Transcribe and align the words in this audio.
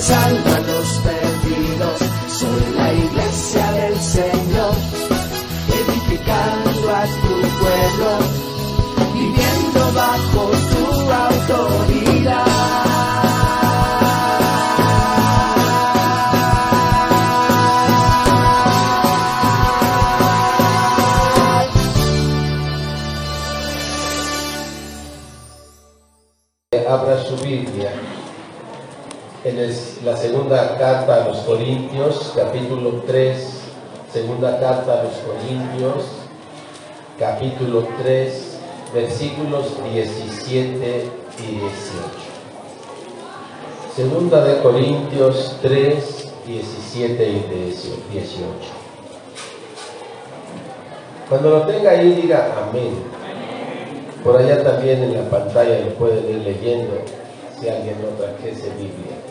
alcanzando 0.00 0.50
a 0.50 0.60
los 0.60 0.88
perdidos. 1.00 2.00
Soy 2.28 2.74
la 2.74 2.92
iglesia 2.94 3.72
del 3.72 4.00
Señor, 4.00 4.74
edificando 5.68 6.96
a 6.96 7.04
tu 7.04 7.40
pueblo, 7.60 8.39
en 29.50 30.04
la 30.04 30.16
segunda 30.16 30.78
carta 30.78 31.24
a 31.24 31.28
los 31.28 31.38
Corintios, 31.38 32.32
capítulo 32.36 33.02
3, 33.06 33.48
segunda 34.12 34.60
carta 34.60 35.00
a 35.00 35.04
los 35.04 35.14
Corintios, 35.14 36.04
capítulo 37.18 37.86
3, 38.00 38.58
versículos 38.94 39.66
17 39.92 41.04
y 41.38 41.46
18. 41.46 41.70
Segunda 43.96 44.44
de 44.44 44.62
Corintios 44.62 45.56
3, 45.62 46.28
17 46.46 47.28
y 47.28 48.12
18. 48.12 48.48
Cuando 51.28 51.50
lo 51.50 51.62
tenga 51.62 51.90
ahí, 51.90 52.12
diga 52.12 52.68
amén. 52.68 52.94
Por 54.22 54.36
allá 54.36 54.62
también 54.62 55.02
en 55.02 55.14
la 55.14 55.28
pantalla 55.28 55.80
lo 55.80 55.94
pueden 55.94 56.28
ir 56.28 56.36
leyendo 56.36 57.02
si 57.58 57.68
alguien 57.68 57.96
no 58.00 58.08
trajese 58.16 58.70
Biblia. 58.78 59.29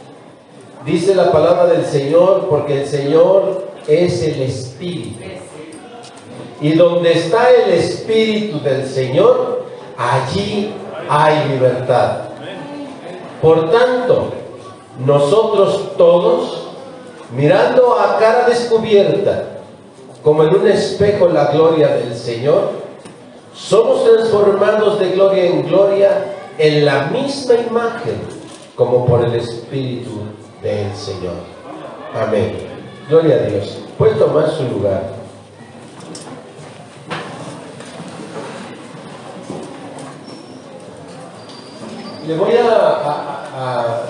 Dice 0.85 1.13
la 1.13 1.30
palabra 1.30 1.66
del 1.66 1.85
Señor 1.85 2.47
porque 2.49 2.81
el 2.81 2.88
Señor 2.88 3.66
es 3.85 4.23
el 4.23 4.41
Espíritu. 4.44 5.19
Y 6.61 6.73
donde 6.73 7.11
está 7.11 7.49
el 7.52 7.72
Espíritu 7.73 8.61
del 8.61 8.85
Señor, 8.88 9.66
allí 9.97 10.72
hay 11.09 11.50
libertad. 11.50 12.19
Por 13.41 13.69
tanto, 13.72 14.31
nosotros 15.05 15.97
todos, 15.97 16.69
mirando 17.35 18.00
a 18.00 18.17
cara 18.17 18.47
descubierta, 18.47 19.59
como 20.23 20.44
en 20.44 20.55
un 20.55 20.67
espejo 20.67 21.27
la 21.27 21.52
gloria 21.52 21.89
del 21.89 22.16
Señor, 22.16 22.72
somos 23.53 24.05
transformados 24.05 24.97
de 25.00 25.09
gloria 25.09 25.45
en 25.45 25.67
gloria 25.67 26.35
en 26.57 26.85
la 26.85 27.07
misma 27.07 27.55
imagen 27.55 28.22
como 28.75 29.05
por 29.05 29.25
el 29.25 29.35
Espíritu 29.35 30.22
del 30.62 30.94
Señor. 30.96 31.36
Amén. 32.14 32.58
Gloria 33.08 33.36
a 33.36 33.40
Dios. 33.40 33.80
Puede 33.97 34.16
tomar 34.16 34.50
su 34.50 34.64
lugar. 34.64 35.20
Le 42.28 42.36
voy 42.36 42.52
a, 42.56 44.03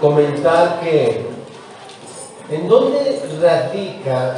comentar 0.00 0.80
que 0.80 1.26
en 2.50 2.68
dónde 2.68 3.22
radica 3.40 4.36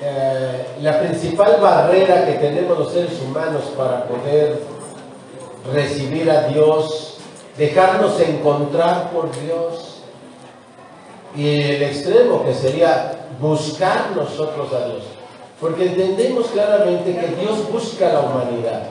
eh, 0.00 0.66
la 0.80 1.00
principal 1.00 1.58
barrera 1.60 2.24
que 2.24 2.32
tenemos 2.32 2.78
los 2.78 2.92
seres 2.92 3.20
humanos 3.20 3.62
para 3.76 4.04
poder 4.04 4.62
recibir 5.72 6.30
a 6.30 6.48
Dios, 6.48 7.07
dejarnos 7.58 8.20
encontrar 8.20 9.10
por 9.10 9.30
Dios, 9.40 9.96
y 11.36 11.60
el 11.60 11.82
extremo 11.82 12.44
que 12.44 12.54
sería 12.54 13.26
buscar 13.40 14.12
nosotros 14.16 14.72
a 14.72 14.86
Dios, 14.86 15.02
porque 15.60 15.86
entendemos 15.86 16.46
claramente 16.46 17.16
que 17.16 17.40
Dios 17.40 17.70
busca 17.70 18.10
a 18.10 18.12
la 18.14 18.20
humanidad. 18.20 18.82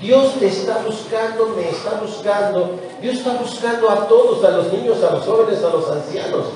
Dios 0.00 0.34
te 0.38 0.46
está 0.46 0.82
buscando, 0.84 1.48
me 1.48 1.68
está 1.68 2.00
buscando, 2.00 2.70
Dios 3.00 3.18
está 3.18 3.34
buscando 3.34 3.90
a 3.90 4.08
todos, 4.08 4.42
a 4.44 4.50
los 4.50 4.72
niños, 4.72 5.02
a 5.02 5.14
los 5.14 5.24
jóvenes, 5.24 5.62
a 5.62 5.70
los 5.70 5.90
ancianos, 5.90 6.46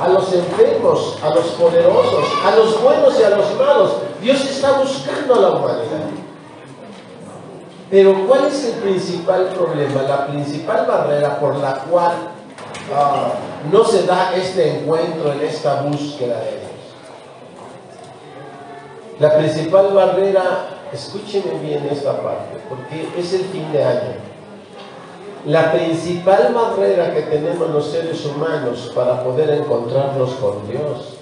a 0.00 0.08
los 0.08 0.32
enfermos, 0.32 1.18
a 1.22 1.30
los 1.30 1.46
poderosos, 1.46 2.24
a 2.44 2.56
los 2.56 2.82
buenos 2.82 3.18
y 3.18 3.22
a 3.22 3.30
los 3.30 3.54
malos. 3.56 3.92
Dios 4.22 4.44
está 4.44 4.78
buscando 4.80 5.34
a 5.34 5.40
la 5.40 5.48
humanidad. 5.50 6.25
Pero 7.90 8.26
¿cuál 8.26 8.46
es 8.46 8.64
el 8.64 8.74
principal 8.80 9.50
problema? 9.54 10.02
La 10.02 10.26
principal 10.26 10.86
barrera 10.86 11.38
por 11.38 11.56
la 11.56 11.74
cual 11.74 12.12
ah, 12.92 13.32
no 13.70 13.84
se 13.84 14.04
da 14.04 14.34
este 14.34 14.78
encuentro 14.80 15.32
en 15.32 15.40
esta 15.42 15.82
búsqueda 15.82 16.40
de 16.40 16.50
Dios. 16.50 16.66
La 19.20 19.36
principal 19.38 19.94
barrera, 19.94 20.68
escúcheme 20.92 21.58
bien 21.60 21.88
esta 21.90 22.20
parte, 22.20 22.58
porque 22.68 23.08
es 23.16 23.32
el 23.32 23.44
fin 23.44 23.70
de 23.72 23.84
año. 23.84 24.14
La 25.46 25.70
principal 25.72 26.52
barrera 26.52 27.14
que 27.14 27.22
tenemos 27.22 27.70
los 27.70 27.92
seres 27.92 28.26
humanos 28.26 28.92
para 28.96 29.22
poder 29.22 29.50
encontrarnos 29.50 30.34
con 30.34 30.68
Dios 30.68 31.18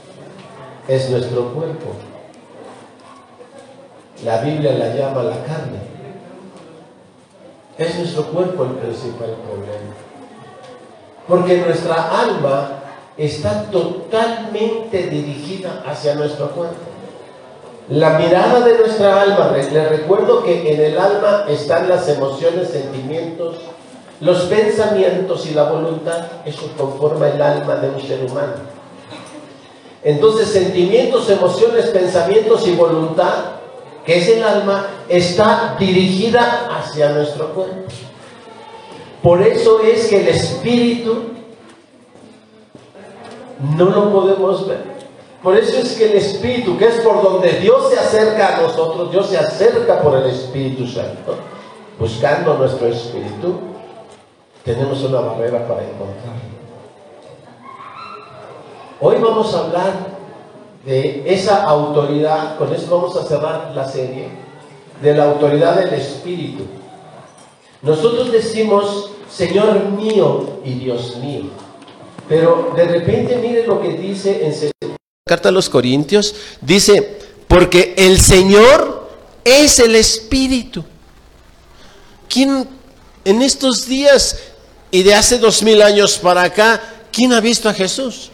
es 0.88 1.10
nuestro 1.10 1.52
cuerpo. 1.52 1.91
La 4.25 4.41
Biblia 4.41 4.72
la 4.72 4.94
llama 4.94 5.22
la 5.25 5.42
carne. 5.44 5.94
Es 7.76 7.98
nuestro 7.98 8.24
cuerpo 8.26 8.64
el 8.64 8.70
principal 8.70 9.34
problema. 9.46 9.94
Porque 11.26 11.58
nuestra 11.58 12.20
alma 12.20 12.70
está 13.16 13.64
totalmente 13.70 15.04
dirigida 15.04 15.82
hacia 15.86 16.14
nuestro 16.14 16.50
cuerpo. 16.50 16.76
La 17.88 18.18
mirada 18.18 18.60
de 18.60 18.78
nuestra 18.78 19.20
alma, 19.20 19.52
les 19.56 19.88
recuerdo 19.88 20.42
que 20.42 20.72
en 20.72 20.80
el 20.80 20.98
alma 20.98 21.44
están 21.48 21.88
las 21.88 22.08
emociones, 22.08 22.68
sentimientos, 22.68 23.56
los 24.20 24.42
pensamientos 24.42 25.46
y 25.46 25.54
la 25.54 25.64
voluntad. 25.64 26.26
Eso 26.46 26.70
conforma 26.78 27.28
el 27.28 27.42
alma 27.42 27.76
de 27.76 27.90
un 27.90 28.00
ser 28.00 28.24
humano. 28.24 28.54
Entonces, 30.02 30.48
sentimientos, 30.48 31.28
emociones, 31.28 31.86
pensamientos 31.86 32.66
y 32.68 32.74
voluntad, 32.74 33.34
que 34.04 34.19
es 34.19 34.28
el 34.28 34.44
alma, 34.44 34.87
está 35.09 35.76
dirigida 35.78 36.69
hacia 36.76 37.10
nuestro 37.10 37.48
cuerpo. 37.54 37.82
Por 39.22 39.42
eso 39.42 39.81
es 39.81 40.06
que 40.09 40.20
el 40.20 40.28
espíritu 40.28 41.34
no 43.76 43.87
lo 43.87 44.12
podemos 44.12 44.66
ver. 44.66 44.94
Por 45.43 45.56
eso 45.59 45.78
es 45.78 45.93
que 45.93 46.06
el 46.06 46.16
Espíritu, 46.16 46.78
que 46.78 46.87
es 46.87 47.00
por 47.00 47.22
donde 47.22 47.53
Dios 47.60 47.91
se 47.91 47.98
acerca 47.98 48.56
a 48.56 48.62
nosotros, 48.62 49.10
Dios 49.10 49.26
se 49.26 49.37
acerca 49.37 50.00
por 50.00 50.16
el 50.16 50.31
Espíritu 50.31 50.87
Santo, 50.87 51.37
buscando 51.98 52.54
nuestro 52.54 52.87
Espíritu, 52.88 53.61
tenemos 54.64 55.02
una 55.02 55.20
barrera 55.20 55.69
para 55.69 55.82
encontrarlo. 55.82 56.55
Hoy 59.02 59.17
vamos 59.20 59.55
a 59.55 59.58
hablar 59.58 60.13
de 60.84 61.25
esa 61.26 61.64
autoridad, 61.64 62.58
con 62.58 62.72
eso 62.75 62.86
vamos 62.90 63.16
a 63.16 63.25
cerrar 63.25 63.72
la 63.75 63.88
serie, 63.88 64.28
de 65.00 65.14
la 65.14 65.25
autoridad 65.25 65.76
del 65.76 65.94
Espíritu. 65.94 66.64
Nosotros 67.82 68.31
decimos, 68.31 69.10
Señor 69.31 69.90
mío 69.90 70.60
y 70.64 70.75
Dios 70.75 71.16
mío, 71.16 71.44
pero 72.28 72.72
de 72.76 72.84
repente 72.84 73.36
miren 73.36 73.66
lo 73.66 73.81
que 73.81 73.94
dice 73.94 74.46
en 74.46 74.54
carta 75.26 75.48
a 75.48 75.52
los 75.52 75.70
Corintios, 75.70 76.34
dice, 76.60 77.19
porque 77.48 77.94
el 77.96 78.20
Señor 78.20 79.08
es 79.42 79.78
el 79.78 79.96
Espíritu. 79.96 80.84
¿Quién 82.28 82.69
en 83.25 83.42
estos 83.42 83.87
días 83.87 84.38
y 84.90 85.02
de 85.02 85.14
hace 85.14 85.38
dos 85.38 85.62
mil 85.62 85.80
años 85.82 86.19
para 86.19 86.42
acá, 86.42 86.80
quién 87.10 87.32
ha 87.32 87.40
visto 87.40 87.69
a 87.69 87.75
Jesús? 87.75 88.30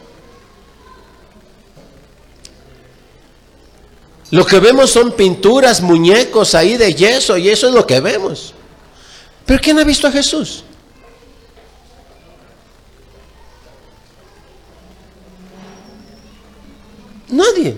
Lo 4.31 4.47
que 4.47 4.61
vemos 4.61 4.91
son 4.91 5.13
pinturas, 5.13 5.81
muñecos 5.81 6.55
ahí 6.55 6.77
de 6.77 6.95
yeso 6.95 7.37
y 7.37 7.49
eso 7.49 7.69
es 7.69 7.75
lo 7.75 7.87
que 7.87 8.01
vemos. 8.01 8.55
Pero 9.45 9.61
¿quién 9.61 9.79
ha 9.79 9.85
visto 9.85 10.07
a 10.07 10.13
Jesús? 10.13 10.63
Nadie. 17.29 17.77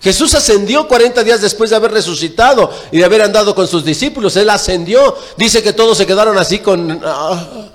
Jesús 0.00 0.34
ascendió 0.34 0.88
40 0.88 1.22
días 1.22 1.40
después 1.40 1.70
de 1.70 1.76
haber 1.76 1.92
resucitado 1.92 2.72
y 2.90 2.98
de 2.98 3.04
haber 3.04 3.22
andado 3.22 3.54
con 3.54 3.68
sus 3.68 3.84
discípulos. 3.84 4.36
Él 4.36 4.50
ascendió. 4.50 5.16
Dice 5.36 5.62
que 5.62 5.72
todos 5.72 5.96
se 5.98 6.06
quedaron 6.06 6.36
así 6.38 6.58
con... 6.58 7.00
Ah, 7.04 7.68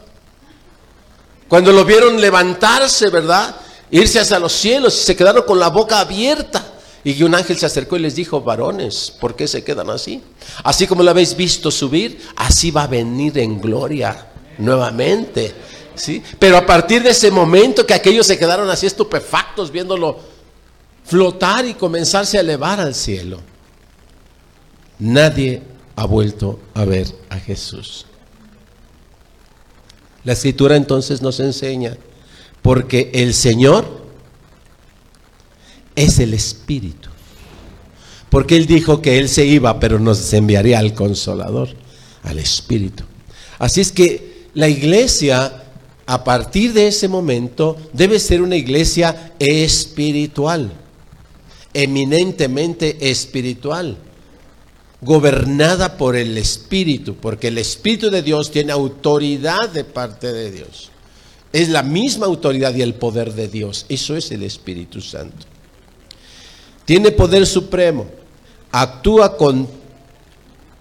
cuando 1.48 1.71
lo 1.71 1.86
vieron 1.86 2.19
levantarse, 2.19 3.09
¿verdad? 3.09 3.56
Irse 3.92 4.19
hacia 4.19 4.39
los 4.39 4.54
cielos 4.54 4.95
y 4.95 5.06
se 5.06 5.16
quedaron 5.16 5.44
con 5.44 5.60
la 5.60 5.69
boca 5.69 6.00
abierta. 6.00 6.74
Y 7.04 7.24
un 7.24 7.36
ángel 7.36 7.57
se 7.57 7.66
acercó 7.66 7.95
y 7.95 8.00
les 8.00 8.16
dijo, 8.16 8.42
varones, 8.42 9.13
¿por 9.19 9.36
qué 9.36 9.48
se 9.48 9.63
quedan 9.63 9.89
así? 9.89 10.22
Así 10.63 10.88
como 10.88 11.04
lo 11.04 11.12
habéis 11.12 11.38
visto 11.38 11.72
subir, 11.72 12.19
así 12.36 12.69
va 12.69 12.84
a 12.84 12.88
venir 12.88 13.38
en 13.38 13.62
gloria 13.62 14.28
nuevamente. 14.57 15.54
¿sí? 15.95 16.22
Pero 16.38 16.57
a 16.57 16.66
partir 16.66 17.01
de 17.04 17.12
ese 17.12 17.31
momento 17.31 17.86
que 17.86 17.94
aquellos 17.94 18.28
se 18.28 18.38
quedaron 18.38 18.69
así 18.69 18.86
estupefactos 18.86 19.72
viéndolo 19.72 20.19
flotar 21.06 21.66
y 21.66 21.75
comenzarse 21.75 22.38
a 22.38 22.42
elevar 22.42 22.81
al 22.81 22.94
cielo, 22.94 23.40
nadie 25.00 25.62
ha 25.95 26.06
vuelto 26.06 26.60
a 26.74 26.83
ver 26.83 27.07
a 27.30 27.38
Jesús. 27.40 28.06
La 30.24 30.33
escritura 30.33 30.75
entonces 30.75 31.22
nos 31.22 31.40
enseña, 31.40 31.95
porque 32.68 33.12
el 33.14 33.34
Señor 33.34 33.88
es 35.96 36.19
el 36.19 36.34
Espíritu. 36.34 37.08
Porque 38.30 38.58
Él 38.58 38.66
dijo 38.66 39.02
que 39.02 39.19
Él 39.19 39.30
se 39.30 39.46
iba, 39.46 39.80
pero 39.80 40.00
nos 40.00 40.34
enviaría 40.34 40.78
al 40.78 40.94
Consolador, 40.94 41.69
al 42.24 42.40
Espíritu. 42.40 43.06
Así 43.58 43.80
es 43.80 43.94
que 43.94 44.50
la 44.54 44.68
iglesia, 44.68 45.64
a 46.06 46.24
partir 46.25 46.74
de 46.74 46.90
ese 46.90 47.08
momento, 47.08 47.78
debe 47.94 48.19
ser 48.19 48.42
una 48.42 48.58
iglesia 48.58 49.31
espiritual, 49.40 50.69
eminentemente 51.74 53.10
espiritual 53.10 53.98
gobernada 55.00 55.96
por 55.96 56.18
el 56.18 56.38
Espíritu, 56.38 57.16
porque 57.16 57.48
el 57.48 57.60
Espíritu 57.60 58.10
de 58.10 58.24
Dios 58.24 58.52
tiene 58.52 58.74
autoridad 58.74 59.69
de 59.69 59.86
parte 59.86 60.34
de 60.34 60.52
Dios. 60.52 60.92
Es 61.53 61.69
la 61.69 61.83
misma 61.83 62.25
autoridad 62.25 62.75
y 62.75 62.81
el 62.81 62.94
poder 62.94 63.33
de 63.33 63.47
Dios. 63.47 63.85
Eso 63.89 64.15
es 64.15 64.31
el 64.31 64.44
Espíritu 64.44 65.01
Santo. 65.01 65.45
Tiene 66.85 67.11
poder 67.11 67.45
supremo. 67.45 68.07
Actúa 68.71 69.38
con 69.38 69.67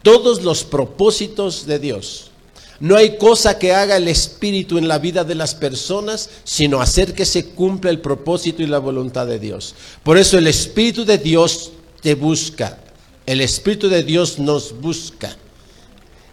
todos 0.02 0.42
los 0.42 0.64
propósitos 0.64 1.66
de 1.66 1.78
Dios. 1.78 2.30
No 2.78 2.96
hay 2.96 3.16
cosa 3.16 3.58
que 3.58 3.72
haga 3.72 3.96
el 3.96 4.06
Espíritu 4.06 4.76
en 4.76 4.86
la 4.86 4.98
vida 4.98 5.24
de 5.24 5.34
las 5.34 5.54
personas, 5.54 6.28
sino 6.44 6.80
hacer 6.80 7.14
que 7.14 7.24
se 7.24 7.46
cumpla 7.46 7.90
el 7.90 8.00
propósito 8.00 8.62
y 8.62 8.66
la 8.66 8.78
voluntad 8.78 9.26
de 9.26 9.38
Dios. 9.38 9.74
Por 10.02 10.18
eso 10.18 10.36
el 10.36 10.46
Espíritu 10.46 11.04
de 11.04 11.18
Dios 11.18 11.72
te 12.02 12.14
busca, 12.14 12.78
el 13.24 13.40
Espíritu 13.40 13.88
de 13.88 14.02
Dios 14.02 14.38
nos 14.38 14.78
busca. 14.78 15.36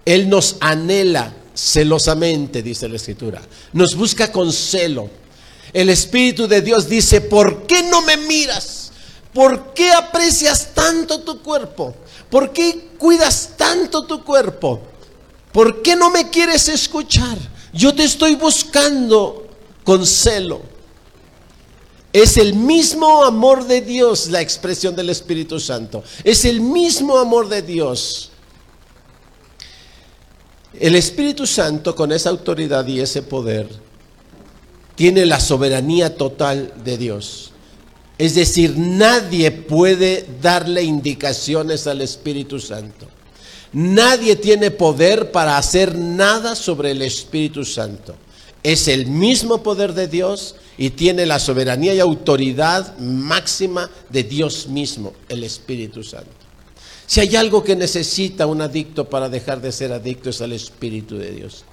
Él 0.06 0.30
nos 0.30 0.58
anhela 0.60 1.34
celosamente, 1.54 2.62
dice 2.62 2.88
la 2.90 2.96
Escritura. 2.96 3.42
Nos 3.74 3.96
busca 3.96 4.32
con 4.32 4.52
celo. 4.52 5.10
El 5.72 5.90
Espíritu 5.90 6.48
de 6.48 6.62
Dios 6.62 6.88
dice, 6.88 7.22
¿por 7.22 7.66
qué 7.66 7.84
no 7.84 8.02
me 8.02 8.18
miras? 8.18 8.92
¿Por 9.34 9.74
qué 9.74 9.92
aprecias 9.92 10.74
tanto 10.74 11.22
tu 11.22 11.42
cuerpo? 11.42 11.96
¿Por 12.30 12.52
qué 12.52 12.90
cuidas 12.98 13.52
tanto 13.58 14.06
tu 14.06 14.24
cuerpo? 14.24 14.82
¿Por 15.52 15.82
qué 15.82 15.96
no 15.96 16.10
me 16.12 16.30
quieres 16.30 16.68
escuchar? 16.68 17.38
Yo 17.74 17.94
te 17.94 18.04
estoy 18.04 18.36
buscando 18.36 19.48
con 19.84 20.06
celo. 20.06 20.62
Es 22.12 22.38
el 22.38 22.54
mismo 22.54 23.26
amor 23.26 23.66
de 23.66 23.82
Dios 23.82 24.28
la 24.30 24.42
expresión 24.42 24.96
del 24.96 25.10
Espíritu 25.10 25.60
Santo. 25.60 26.04
Es 26.24 26.46
el 26.46 26.62
mismo 26.62 27.18
amor 27.18 27.50
de 27.50 27.64
Dios. 27.64 28.33
El 30.80 30.96
Espíritu 30.96 31.46
Santo 31.46 31.96
con 31.96 32.12
esa 32.12 32.30
autoridad 32.30 32.86
y 32.88 33.00
ese 33.00 33.22
poder 33.22 33.68
tiene 34.96 35.26
la 35.26 35.40
soberanía 35.40 36.18
total 36.18 36.74
de 36.84 36.98
Dios. 36.98 37.52
Es 38.18 38.36
decir, 38.36 38.76
nadie 38.78 39.52
puede 39.52 40.26
darle 40.42 40.84
indicaciones 40.84 41.88
al 41.88 42.02
Espíritu 42.02 42.60
Santo. 42.60 43.08
Nadie 43.72 44.36
tiene 44.36 44.72
poder 44.72 45.32
para 45.32 45.58
hacer 45.58 45.96
nada 45.96 46.56
sobre 46.56 46.92
el 46.92 47.02
Espíritu 47.02 47.66
Santo. 47.66 48.16
Es 48.62 48.88
el 48.88 49.08
mismo 49.08 49.62
poder 49.62 49.94
de 49.94 50.08
Dios 50.08 50.56
y 50.78 50.92
tiene 50.92 51.26
la 51.26 51.40
soberanía 51.40 51.94
y 51.94 52.00
autoridad 52.00 52.98
máxima 52.98 53.90
de 54.10 54.24
Dios 54.24 54.68
mismo, 54.68 55.14
el 55.28 55.44
Espíritu 55.44 56.04
Santo. 56.04 56.43
Si 57.06 57.20
hay 57.20 57.36
algo 57.36 57.64
que 57.64 57.76
necesita 57.76 58.46
un 58.48 58.62
adicto 58.62 59.10
para 59.10 59.30
dejar 59.30 59.62
de 59.62 59.72
ser 59.72 59.92
adicto 59.92 60.30
es 60.30 60.42
el 60.42 60.54
Espíritu 60.54 61.18
de 61.18 61.32
Dios. 61.32 61.66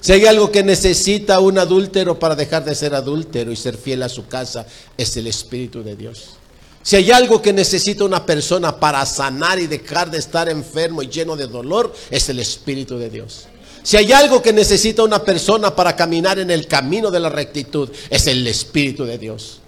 Si 0.00 0.12
hay 0.12 0.26
algo 0.26 0.52
que 0.52 0.62
necesita 0.62 1.40
un 1.40 1.58
adúltero 1.58 2.18
para 2.18 2.36
dejar 2.36 2.64
de 2.64 2.74
ser 2.74 2.94
adúltero 2.94 3.50
y 3.50 3.56
ser 3.56 3.76
fiel 3.76 4.02
a 4.02 4.08
su 4.08 4.26
casa, 4.26 4.66
es 4.96 5.16
el 5.16 5.26
Espíritu 5.26 5.82
de 5.82 5.96
Dios. 5.96 6.36
Si 6.82 6.94
hay 6.94 7.10
algo 7.10 7.42
que 7.42 7.52
necesita 7.52 8.04
una 8.04 8.24
persona 8.24 8.78
para 8.78 9.04
sanar 9.06 9.58
y 9.58 9.66
dejar 9.66 10.10
de 10.10 10.18
estar 10.18 10.48
enfermo 10.48 11.02
y 11.02 11.08
lleno 11.08 11.34
de 11.34 11.48
dolor, 11.48 11.92
es 12.10 12.28
el 12.28 12.38
Espíritu 12.38 12.98
de 12.98 13.10
Dios. 13.10 13.48
Si 13.82 13.96
hay 13.96 14.12
algo 14.12 14.42
que 14.42 14.52
necesita 14.52 15.02
una 15.02 15.22
persona 15.22 15.74
para 15.74 15.96
caminar 15.96 16.38
en 16.38 16.50
el 16.50 16.66
camino 16.66 17.10
de 17.10 17.20
la 17.20 17.28
rectitud, 17.28 17.88
es 18.10 18.26
el 18.26 18.46
Espíritu 18.46 19.04
de 19.04 19.18
Dios. 19.18 19.60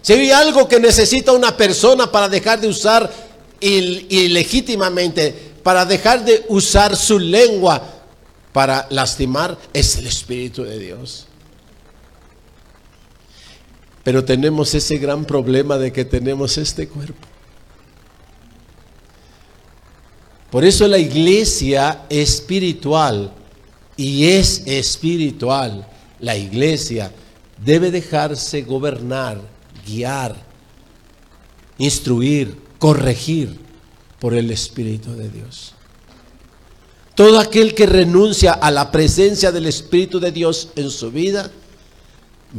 Si 0.00 0.14
hay 0.14 0.30
algo 0.30 0.66
que 0.66 0.80
necesita 0.80 1.32
una 1.32 1.56
persona 1.56 2.10
para 2.10 2.28
dejar 2.28 2.60
de 2.60 2.68
usar 2.68 3.12
ilegítimamente, 3.62 5.52
para 5.62 5.84
dejar 5.84 6.24
de 6.24 6.44
usar 6.48 6.96
su 6.96 7.18
lengua 7.18 7.82
para 8.52 8.86
lastimar, 8.90 9.56
es 9.72 9.96
el 9.96 10.06
Espíritu 10.06 10.64
de 10.64 10.78
Dios. 10.78 11.26
Pero 14.04 14.24
tenemos 14.24 14.74
ese 14.74 14.98
gran 14.98 15.24
problema 15.24 15.78
de 15.78 15.92
que 15.92 16.04
tenemos 16.04 16.58
este 16.58 16.88
cuerpo. 16.88 17.28
Por 20.50 20.64
eso 20.64 20.86
la 20.86 20.98
iglesia 20.98 22.02
espiritual 22.10 23.32
y 23.96 24.26
es 24.26 24.66
espiritual, 24.66 25.86
la 26.20 26.36
iglesia 26.36 27.10
debe 27.64 27.90
dejarse 27.90 28.62
gobernar, 28.62 29.40
guiar, 29.86 30.36
instruir, 31.78 32.54
corregir 32.82 33.60
por 34.18 34.34
el 34.34 34.50
Espíritu 34.50 35.12
de 35.14 35.28
Dios. 35.28 35.72
Todo 37.14 37.38
aquel 37.38 37.76
que 37.76 37.86
renuncia 37.86 38.50
a 38.54 38.72
la 38.72 38.90
presencia 38.90 39.52
del 39.52 39.66
Espíritu 39.66 40.18
de 40.18 40.32
Dios 40.32 40.70
en 40.74 40.90
su 40.90 41.12
vida 41.12 41.48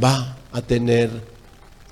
va 0.02 0.38
a 0.50 0.62
tener 0.62 1.10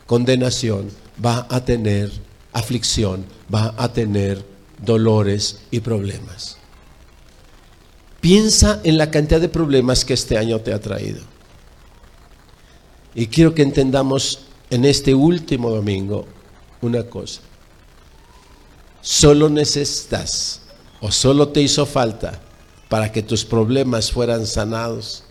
condenación, 0.06 0.88
va 1.22 1.46
a 1.50 1.62
tener 1.62 2.10
aflicción, 2.54 3.26
va 3.54 3.74
a 3.76 3.92
tener 3.92 4.42
dolores 4.78 5.64
y 5.70 5.80
problemas. 5.80 6.56
Piensa 8.22 8.80
en 8.82 8.96
la 8.96 9.10
cantidad 9.10 9.42
de 9.42 9.50
problemas 9.50 10.06
que 10.06 10.14
este 10.14 10.38
año 10.38 10.58
te 10.60 10.72
ha 10.72 10.80
traído. 10.80 11.20
Y 13.14 13.26
quiero 13.26 13.52
que 13.52 13.60
entendamos 13.60 14.46
en 14.70 14.86
este 14.86 15.14
último 15.14 15.68
domingo 15.68 16.24
una 16.80 17.02
cosa. 17.02 17.42
Solo 19.02 19.50
necesitas 19.50 20.60
o 21.00 21.10
solo 21.10 21.48
te 21.48 21.60
hizo 21.60 21.84
falta 21.84 22.40
para 22.88 23.10
que 23.10 23.22
tus 23.22 23.44
problemas 23.44 24.12
fueran 24.12 24.46
sanados 24.46 25.24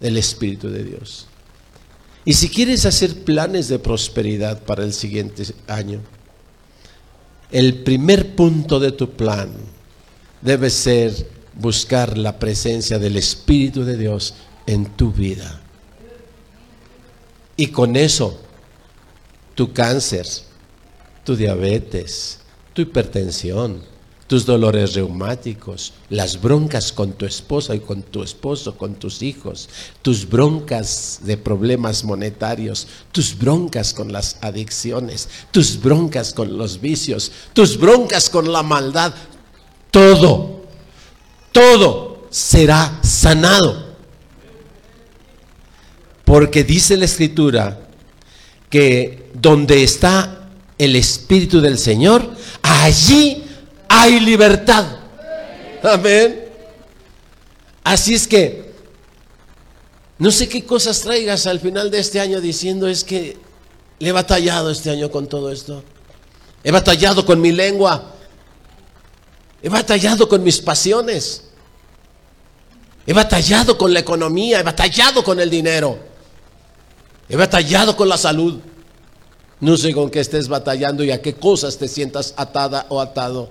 el 0.00 0.16
Espíritu 0.16 0.68
de 0.70 0.84
Dios. 0.84 1.26
Y 2.24 2.34
si 2.34 2.48
quieres 2.48 2.86
hacer 2.86 3.24
planes 3.24 3.68
de 3.68 3.78
prosperidad 3.78 4.62
para 4.62 4.84
el 4.84 4.92
siguiente 4.92 5.44
año, 5.66 6.00
el 7.50 7.82
primer 7.82 8.36
punto 8.36 8.78
de 8.78 8.92
tu 8.92 9.10
plan 9.10 9.50
debe 10.40 10.70
ser 10.70 11.28
buscar 11.54 12.16
la 12.16 12.38
presencia 12.38 12.98
del 12.98 13.16
Espíritu 13.16 13.84
de 13.84 13.96
Dios 13.96 14.34
en 14.66 14.86
tu 14.96 15.10
vida. 15.10 15.60
Y 17.56 17.68
con 17.68 17.96
eso, 17.96 18.40
tu 19.54 19.72
cáncer, 19.72 20.26
tu 21.24 21.36
diabetes, 21.36 22.40
tu 22.72 22.82
hipertensión, 22.82 23.82
tus 24.26 24.46
dolores 24.46 24.94
reumáticos, 24.94 25.92
las 26.08 26.40
broncas 26.40 26.92
con 26.92 27.12
tu 27.12 27.26
esposa 27.26 27.74
y 27.74 27.80
con 27.80 28.02
tu 28.02 28.22
esposo, 28.22 28.76
con 28.76 28.94
tus 28.94 29.22
hijos, 29.22 29.68
tus 30.02 30.28
broncas 30.28 31.20
de 31.22 31.36
problemas 31.36 32.04
monetarios, 32.04 32.86
tus 33.10 33.36
broncas 33.36 33.92
con 33.92 34.12
las 34.12 34.36
adicciones, 34.40 35.28
tus 35.50 35.80
broncas 35.80 36.32
con 36.32 36.56
los 36.56 36.80
vicios, 36.80 37.32
tus 37.52 37.76
broncas 37.76 38.30
con 38.30 38.52
la 38.52 38.62
maldad, 38.62 39.12
todo 39.90 40.60
todo 41.52 42.26
será 42.30 43.00
sanado. 43.02 43.90
Porque 46.24 46.62
dice 46.64 46.96
la 46.96 47.06
escritura 47.06 47.88
que 48.68 49.30
donde 49.34 49.82
está 49.82 50.39
el 50.80 50.96
Espíritu 50.96 51.60
del 51.60 51.78
Señor, 51.78 52.26
allí 52.62 53.44
hay 53.86 54.18
libertad. 54.18 54.86
Amén. 55.82 56.46
Así 57.84 58.14
es 58.14 58.26
que, 58.26 58.72
no 60.16 60.30
sé 60.30 60.48
qué 60.48 60.64
cosas 60.64 61.02
traigas 61.02 61.46
al 61.46 61.60
final 61.60 61.90
de 61.90 61.98
este 61.98 62.18
año 62.18 62.40
diciendo 62.40 62.88
es 62.88 63.04
que 63.04 63.36
le 63.98 64.08
he 64.08 64.12
batallado 64.12 64.70
este 64.70 64.88
año 64.88 65.10
con 65.10 65.26
todo 65.26 65.52
esto. 65.52 65.84
He 66.64 66.70
batallado 66.70 67.26
con 67.26 67.42
mi 67.42 67.52
lengua. 67.52 68.14
He 69.62 69.68
batallado 69.68 70.30
con 70.30 70.42
mis 70.42 70.62
pasiones. 70.62 71.44
He 73.06 73.12
batallado 73.12 73.76
con 73.76 73.92
la 73.92 74.00
economía. 74.00 74.60
He 74.60 74.62
batallado 74.62 75.22
con 75.22 75.40
el 75.40 75.50
dinero. 75.50 75.98
He 77.28 77.36
batallado 77.36 77.94
con 77.94 78.08
la 78.08 78.16
salud. 78.16 78.60
No 79.60 79.76
sé 79.76 79.92
con 79.92 80.10
qué 80.10 80.20
estés 80.20 80.48
batallando 80.48 81.04
y 81.04 81.10
a 81.10 81.20
qué 81.20 81.34
cosas 81.34 81.76
te 81.76 81.86
sientas 81.86 82.32
atada 82.36 82.86
o 82.88 83.00
atado. 83.00 83.50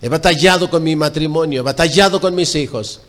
He 0.00 0.08
batallado 0.08 0.70
con 0.70 0.84
mi 0.84 0.94
matrimonio. 0.94 1.60
He 1.60 1.64
batallado 1.64 2.20
con 2.20 2.34
mis 2.34 2.54
hijos. 2.54 3.00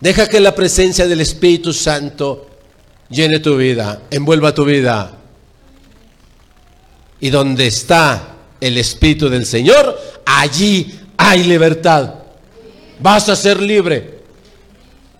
Deja 0.00 0.26
que 0.26 0.40
la 0.40 0.52
presencia 0.52 1.06
del 1.06 1.20
Espíritu 1.20 1.72
Santo 1.72 2.48
llene 3.08 3.38
tu 3.38 3.56
vida, 3.56 4.02
envuelva 4.10 4.52
tu 4.52 4.64
vida. 4.64 5.12
Y 7.20 7.30
donde 7.30 7.68
está 7.68 8.34
el 8.60 8.78
Espíritu 8.78 9.28
del 9.28 9.46
Señor, 9.46 9.96
allí 10.26 10.98
hay 11.16 11.44
libertad. 11.44 12.14
Vas 12.98 13.28
a 13.28 13.36
ser 13.36 13.62
libre. 13.62 14.22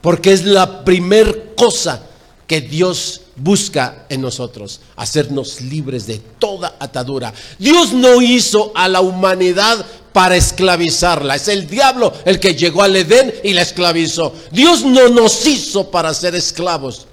Porque 0.00 0.32
es 0.32 0.44
la 0.44 0.84
primer 0.84 1.54
cosa 1.54 2.08
que 2.52 2.60
Dios 2.60 3.22
busca 3.34 4.04
en 4.10 4.20
nosotros, 4.20 4.80
hacernos 4.96 5.62
libres 5.62 6.06
de 6.06 6.18
toda 6.18 6.76
atadura. 6.78 7.32
Dios 7.58 7.94
no 7.94 8.20
hizo 8.20 8.72
a 8.74 8.88
la 8.88 9.00
humanidad 9.00 9.86
para 10.12 10.36
esclavizarla. 10.36 11.36
Es 11.36 11.48
el 11.48 11.66
diablo 11.66 12.12
el 12.26 12.38
que 12.38 12.54
llegó 12.54 12.82
al 12.82 12.94
Edén 12.94 13.32
y 13.42 13.54
la 13.54 13.62
esclavizó. 13.62 14.34
Dios 14.50 14.84
no 14.84 15.08
nos 15.08 15.46
hizo 15.46 15.90
para 15.90 16.12
ser 16.12 16.34
esclavos. 16.34 17.06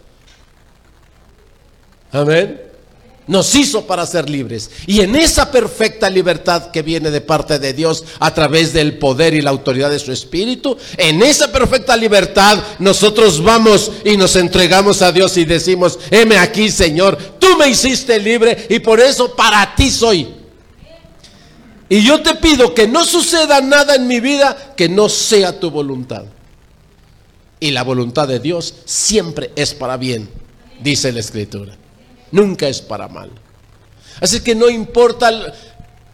Amén. 2.12 2.69
Nos 3.30 3.54
hizo 3.54 3.86
para 3.86 4.08
ser 4.08 4.28
libres. 4.28 4.72
Y 4.88 5.02
en 5.02 5.16
esa 5.16 5.52
perfecta 5.52 6.10
libertad 6.10 6.72
que 6.72 6.82
viene 6.82 7.12
de 7.12 7.22
parte 7.22 7.60
de 7.60 7.74
Dios 7.74 8.04
a 8.20 8.34
través 8.34 8.74
del 8.74 8.98
poder 8.98 9.36
y 9.36 9.44
la 9.44 9.52
autoridad 9.52 9.92
de 9.92 10.00
su 10.00 10.12
Espíritu, 10.12 10.76
en 10.98 11.22
esa 11.22 11.52
perfecta 11.52 11.96
libertad 11.96 12.58
nosotros 12.80 13.44
vamos 13.44 13.92
y 14.04 14.18
nos 14.18 14.36
entregamos 14.36 15.04
a 15.04 15.12
Dios 15.12 15.38
y 15.38 15.46
decimos, 15.46 16.00
heme 16.10 16.40
aquí 16.40 16.72
Señor, 16.72 17.20
tú 17.38 17.56
me 17.56 17.70
hiciste 17.70 18.18
libre 18.18 18.66
y 18.68 18.80
por 18.80 19.00
eso 19.00 19.36
para 19.36 19.76
ti 19.76 19.92
soy. 19.92 20.28
Y 21.88 22.02
yo 22.02 22.24
te 22.24 22.34
pido 22.34 22.74
que 22.74 22.88
no 22.88 23.06
suceda 23.06 23.62
nada 23.62 23.94
en 23.94 24.08
mi 24.08 24.20
vida 24.20 24.74
que 24.76 24.90
no 24.90 25.08
sea 25.08 25.60
tu 25.60 25.70
voluntad. 25.70 26.26
Y 27.60 27.70
la 27.70 27.84
voluntad 27.84 28.28
de 28.28 28.40
Dios 28.40 28.74
siempre 28.86 29.52
es 29.56 29.76
para 29.76 29.98
bien, 29.98 30.28
dice 30.82 31.12
la 31.12 31.20
Escritura. 31.20 31.79
Nunca 32.32 32.68
es 32.68 32.82
para 32.82 33.08
mal. 33.08 33.32
Así 34.22 34.42
que 34.42 34.56
no 34.56 34.70
importa 34.70 35.54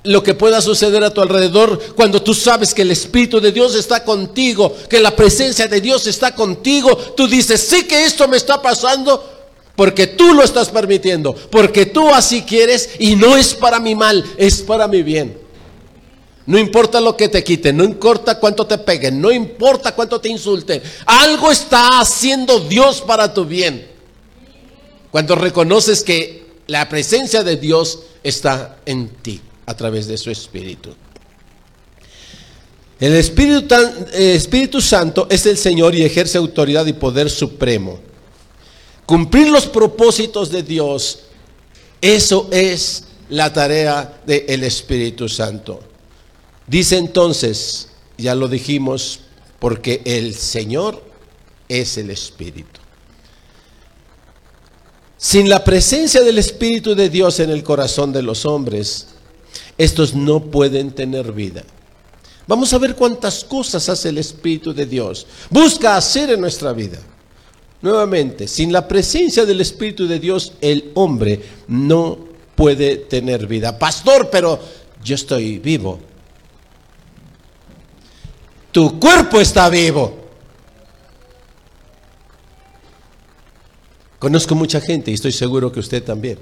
lo 0.04 0.24
que 0.24 0.36
pueda 0.36 0.62
suceder 0.62 1.04
a 1.04 1.14
tu 1.14 1.22
alrededor 1.22 1.80
cuando 1.96 2.22
tú 2.22 2.34
sabes 2.34 2.74
que 2.74 2.84
el 2.84 2.92
Espíritu 2.92 3.42
de 3.42 3.52
Dios 3.52 3.76
está 3.76 4.04
contigo, 4.04 4.74
que 4.90 5.00
la 5.00 5.16
presencia 5.16 5.68
de 5.68 5.82
Dios 5.82 6.08
está 6.08 6.34
contigo, 6.36 6.96
tú 6.96 7.28
dices, 7.28 7.62
sí 7.62 7.86
que 7.86 8.06
esto 8.06 8.28
me 8.28 8.38
está 8.38 8.62
pasando 8.62 9.32
porque 9.76 10.08
tú 10.08 10.34
lo 10.34 10.44
estás 10.44 10.70
permitiendo, 10.70 11.34
porque 11.34 11.88
tú 11.88 12.10
así 12.14 12.44
quieres 12.44 12.92
y 13.00 13.16
no 13.16 13.36
es 13.36 13.54
para 13.54 13.80
mi 13.80 13.96
mal, 13.96 14.24
es 14.38 14.62
para 14.62 14.88
mi 14.88 15.04
bien. 15.04 15.38
No 16.46 16.60
importa 16.60 17.02
lo 17.02 17.18
que 17.18 17.28
te 17.28 17.44
quiten, 17.44 17.76
no 17.76 17.84
importa 17.84 18.40
cuánto 18.40 18.68
te 18.68 18.78
peguen, 18.78 19.20
no 19.20 19.32
importa 19.32 19.96
cuánto 19.96 20.22
te 20.22 20.30
insulten. 20.30 20.82
Algo 21.06 21.52
está 21.52 22.00
haciendo 22.00 22.60
Dios 22.60 23.02
para 23.02 23.34
tu 23.34 23.46
bien. 23.46 23.95
Cuando 25.16 25.36
reconoces 25.36 26.04
que 26.04 26.44
la 26.68 26.90
presencia 26.90 27.42
de 27.42 27.56
Dios 27.56 28.00
está 28.22 28.80
en 28.86 29.08
ti 29.08 29.40
a 29.66 29.74
través 29.74 30.08
de 30.08 30.18
su 30.18 30.30
Espíritu. 30.30 30.94
El 33.00 33.14
Espíritu, 33.14 33.76
eh, 34.12 34.36
Espíritu 34.36 34.82
Santo 34.82 35.26
es 35.32 35.46
el 35.46 35.58
Señor 35.58 35.96
y 35.96 36.04
ejerce 36.04 36.38
autoridad 36.38 36.86
y 36.86 36.92
poder 36.92 37.30
supremo. 37.30 37.98
Cumplir 39.06 39.48
los 39.48 39.68
propósitos 39.68 40.52
de 40.52 40.64
Dios, 40.64 41.20
eso 42.02 42.50
es 42.52 43.06
la 43.30 43.54
tarea 43.54 44.22
del 44.26 44.66
Espíritu 44.66 45.30
Santo. 45.30 45.80
Dice 46.68 46.98
entonces, 46.98 47.88
ya 48.18 48.36
lo 48.36 48.50
dijimos, 48.50 49.22
porque 49.60 50.02
el 50.04 50.36
Señor 50.36 51.02
es 51.70 51.98
el 51.98 52.10
Espíritu. 52.10 52.82
Sin 55.26 55.50
la 55.50 55.64
presencia 55.64 56.22
del 56.22 56.38
Espíritu 56.38 56.94
de 56.94 57.10
Dios 57.10 57.40
en 57.40 57.50
el 57.50 57.64
corazón 57.64 58.14
de 58.14 58.22
los 58.22 58.46
hombres, 58.46 59.08
estos 59.76 60.14
no 60.14 60.40
pueden 60.52 60.92
tener 60.92 61.32
vida. 61.32 61.64
Vamos 62.46 62.72
a 62.74 62.78
ver 62.78 62.96
cuántas 62.96 63.44
cosas 63.44 63.90
hace 63.90 64.10
el 64.10 64.20
Espíritu 64.20 64.72
de 64.72 64.86
Dios. 64.86 65.26
Busca 65.50 65.98
hacer 65.98 66.30
en 66.30 66.42
nuestra 66.42 66.74
vida. 66.74 67.00
Nuevamente, 67.82 68.48
sin 68.48 68.72
la 68.72 68.88
presencia 68.88 69.48
del 69.48 69.62
Espíritu 69.62 70.06
de 70.06 70.20
Dios, 70.20 70.54
el 70.62 70.92
hombre 70.94 71.42
no 71.70 72.20
puede 72.54 72.96
tener 72.98 73.48
vida. 73.48 73.80
Pastor, 73.80 74.30
pero 74.30 74.60
yo 75.04 75.16
estoy 75.16 75.58
vivo. 75.58 75.98
Tu 78.72 79.00
cuerpo 79.00 79.42
está 79.42 79.70
vivo. 79.70 80.25
Conozco 84.26 84.56
mucha 84.56 84.82
gente 84.82 85.12
y 85.12 85.14
estoy 85.14 85.32
seguro 85.32 85.72
que 85.72 85.80
usted 85.80 86.04
también. 86.04 86.40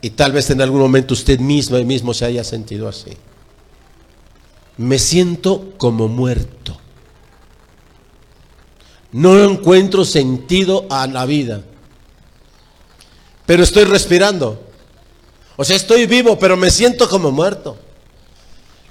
Y 0.00 0.10
tal 0.10 0.30
vez 0.30 0.48
en 0.50 0.62
algún 0.62 0.78
momento 0.78 1.12
usted 1.12 1.40
mismo 1.40 1.76
y 1.76 1.84
mismo 1.84 2.14
se 2.14 2.24
haya 2.24 2.44
sentido 2.44 2.86
así. 2.86 3.10
Me 4.76 5.00
siento 5.00 5.72
como 5.78 6.06
muerto. 6.06 6.78
No 9.10 9.42
encuentro 9.42 10.04
sentido 10.04 10.86
a 10.88 11.08
la 11.08 11.26
vida. 11.26 11.62
Pero 13.44 13.64
estoy 13.64 13.82
respirando. 13.82 14.62
O 15.56 15.64
sea, 15.64 15.74
estoy 15.74 16.06
vivo, 16.06 16.38
pero 16.38 16.56
me 16.56 16.70
siento 16.70 17.08
como 17.08 17.32
muerto. 17.32 17.76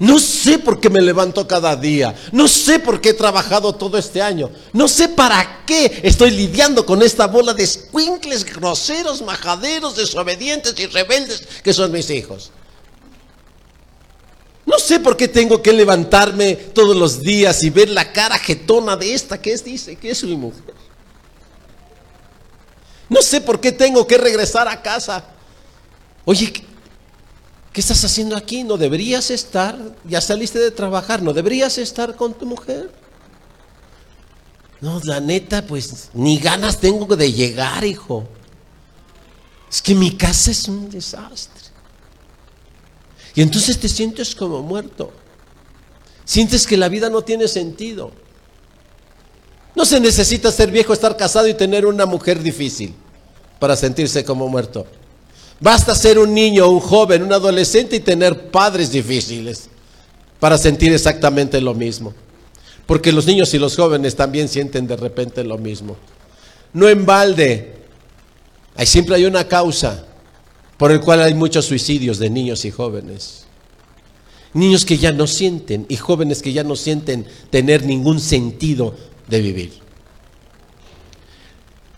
No 0.02 0.18
sé 0.18 0.58
por 0.58 0.80
qué 0.80 0.90
me 0.90 1.00
levanto 1.00 1.48
cada 1.48 1.76
día. 1.76 2.16
No 2.32 2.48
sé 2.48 2.80
por 2.80 3.00
qué 3.00 3.10
he 3.10 3.14
trabajado 3.14 3.76
todo 3.76 4.00
este 4.00 4.20
año. 4.20 4.50
No 4.74 4.88
sé 4.88 5.10
para 5.10 5.64
qué 5.68 6.02
estoy 6.02 6.32
lidiando 6.32 6.88
con 6.88 7.04
esta 7.04 7.28
bola 7.28 7.54
de 7.54 7.68
squinkles 7.68 8.44
groseros, 8.44 9.22
majaderos, 9.22 9.96
desobedientes 9.96 10.74
y 10.80 10.88
rebeldes 10.88 11.48
que 11.64 11.72
son 11.72 11.92
mis 11.92 12.10
hijos. 12.10 12.50
No 14.66 14.80
sé 14.80 15.00
por 15.00 15.16
qué 15.16 15.28
tengo 15.28 15.62
que 15.62 15.72
levantarme 15.72 16.56
todos 16.56 16.96
los 16.96 17.22
días 17.22 17.62
y 17.64 17.70
ver 17.70 17.90
la 17.90 18.12
cara 18.12 18.40
jetona 18.40 18.96
de 18.96 19.14
esta 19.14 19.40
que 19.40 19.54
es, 19.54 19.64
dice, 19.64 19.98
que 19.98 20.10
es 20.10 20.24
mi 20.24 20.36
mujer. 20.36 20.74
No 23.08 23.22
sé 23.22 23.40
por 23.40 23.60
qué 23.60 23.72
tengo 23.72 24.08
que 24.08 24.18
regresar 24.18 24.68
a 24.68 24.82
casa. 24.82 25.26
Oye, 26.26 26.52
¿Qué 27.74 27.80
estás 27.80 28.04
haciendo 28.04 28.36
aquí? 28.36 28.64
No 28.64 28.78
deberías 28.78 29.32
estar, 29.32 29.78
ya 30.04 30.20
saliste 30.20 30.60
de 30.60 30.72
trabajar, 30.72 31.22
no 31.22 31.34
deberías 31.34 31.78
estar 31.78 32.16
con 32.16 32.34
tu 32.34 32.46
mujer. 32.46 32.92
No, 34.82 35.00
la 35.04 35.20
neta, 35.20 35.66
pues 35.66 36.10
ni 36.14 36.38
ganas 36.38 36.80
tengo 36.80 37.16
de 37.16 37.32
llegar, 37.32 37.86
hijo. 37.86 38.28
Es 39.70 39.82
que 39.82 39.96
mi 39.96 40.18
casa 40.18 40.52
es 40.52 40.68
un 40.68 40.90
desastre. 40.90 41.62
Y 43.36 43.42
entonces 43.42 43.80
te 43.80 43.88
sientes 43.88 44.36
como 44.36 44.62
muerto. 44.62 45.14
Sientes 46.26 46.68
que 46.68 46.76
la 46.76 46.90
vida 46.90 47.10
no 47.10 47.22
tiene 47.24 47.48
sentido. 47.48 48.12
No 49.76 49.86
se 49.86 50.02
necesita 50.02 50.52
ser 50.52 50.72
viejo, 50.72 50.92
estar 50.92 51.16
casado 51.16 51.48
y 51.48 51.54
tener 51.54 51.86
una 51.86 52.06
mujer 52.06 52.44
difícil 52.44 52.94
para 53.60 53.78
sentirse 53.78 54.26
como 54.26 54.50
muerto. 54.50 54.86
Basta 55.62 55.94
ser 55.94 56.18
un 56.18 56.34
niño, 56.34 56.68
un 56.68 56.80
joven, 56.80 57.22
un 57.22 57.32
adolescente 57.32 57.96
y 57.96 58.00
tener 58.00 58.50
padres 58.50 58.92
difíciles 58.92 59.70
para 60.40 60.58
sentir 60.58 60.92
exactamente 60.92 61.62
lo 61.62 61.76
mismo. 61.76 62.16
Porque 62.88 63.12
los 63.12 63.28
niños 63.28 63.54
y 63.54 63.60
los 63.60 63.76
jóvenes 63.76 64.16
también 64.16 64.50
sienten 64.50 64.88
de 64.88 64.98
repente 64.98 65.44
lo 65.44 65.60
mismo. 65.60 65.96
No 66.74 66.90
en 66.90 67.06
balde, 67.06 67.76
hay, 68.76 68.88
siempre 68.88 69.16
hay 69.16 69.26
una 69.26 69.48
causa 69.48 70.08
por 70.78 70.92
el 70.92 71.00
cual 71.00 71.22
hay 71.22 71.36
muchos 71.36 71.66
suicidios 71.66 72.18
de 72.18 72.32
niños 72.32 72.66
y 72.66 72.72
jóvenes. 72.72 73.46
Niños 74.54 74.84
que 74.84 74.98
ya 74.98 75.12
no 75.12 75.28
sienten 75.28 75.86
y 75.88 75.96
jóvenes 75.96 76.42
que 76.42 76.54
ya 76.54 76.64
no 76.64 76.76
sienten 76.76 77.28
tener 77.52 77.86
ningún 77.86 78.20
sentido 78.20 78.96
de 79.28 79.42
vivir. 79.42 79.74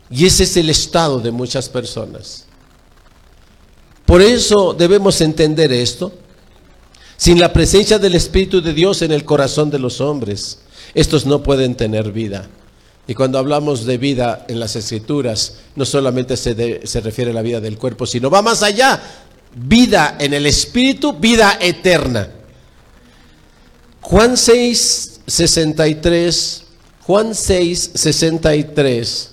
Y 0.09 0.25
ese 0.25 0.43
es 0.43 0.57
el 0.57 0.69
estado 0.69 1.21
de 1.21 1.31
muchas 1.31 1.69
personas. 1.69 2.42
Por 4.05 4.21
eso 4.21 4.73
debemos 4.73 5.21
entender 5.21 5.71
esto. 5.71 6.11
Sin 7.17 7.39
la 7.39 7.53
presencia 7.53 7.99
del 7.99 8.15
Espíritu 8.15 8.61
de 8.61 8.73
Dios 8.73 9.01
en 9.01 9.11
el 9.11 9.23
corazón 9.23 9.69
de 9.69 9.79
los 9.79 10.01
hombres, 10.01 10.59
estos 10.93 11.25
no 11.25 11.41
pueden 11.41 11.75
tener 11.75 12.11
vida. 12.11 12.49
Y 13.07 13.13
cuando 13.13 13.37
hablamos 13.37 13.85
de 13.85 13.97
vida 13.97 14.45
en 14.47 14.59
las 14.59 14.75
escrituras, 14.75 15.57
no 15.75 15.85
solamente 15.85 16.37
se, 16.37 16.85
se, 16.85 17.01
refiere 17.01 17.31
a 17.31 17.33
la 17.33 17.41
vida 17.41 17.59
del 17.59 17.77
cuerpo, 17.77 18.05
sino 18.05 18.29
va 18.29 18.41
más 18.41 18.63
allá. 18.63 19.01
Vida 19.55 20.17
en 20.19 20.33
el 20.33 20.45
Espíritu, 20.45 21.13
vida 21.13 21.57
eterna. 21.61 22.29
Juan 24.01 24.35
6, 24.35 25.21
63. 25.27 26.63
Juan 27.01 27.35
6, 27.35 27.91
63. 27.93 29.29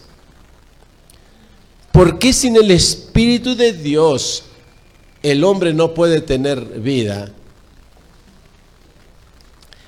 ¿Por 1.93 2.19
qué 2.19 2.33
sin 2.33 2.57
el 2.57 2.71
Espíritu 2.71 3.55
de 3.55 3.73
Dios 3.73 4.45
el 5.23 5.45
hombre 5.45 5.73
no 5.75 5.95
puede 5.95 6.21
tener 6.21 6.61
vida? 6.61 7.31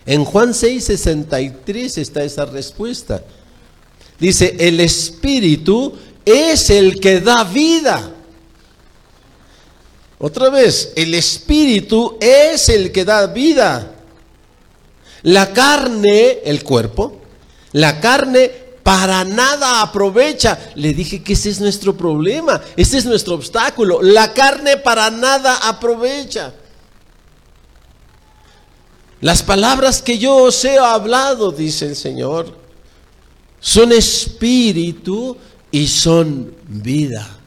En 0.05 0.25
Juan 0.25 0.53
6, 0.53 0.85
63 0.85 1.99
está 1.99 2.25
esa 2.25 2.45
respuesta. 2.45 3.23
Dice, 4.19 4.57
el 4.59 4.81
Espíritu 4.81 5.95
es 6.25 6.71
el 6.71 7.01
que 7.01 7.21
da 7.21 7.45
vida. 7.45 8.13
Otra 10.19 10.51
vez, 10.51 10.93
el 10.97 11.15
Espíritu 11.15 12.17
es 12.21 12.69
el 12.69 12.93
que 12.93 13.05
da 13.05 13.27
vida. 13.27 13.93
La 15.23 15.53
carne, 15.53 16.41
el 16.45 16.63
cuerpo, 16.63 17.21
la 17.73 18.01
carne 18.01 18.62
para 18.83 19.25
nada 19.25 19.83
aprovecha. 19.83 20.59
Le 20.75 20.95
dije 20.95 21.23
que 21.23 21.35
ese 21.35 21.51
es 21.51 21.61
nuestro 21.61 21.97
problema, 21.97 22.61
ese 22.77 22.99
es 22.99 23.05
nuestro 23.05 23.35
obstáculo. 23.35 24.03
La 24.03 24.33
carne 24.33 24.77
para 24.77 25.11
nada 25.11 25.57
aprovecha. 25.69 26.55
Las 29.21 29.43
palabras 29.43 30.03
que 30.03 30.19
yo 30.19 30.37
os 30.37 30.65
he 30.65 30.79
hablado, 30.79 31.53
dice 31.53 31.87
el 31.87 31.97
Señor, 31.97 32.57
son 33.61 33.93
espíritu 33.93 35.37
y 35.71 35.87
son 35.87 36.55
vida. 36.67 37.39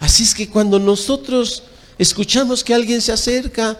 Así 0.00 0.24
es 0.24 0.34
que 0.34 0.50
cuando 0.50 0.80
nosotros 0.80 1.62
escuchamos 1.96 2.64
que 2.64 2.74
alguien 2.74 3.00
se 3.00 3.12
acerca, 3.12 3.78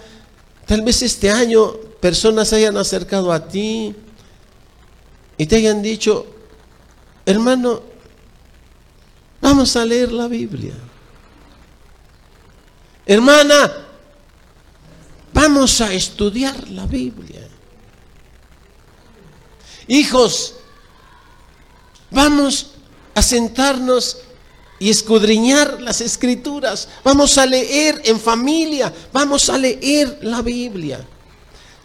tal 0.65 0.83
vez 0.83 1.03
este 1.03 1.31
año 1.31 1.73
personas 2.01 2.49
se 2.49 2.57
hayan 2.57 2.77
acercado 2.77 3.33
a 3.33 3.49
ti 3.49 3.97
y 5.37 5.47
te 5.47 5.57
hayan 5.57 5.83
dicho, 5.83 6.27
hermano, 7.27 7.83
vamos 9.41 9.75
a 9.77 9.85
leer 9.85 10.13
la 10.13 10.29
Biblia. 10.29 10.75
Hermana, 13.07 13.85
Vamos 15.35 15.81
a 15.81 15.93
estudiar 15.93 16.71
la 16.71 16.87
Biblia. 16.87 17.47
Hijos, 19.89 20.55
vamos 22.13 22.69
a 23.17 23.21
sentarnos 23.21 24.19
y 24.79 24.91
escudriñar 24.91 25.83
las 25.83 26.01
escrituras. 26.01 26.89
Vamos 27.03 27.37
a 27.37 27.47
leer 27.47 28.01
en 28.05 28.21
familia, 28.21 28.95
vamos 29.13 29.51
a 29.51 29.59
leer 29.59 30.21
la 30.23 30.41
Biblia. 30.41 31.05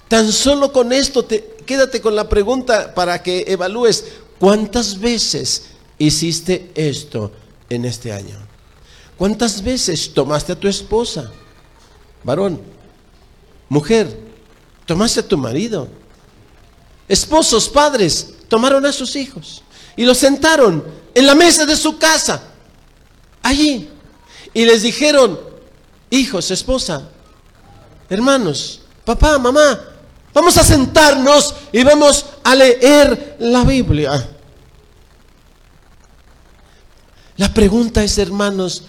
Tan 0.07 0.31
solo 0.31 0.71
con 0.71 0.93
esto, 0.93 1.25
te, 1.25 1.57
quédate 1.69 2.01
con 2.01 2.15
la 2.15 2.27
pregunta 2.27 2.95
para 2.95 3.21
que 3.21 3.45
evalúes 3.45 4.03
cuántas 4.39 4.99
veces 4.99 5.65
hiciste 5.99 6.71
esto 6.73 7.31
en 7.69 7.85
este 7.85 8.11
año. 8.11 8.35
¿Cuántas 9.15 9.63
veces 9.63 10.11
tomaste 10.11 10.53
a 10.53 10.59
tu 10.59 10.67
esposa, 10.67 11.31
varón? 12.23 12.59
Mujer, 13.69 14.19
tomaste 14.87 15.19
a 15.19 15.27
tu 15.27 15.37
marido. 15.37 15.87
Esposos, 17.07 17.69
padres, 17.69 18.33
tomaron 18.47 18.83
a 18.87 18.91
sus 18.91 19.15
hijos 19.15 19.61
y 19.95 20.05
los 20.05 20.17
sentaron 20.17 20.83
en 21.13 21.27
la 21.27 21.35
mesa 21.35 21.67
de 21.67 21.75
su 21.75 21.99
casa, 21.99 22.41
allí, 23.43 23.87
y 24.55 24.65
les 24.65 24.81
dijeron, 24.81 25.39
hijos, 26.09 26.49
esposa, 26.49 27.11
hermanos, 28.09 28.81
papá, 29.05 29.37
mamá, 29.37 29.79
vamos 30.33 30.57
a 30.57 30.63
sentarnos 30.63 31.55
y 31.71 31.83
vamos 31.83 32.25
a 32.43 32.55
leer 32.55 33.37
la 33.39 33.63
Biblia. 33.63 34.29
La 37.37 37.53
pregunta 37.53 38.03
es, 38.03 38.17
hermanos, 38.17 38.83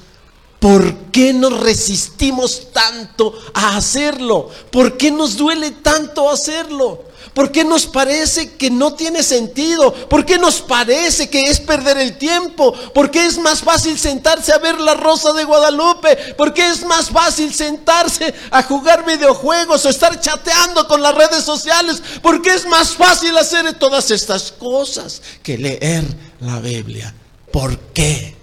¿Por 0.61 0.95
qué 1.11 1.33
nos 1.33 1.59
resistimos 1.59 2.71
tanto 2.71 3.33
a 3.55 3.79
hacerlo? 3.79 4.51
¿Por 4.71 4.99
qué 4.99 5.11
nos 5.11 5.39
duele 5.39 5.71
tanto 5.71 6.29
hacerlo? 6.31 7.05
¿Por 7.35 7.53
qué 7.53 7.65
nos 7.65 7.87
parece 7.87 8.55
que 8.57 8.71
no 8.71 8.95
tiene 8.95 9.23
sentido? 9.23 9.93
¿Por 10.09 10.27
qué 10.27 10.39
nos 10.39 10.61
parece 10.61 11.31
que 11.31 11.43
es 11.43 11.61
perder 11.61 11.99
el 11.99 12.19
tiempo? 12.19 12.73
¿Por 12.93 13.11
qué 13.11 13.27
es 13.27 13.39
más 13.39 13.61
fácil 13.61 13.99
sentarse 13.99 14.53
a 14.53 14.59
ver 14.59 14.81
la 14.81 14.95
Rosa 14.95 15.33
de 15.33 15.45
Guadalupe? 15.45 16.35
¿Por 16.35 16.53
qué 16.53 16.69
es 16.69 16.85
más 16.85 17.09
fácil 17.11 17.55
sentarse 17.55 18.35
a 18.51 18.63
jugar 18.63 19.05
videojuegos 19.05 19.85
o 19.85 19.89
estar 19.89 20.21
chateando 20.21 20.89
con 20.89 21.03
las 21.03 21.15
redes 21.15 21.45
sociales? 21.45 22.03
¿Por 22.21 22.43
qué 22.43 22.55
es 22.55 22.67
más 22.67 22.95
fácil 22.95 23.37
hacer 23.39 23.73
todas 23.79 24.11
estas 24.11 24.51
cosas 24.53 25.23
que 25.43 25.57
leer 25.57 26.05
la 26.41 26.59
Biblia? 26.59 27.15
¿Por 27.53 27.79
qué? 27.93 28.37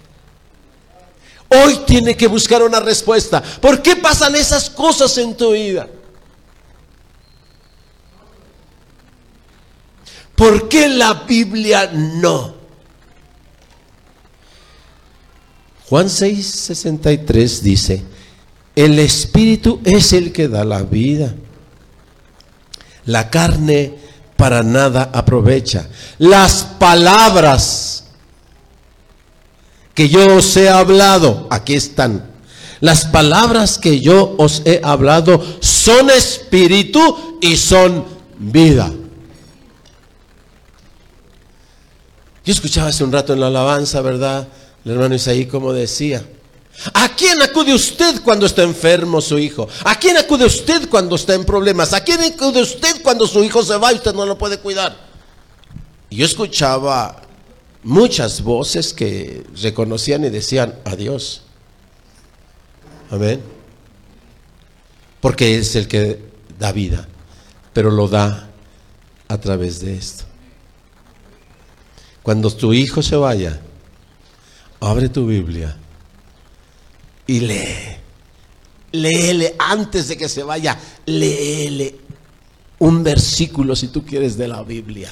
Hoy 1.48 1.80
tiene 1.86 2.16
que 2.16 2.26
buscar 2.26 2.62
una 2.62 2.80
respuesta. 2.80 3.42
¿Por 3.42 3.82
qué 3.82 3.96
pasan 3.96 4.34
esas 4.34 4.70
cosas 4.70 5.16
en 5.18 5.34
tu 5.36 5.52
vida? 5.52 5.88
¿Por 10.38 10.68
qué 10.68 10.88
la 10.88 11.14
Biblia 11.14 11.90
no? 11.92 12.54
Juan 15.88 16.08
6, 16.08 16.46
63 16.46 17.62
dice, 17.64 18.04
el 18.76 19.00
Espíritu 19.00 19.80
es 19.82 20.12
el 20.12 20.30
que 20.30 20.46
da 20.46 20.64
la 20.64 20.84
vida. 20.84 21.34
La 23.06 23.30
carne 23.30 23.94
para 24.36 24.62
nada 24.62 25.10
aprovecha. 25.12 25.88
Las 26.18 26.62
palabras 26.78 28.04
que 29.92 30.08
yo 30.08 30.36
os 30.36 30.56
he 30.56 30.68
hablado, 30.68 31.48
aquí 31.50 31.74
están. 31.74 32.30
Las 32.78 33.06
palabras 33.06 33.76
que 33.76 34.00
yo 34.00 34.36
os 34.38 34.62
he 34.66 34.80
hablado 34.84 35.44
son 35.58 36.10
espíritu 36.10 37.38
y 37.40 37.56
son 37.56 38.04
vida. 38.38 38.92
Yo 42.48 42.52
escuchaba 42.52 42.88
hace 42.88 43.04
un 43.04 43.12
rato 43.12 43.34
en 43.34 43.40
la 43.40 43.48
alabanza, 43.48 44.00
¿verdad? 44.00 44.48
El 44.82 44.92
hermano 44.92 45.14
Isaí 45.14 45.44
como 45.44 45.74
decía, 45.74 46.24
¿A 46.94 47.14
quién 47.14 47.42
acude 47.42 47.74
usted 47.74 48.22
cuando 48.22 48.46
está 48.46 48.62
enfermo 48.62 49.20
su 49.20 49.38
hijo? 49.38 49.68
¿A 49.84 49.98
quién 49.98 50.16
acude 50.16 50.46
usted 50.46 50.88
cuando 50.88 51.16
está 51.16 51.34
en 51.34 51.44
problemas? 51.44 51.92
¿A 51.92 52.02
quién 52.02 52.22
acude 52.22 52.62
usted 52.62 53.02
cuando 53.02 53.26
su 53.26 53.44
hijo 53.44 53.62
se 53.62 53.76
va 53.76 53.92
y 53.92 53.96
usted 53.96 54.14
no 54.14 54.24
lo 54.24 54.38
puede 54.38 54.56
cuidar? 54.60 54.96
Y 56.08 56.16
yo 56.16 56.24
escuchaba 56.24 57.20
muchas 57.82 58.40
voces 58.42 58.94
que 58.94 59.44
reconocían 59.60 60.24
y 60.24 60.30
decían 60.30 60.74
adiós. 60.86 61.42
Amén. 63.10 63.42
Porque 65.20 65.58
es 65.58 65.76
el 65.76 65.86
que 65.86 66.18
da 66.58 66.72
vida, 66.72 67.06
pero 67.74 67.90
lo 67.90 68.08
da 68.08 68.48
a 69.28 69.38
través 69.38 69.80
de 69.80 69.98
esto. 69.98 70.27
Cuando 72.28 72.50
tu 72.50 72.74
hijo 72.74 73.02
se 73.02 73.16
vaya, 73.16 73.58
abre 74.80 75.08
tu 75.08 75.26
Biblia 75.26 75.74
y 77.26 77.40
lee. 77.40 77.96
Léele 78.92 79.54
antes 79.58 80.08
de 80.08 80.18
que 80.18 80.28
se 80.28 80.42
vaya, 80.42 80.78
léele 81.06 81.98
un 82.80 83.02
versículo 83.02 83.74
si 83.74 83.88
tú 83.88 84.04
quieres 84.04 84.36
de 84.36 84.46
la 84.46 84.62
Biblia. 84.62 85.10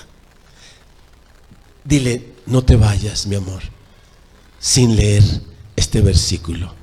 Dile, 1.82 2.34
no 2.44 2.62
te 2.62 2.76
vayas, 2.76 3.26
mi 3.26 3.36
amor, 3.36 3.62
sin 4.58 4.94
leer 4.94 5.24
este 5.74 6.02
versículo, 6.02 6.74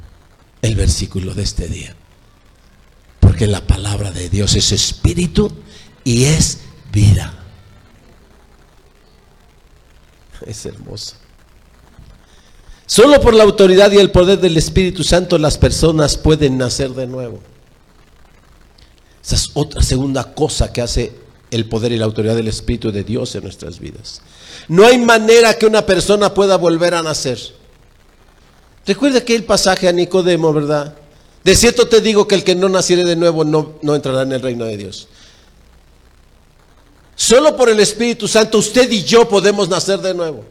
el 0.64 0.74
versículo 0.74 1.36
de 1.36 1.44
este 1.44 1.68
día. 1.68 1.96
Porque 3.20 3.46
la 3.46 3.62
palabra 3.68 4.12
de 4.12 4.30
Dios 4.30 4.56
es 4.56 4.72
espíritu 4.72 5.52
y 6.04 6.24
es 6.24 6.58
vida. 6.92 7.43
Es 10.46 10.66
hermoso. 10.66 11.16
Solo 12.86 13.20
por 13.22 13.34
la 13.34 13.44
autoridad 13.44 13.92
y 13.92 13.98
el 13.98 14.12
poder 14.12 14.40
del 14.40 14.58
Espíritu 14.58 15.04
Santo 15.04 15.38
las 15.38 15.58
personas 15.58 16.18
pueden 16.18 16.58
nacer 16.58 16.92
de 16.92 17.08
nuevo. 17.08 17.40
Esa 19.24 19.36
es 19.36 19.52
otra 19.54 19.82
segunda 19.82 20.34
cosa 20.34 20.74
que 20.74 20.82
hace 20.82 21.16
el 21.50 21.66
poder 21.68 21.92
y 21.92 21.98
la 21.98 22.06
autoridad 22.06 22.36
del 22.36 22.50
Espíritu 22.50 22.92
de 22.92 23.04
Dios 23.04 23.34
en 23.36 23.44
nuestras 23.44 23.80
vidas. 23.80 24.22
No 24.68 24.86
hay 24.86 24.98
manera 24.98 25.58
que 25.58 25.66
una 25.66 25.86
persona 25.86 26.34
pueda 26.34 26.58
volver 26.58 26.94
a 26.94 27.04
nacer. 27.04 27.40
Recuerda 28.86 29.20
aquel 29.20 29.44
pasaje 29.46 29.88
a 29.88 29.94
Nicodemo, 29.94 30.52
¿verdad? 30.52 30.96
De 31.44 31.56
cierto 31.56 31.88
te 31.88 32.02
digo 32.02 32.28
que 32.28 32.36
el 32.36 32.44
que 32.44 32.56
no 32.56 32.70
naciere 32.70 33.04
de 33.04 33.16
nuevo 33.16 33.44
no, 33.44 33.74
no 33.82 33.96
entrará 33.96 34.24
en 34.24 34.34
el 34.34 34.42
reino 34.42 34.66
de 34.66 34.78
Dios. 34.78 35.08
Solo 37.16 37.56
por 37.56 37.70
el 37.70 37.80
Espíritu 37.80 38.28
Santo 38.28 38.58
usted 38.58 38.90
y 38.92 39.04
yo 39.04 39.28
podemos 39.28 39.70
nacer 39.70 40.00
de 40.00 40.14
nuevo. 40.14 40.44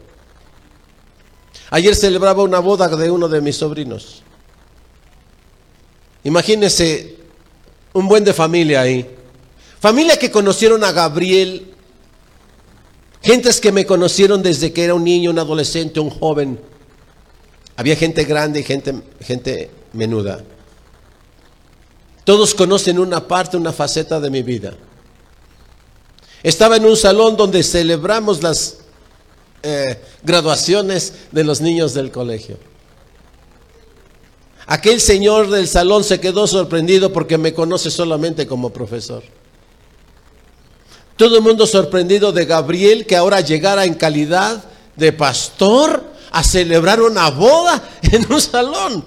Ayer 1.70 1.94
celebraba 1.94 2.42
una 2.42 2.58
boda 2.58 2.88
de 2.88 3.10
uno 3.10 3.28
de 3.28 3.40
mis 3.40 3.56
sobrinos. 3.56 4.22
Imagínense 6.24 7.16
un 7.92 8.06
buen 8.06 8.24
de 8.24 8.32
familia 8.32 8.82
ahí. 8.82 9.08
Familia 9.80 10.18
que 10.18 10.30
conocieron 10.30 10.84
a 10.84 10.92
Gabriel. 10.92 11.72
Gentes 13.22 13.60
que 13.60 13.72
me 13.72 13.86
conocieron 13.86 14.42
desde 14.42 14.72
que 14.72 14.84
era 14.84 14.94
un 14.94 15.04
niño, 15.04 15.30
un 15.30 15.38
adolescente, 15.38 15.98
un 15.98 16.10
joven. 16.10 16.60
Había 17.76 17.96
gente 17.96 18.24
grande 18.24 18.60
y 18.60 18.64
gente, 18.64 18.94
gente 19.20 19.70
menuda. 19.92 20.44
Todos 22.24 22.54
conocen 22.54 22.98
una 22.98 23.26
parte, 23.26 23.56
una 23.56 23.72
faceta 23.72 24.20
de 24.20 24.30
mi 24.30 24.42
vida. 24.42 24.74
Estaba 26.42 26.76
en 26.76 26.84
un 26.84 26.96
salón 26.96 27.36
donde 27.36 27.62
celebramos 27.62 28.42
las 28.42 28.78
eh, 29.62 30.02
graduaciones 30.22 31.12
de 31.30 31.44
los 31.44 31.60
niños 31.60 31.94
del 31.94 32.10
colegio. 32.10 32.56
Aquel 34.66 35.00
señor 35.00 35.50
del 35.50 35.68
salón 35.68 36.02
se 36.02 36.20
quedó 36.20 36.46
sorprendido 36.46 37.12
porque 37.12 37.38
me 37.38 37.52
conoce 37.52 37.90
solamente 37.90 38.46
como 38.46 38.70
profesor. 38.70 39.22
Todo 41.16 41.36
el 41.36 41.42
mundo 41.42 41.66
sorprendido 41.66 42.32
de 42.32 42.44
Gabriel 42.44 43.06
que 43.06 43.16
ahora 43.16 43.40
llegara 43.40 43.84
en 43.84 43.94
calidad 43.94 44.64
de 44.96 45.12
pastor 45.12 46.04
a 46.30 46.42
celebrar 46.42 47.00
una 47.00 47.30
boda 47.30 47.88
en 48.02 48.32
un 48.32 48.40
salón. 48.40 49.04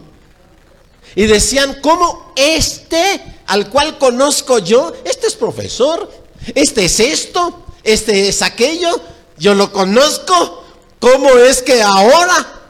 Y 1.15 1.25
decían, 1.25 1.79
¿cómo 1.81 2.33
este 2.35 3.35
al 3.47 3.69
cual 3.69 3.97
conozco 3.97 4.59
yo, 4.59 4.93
este 5.03 5.27
es 5.27 5.35
profesor, 5.35 6.09
este 6.53 6.85
es 6.85 6.99
esto, 6.99 7.65
este 7.83 8.27
es 8.27 8.41
aquello, 8.41 9.01
yo 9.37 9.55
lo 9.55 9.71
conozco, 9.71 10.63
¿cómo 10.99 11.29
es 11.37 11.61
que 11.61 11.81
ahora 11.81 12.61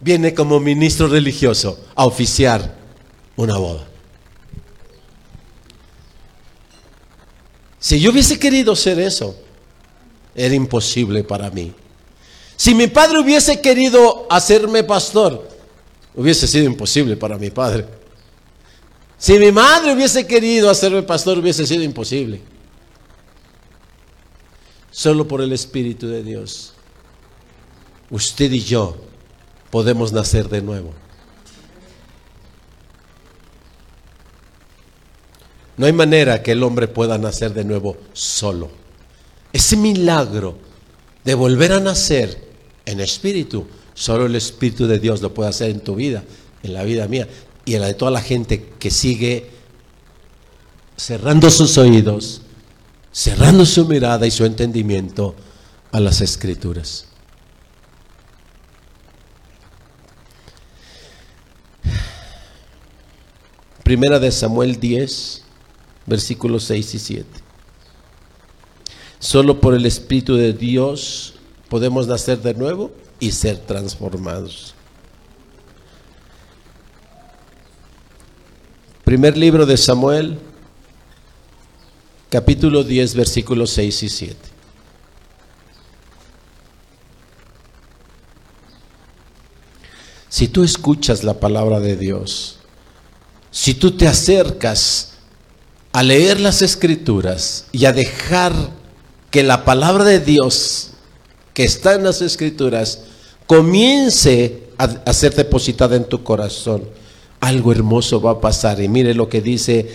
viene 0.00 0.34
como 0.34 0.60
ministro 0.60 1.08
religioso 1.08 1.78
a 1.94 2.04
oficiar 2.04 2.76
una 3.36 3.56
boda? 3.56 3.86
Si 7.78 8.00
yo 8.00 8.10
hubiese 8.10 8.38
querido 8.38 8.74
ser 8.76 8.98
eso, 8.98 9.36
era 10.34 10.54
imposible 10.54 11.24
para 11.24 11.50
mí. 11.50 11.72
Si 12.56 12.74
mi 12.74 12.88
padre 12.88 13.20
hubiese 13.20 13.60
querido 13.60 14.26
hacerme 14.28 14.82
pastor, 14.82 15.48
hubiese 16.14 16.48
sido 16.48 16.64
imposible 16.64 17.16
para 17.16 17.38
mi 17.38 17.50
padre. 17.50 17.86
Si 19.18 19.36
mi 19.36 19.50
madre 19.50 19.92
hubiese 19.92 20.26
querido 20.26 20.70
hacerme 20.70 21.02
pastor, 21.02 21.38
hubiese 21.38 21.66
sido 21.66 21.82
imposible. 21.82 22.40
Solo 24.92 25.26
por 25.26 25.42
el 25.42 25.52
Espíritu 25.52 26.06
de 26.06 26.22
Dios, 26.22 26.72
usted 28.10 28.50
y 28.52 28.60
yo 28.60 28.96
podemos 29.70 30.12
nacer 30.12 30.48
de 30.48 30.62
nuevo. 30.62 30.94
No 35.76 35.86
hay 35.86 35.92
manera 35.92 36.42
que 36.42 36.52
el 36.52 36.62
hombre 36.62 36.88
pueda 36.88 37.18
nacer 37.18 37.52
de 37.54 37.64
nuevo 37.64 37.96
solo. 38.12 38.70
Ese 39.52 39.76
milagro 39.76 40.58
de 41.24 41.34
volver 41.34 41.72
a 41.72 41.80
nacer 41.80 42.48
en 42.84 43.00
espíritu, 43.00 43.66
solo 43.94 44.26
el 44.26 44.34
Espíritu 44.34 44.86
de 44.86 44.98
Dios 44.98 45.20
lo 45.20 45.34
puede 45.34 45.50
hacer 45.50 45.70
en 45.70 45.80
tu 45.80 45.94
vida, 45.94 46.24
en 46.62 46.74
la 46.74 46.84
vida 46.84 47.06
mía 47.06 47.28
y 47.68 47.78
la 47.78 47.88
de 47.88 47.94
toda 47.94 48.10
la 48.10 48.22
gente 48.22 48.64
que 48.78 48.90
sigue 48.90 49.50
cerrando 50.96 51.50
sus 51.50 51.76
oídos, 51.76 52.40
cerrando 53.12 53.66
su 53.66 53.84
mirada 53.84 54.26
y 54.26 54.30
su 54.30 54.46
entendimiento 54.46 55.34
a 55.92 56.00
las 56.00 56.22
escrituras. 56.22 57.04
Primera 63.84 64.18
de 64.18 64.32
Samuel 64.32 64.80
10, 64.80 65.42
versículos 66.06 66.64
6 66.64 66.94
y 66.94 66.98
7. 66.98 67.26
Solo 69.18 69.60
por 69.60 69.74
el 69.74 69.84
Espíritu 69.84 70.36
de 70.36 70.54
Dios 70.54 71.34
podemos 71.68 72.06
nacer 72.06 72.40
de 72.40 72.54
nuevo 72.54 72.92
y 73.20 73.32
ser 73.32 73.58
transformados. 73.58 74.74
Primer 79.08 79.38
libro 79.38 79.64
de 79.64 79.78
Samuel, 79.78 80.36
capítulo 82.28 82.84
10, 82.84 83.14
versículos 83.14 83.70
6 83.70 84.02
y 84.02 84.08
7. 84.10 84.36
Si 90.28 90.48
tú 90.48 90.62
escuchas 90.62 91.24
la 91.24 91.40
palabra 91.40 91.80
de 91.80 91.96
Dios, 91.96 92.58
si 93.50 93.72
tú 93.72 93.92
te 93.92 94.06
acercas 94.06 95.12
a 95.92 96.02
leer 96.02 96.38
las 96.38 96.60
escrituras 96.60 97.64
y 97.72 97.86
a 97.86 97.94
dejar 97.94 98.52
que 99.30 99.42
la 99.42 99.64
palabra 99.64 100.04
de 100.04 100.20
Dios 100.20 100.90
que 101.54 101.64
está 101.64 101.94
en 101.94 102.04
las 102.04 102.20
escrituras 102.20 103.04
comience 103.46 104.64
a, 104.76 105.14
ser 105.14 105.34
depositada 105.34 105.96
en 105.96 106.04
tu 106.04 106.22
corazón, 106.22 106.84
algo 107.40 107.72
hermoso 107.72 108.20
va 108.20 108.32
a 108.32 108.40
pasar. 108.40 108.80
Y 108.80 108.88
mire 108.88 109.14
lo 109.14 109.28
que 109.28 109.40
dice 109.40 109.88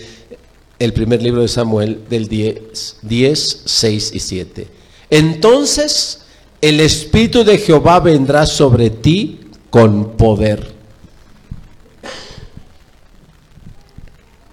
el 0.78 0.92
primer 0.92 1.22
libro 1.22 1.42
de 1.42 1.48
Samuel 1.48 2.04
del 2.08 2.28
10, 2.28 2.98
10 3.02 3.62
6 3.64 4.10
y 4.14 4.20
7. 4.20 4.68
Entonces 5.10 6.22
el 6.60 6.80
Espíritu 6.80 7.44
de 7.44 7.58
Jehová 7.58 8.00
vendrá 8.00 8.46
sobre 8.46 8.90
ti 8.90 9.40
con 9.70 10.16
poder. 10.16 10.72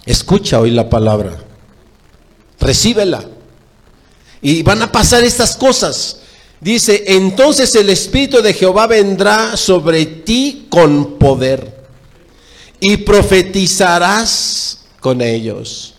Escucha 0.06 0.60
hoy 0.60 0.72
la 0.72 0.90
palabra, 0.90 1.38
recíbela. 2.60 3.24
Y 4.42 4.64
van 4.64 4.82
a 4.82 4.92
pasar 4.92 5.24
estas 5.24 5.56
cosas. 5.56 6.18
Dice, 6.60 7.04
entonces 7.08 7.76
el 7.76 7.90
Espíritu 7.90 8.42
de 8.42 8.54
Jehová 8.54 8.88
vendrá 8.88 9.56
sobre 9.56 10.06
ti 10.06 10.68
con 10.70 11.18
poder 11.18 11.81
y 12.82 12.98
profetizarás 12.98 14.80
con 15.00 15.22
ellos. 15.22 15.94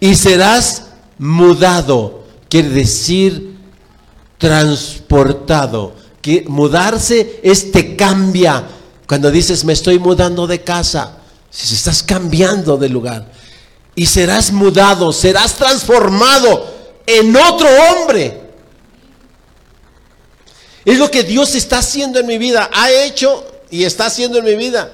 Y 0.00 0.16
serás 0.16 0.82
mudado, 1.18 2.24
quiere 2.50 2.68
decir 2.68 3.56
transportado. 4.36 5.94
Que 6.20 6.44
mudarse 6.46 7.40
es 7.42 7.72
te 7.72 7.96
cambia. 7.96 8.64
Cuando 9.06 9.30
dices 9.30 9.64
me 9.64 9.72
estoy 9.72 9.98
mudando 9.98 10.46
de 10.46 10.62
casa, 10.62 11.18
si 11.48 11.74
estás 11.74 12.02
cambiando 12.02 12.76
de 12.76 12.88
lugar. 12.88 13.30
Y 13.94 14.06
serás 14.06 14.52
mudado, 14.52 15.12
serás 15.12 15.54
transformado 15.54 16.66
en 17.06 17.36
otro 17.36 17.68
hombre. 17.68 18.40
Es 20.84 20.98
lo 20.98 21.08
que 21.08 21.22
Dios 21.22 21.54
está 21.54 21.78
haciendo 21.78 22.18
en 22.18 22.26
mi 22.26 22.38
vida. 22.38 22.68
Ha 22.72 22.90
hecho 22.90 23.51
y 23.72 23.84
está 23.84 24.06
haciendo 24.06 24.38
en 24.38 24.44
mi 24.44 24.54
vida. 24.54 24.92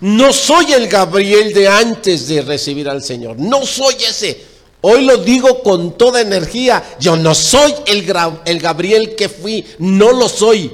No 0.00 0.32
soy 0.32 0.72
el 0.74 0.86
Gabriel 0.86 1.52
de 1.52 1.66
antes 1.66 2.28
de 2.28 2.42
recibir 2.42 2.88
al 2.88 3.02
Señor. 3.02 3.40
No 3.40 3.66
soy 3.66 3.94
ese. 4.08 4.40
Hoy 4.82 5.04
lo 5.04 5.16
digo 5.16 5.62
con 5.62 5.96
toda 5.98 6.20
energía. 6.20 6.84
Yo 7.00 7.16
no 7.16 7.34
soy 7.34 7.74
el, 7.86 8.06
el 8.44 8.60
Gabriel 8.60 9.16
que 9.16 9.28
fui. 9.28 9.64
No 9.78 10.12
lo 10.12 10.28
soy. 10.28 10.70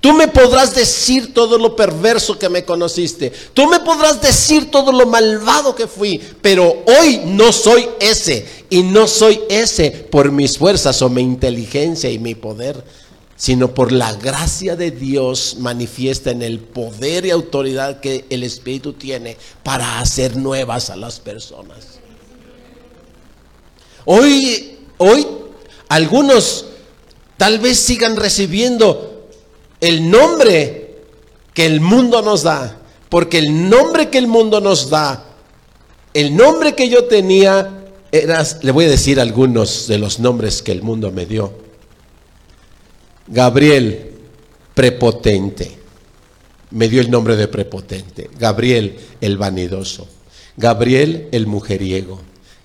Tú 0.00 0.12
me 0.12 0.28
podrás 0.28 0.74
decir 0.74 1.32
todo 1.32 1.56
lo 1.56 1.74
perverso 1.74 2.38
que 2.38 2.48
me 2.48 2.64
conociste. 2.64 3.32
Tú 3.54 3.66
me 3.68 3.80
podrás 3.80 4.20
decir 4.20 4.70
todo 4.70 4.92
lo 4.92 5.06
malvado 5.06 5.74
que 5.74 5.86
fui. 5.86 6.20
Pero 6.42 6.82
hoy 7.00 7.22
no 7.24 7.52
soy 7.52 7.88
ese. 8.00 8.44
Y 8.68 8.82
no 8.82 9.06
soy 9.06 9.40
ese 9.48 9.92
por 9.92 10.32
mis 10.32 10.58
fuerzas 10.58 11.00
o 11.00 11.08
mi 11.08 11.22
inteligencia 11.22 12.10
y 12.10 12.18
mi 12.18 12.34
poder 12.34 12.84
sino 13.36 13.74
por 13.74 13.92
la 13.92 14.12
gracia 14.14 14.76
de 14.76 14.90
Dios 14.90 15.56
manifiesta 15.60 16.30
en 16.30 16.42
el 16.42 16.58
poder 16.58 17.26
y 17.26 17.30
autoridad 17.30 18.00
que 18.00 18.24
el 18.30 18.42
Espíritu 18.42 18.94
tiene 18.94 19.36
para 19.62 20.00
hacer 20.00 20.36
nuevas 20.36 20.90
a 20.90 20.96
las 20.96 21.20
personas. 21.20 22.00
Hoy, 24.04 24.78
hoy 24.98 25.26
algunos 25.88 26.66
tal 27.36 27.58
vez 27.58 27.78
sigan 27.78 28.16
recibiendo 28.16 29.28
el 29.80 30.10
nombre 30.10 30.96
que 31.52 31.66
el 31.66 31.80
mundo 31.80 32.22
nos 32.22 32.42
da, 32.42 32.80
porque 33.08 33.38
el 33.38 33.68
nombre 33.68 34.10
que 34.10 34.18
el 34.18 34.26
mundo 34.26 34.60
nos 34.60 34.90
da 34.90 35.26
el 36.16 36.34
nombre 36.34 36.74
que 36.74 36.88
yo 36.88 37.04
tenía 37.04 37.84
era, 38.10 38.42
le 38.62 38.72
voy 38.72 38.86
a 38.86 38.88
decir 38.88 39.20
algunos 39.20 39.86
de 39.86 39.98
los 39.98 40.18
nombres 40.18 40.62
que 40.62 40.72
el 40.72 40.80
mundo 40.80 41.12
me 41.12 41.26
dio. 41.26 41.52
Gabriel, 43.28 44.12
prepotente. 44.74 45.78
Me 46.70 46.88
dio 46.88 47.00
el 47.00 47.10
nombre 47.10 47.36
de 47.36 47.48
prepotente. 47.48 48.30
Gabriel, 48.38 48.98
el 49.20 49.36
vanidoso. 49.36 50.06
Gabriel, 50.56 51.28
el 51.32 51.46
mujeriego. 51.46 52.20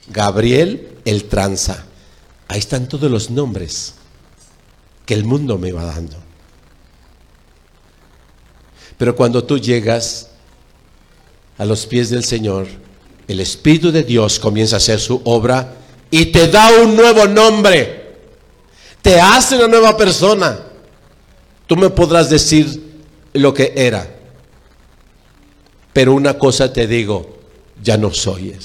Gabriel, 0.08 0.90
el 1.06 1.26
tranza. 1.26 1.86
Ahí 2.48 2.60
están 2.60 2.88
todos 2.88 3.10
los 3.10 3.30
nombres 3.30 3.96
que 5.06 5.14
el 5.14 5.24
mundo 5.24 5.58
me 5.58 5.72
va 5.72 5.86
dando. 5.86 6.18
Pero 8.98 9.16
cuando 9.16 9.44
tú 9.44 9.58
llegas 9.58 10.30
a 11.58 11.66
los 11.66 11.86
pies 11.86 12.10
del 12.10 12.24
Señor, 12.24 12.68
el 13.28 13.40
Espíritu 13.40 13.92
de 13.92 14.04
Dios 14.04 14.40
comienza 14.40 14.76
a 14.76 14.78
hacer 14.78 15.00
su 15.00 15.22
obra 15.24 15.76
y 16.10 16.26
te 16.28 16.48
da 16.50 16.70
un 16.84 16.96
nuevo 16.96 17.28
nombre. 17.28 18.01
Te 19.02 19.20
hace 19.20 19.56
una 19.56 19.68
nueva 19.68 19.98
persona. 19.98 20.60
Tú 21.68 21.76
me 21.76 21.90
podrás 21.90 22.30
decir 22.30 22.92
lo 23.34 23.54
que 23.54 23.74
era. 23.76 24.08
Pero 25.94 26.14
una 26.14 26.38
cosa 26.38 26.72
te 26.72 26.88
digo, 26.88 27.38
ya 27.82 27.98
no 27.98 28.14
soy. 28.14 28.56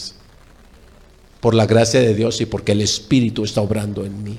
Por 1.40 1.54
la 1.54 1.66
gracia 1.66 2.00
de 2.00 2.14
Dios 2.14 2.40
y 2.40 2.46
porque 2.46 2.72
el 2.72 2.82
Espíritu 2.82 3.44
está 3.44 3.60
obrando 3.60 4.04
en 4.04 4.22
mí. 4.22 4.38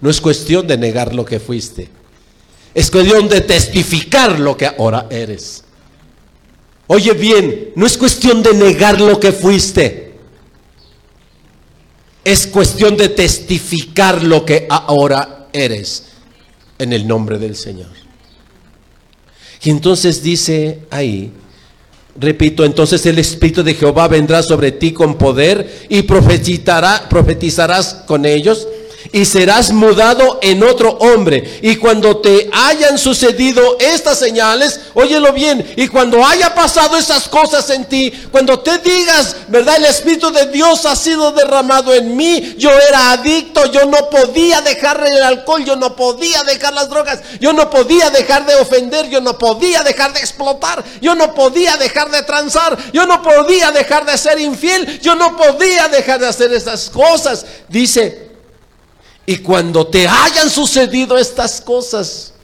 No 0.00 0.10
es 0.10 0.20
cuestión 0.20 0.66
de 0.66 0.76
negar 0.76 1.14
lo 1.14 1.24
que 1.24 1.40
fuiste. 1.40 1.88
Es 2.74 2.90
cuestión 2.90 3.28
de 3.28 3.40
testificar 3.40 4.38
lo 4.38 4.56
que 4.56 4.66
ahora 4.66 5.06
eres. 5.10 5.64
Oye 6.86 7.12
bien, 7.12 7.72
no 7.76 7.86
es 7.86 7.96
cuestión 7.96 8.42
de 8.42 8.52
negar 8.52 9.00
lo 9.00 9.18
que 9.18 9.32
fuiste. 9.32 10.03
Es 12.24 12.46
cuestión 12.46 12.96
de 12.96 13.10
testificar 13.10 14.22
lo 14.22 14.44
que 14.44 14.66
ahora 14.70 15.48
eres 15.52 16.04
en 16.78 16.92
el 16.92 17.06
nombre 17.06 17.38
del 17.38 17.54
Señor. 17.54 17.90
Y 19.62 19.70
entonces 19.70 20.22
dice 20.22 20.80
ahí, 20.90 21.32
repito, 22.18 22.64
entonces 22.64 23.04
el 23.06 23.18
Espíritu 23.18 23.62
de 23.62 23.74
Jehová 23.74 24.08
vendrá 24.08 24.42
sobre 24.42 24.72
ti 24.72 24.92
con 24.92 25.16
poder 25.16 25.86
y 25.88 26.02
profetizará, 26.02 27.08
profetizarás 27.08 28.02
con 28.06 28.26
ellos 28.26 28.68
y 29.12 29.24
serás 29.24 29.72
mudado 29.72 30.38
en 30.42 30.62
otro 30.62 30.90
hombre. 31.00 31.58
Y 31.62 31.76
cuando 31.76 32.18
te 32.18 32.48
hayan 32.52 32.98
sucedido 32.98 33.76
estas 33.78 34.18
señales, 34.18 34.80
óyelo 34.94 35.32
bien, 35.32 35.74
y 35.76 35.88
cuando 35.88 36.24
haya 36.24 36.54
pasado 36.54 36.96
esas 36.96 37.28
cosas 37.28 37.68
en 37.70 37.84
ti, 37.86 38.12
cuando 38.30 38.60
te 38.60 38.78
digas, 38.78 39.36
¿verdad? 39.48 39.76
El 39.76 39.86
Espíritu 39.86 40.30
de 40.30 40.46
Dios 40.46 40.86
ha 40.86 40.96
sido 40.96 41.32
derramado 41.32 41.94
en 41.94 42.16
mí, 42.16 42.54
yo 42.58 42.70
era 42.70 43.12
adicto, 43.12 43.70
yo 43.70 43.86
no 43.86 44.08
podía 44.10 44.60
dejar 44.60 45.04
el 45.06 45.22
alcohol, 45.22 45.64
yo 45.64 45.76
no 45.76 45.94
podía 45.96 46.42
dejar 46.44 46.72
las 46.72 46.88
drogas, 46.88 47.20
yo 47.40 47.52
no 47.52 47.70
podía 47.70 48.10
dejar 48.10 48.46
de 48.46 48.54
ofender, 48.56 49.08
yo 49.08 49.20
no 49.20 49.38
podía 49.38 49.82
dejar 49.82 50.12
de 50.12 50.20
explotar, 50.20 50.84
yo 51.00 51.14
no 51.14 51.34
podía 51.34 51.76
dejar 51.76 52.10
de 52.10 52.22
transar, 52.22 52.76
yo 52.92 53.06
no 53.06 53.22
podía 53.22 53.70
dejar 53.70 54.04
de 54.04 54.16
ser 54.18 54.40
infiel, 54.40 55.00
yo 55.00 55.14
no 55.14 55.36
podía 55.36 55.88
dejar 55.88 56.20
de 56.20 56.28
hacer 56.28 56.52
esas 56.52 56.90
cosas. 56.90 57.44
Dice, 57.68 58.23
y 59.26 59.38
cuando 59.38 59.86
te 59.86 60.06
hayan 60.06 60.50
sucedido 60.50 61.16
estas 61.16 61.60
cosas, 61.60 62.34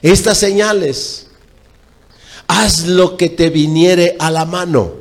estas 0.00 0.38
señales, 0.38 1.26
haz 2.46 2.86
lo 2.86 3.16
que 3.16 3.28
te 3.28 3.50
viniere 3.50 4.16
a 4.18 4.30
la 4.30 4.44
mano, 4.44 4.92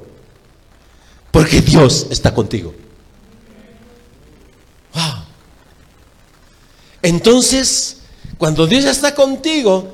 porque 1.31 1.61
Dios 1.61 2.07
está 2.09 2.33
contigo. 2.33 2.73
Wow. 4.93 5.23
Entonces, 7.01 7.97
cuando 8.37 8.67
Dios 8.67 8.85
está 8.85 9.15
contigo 9.15 9.93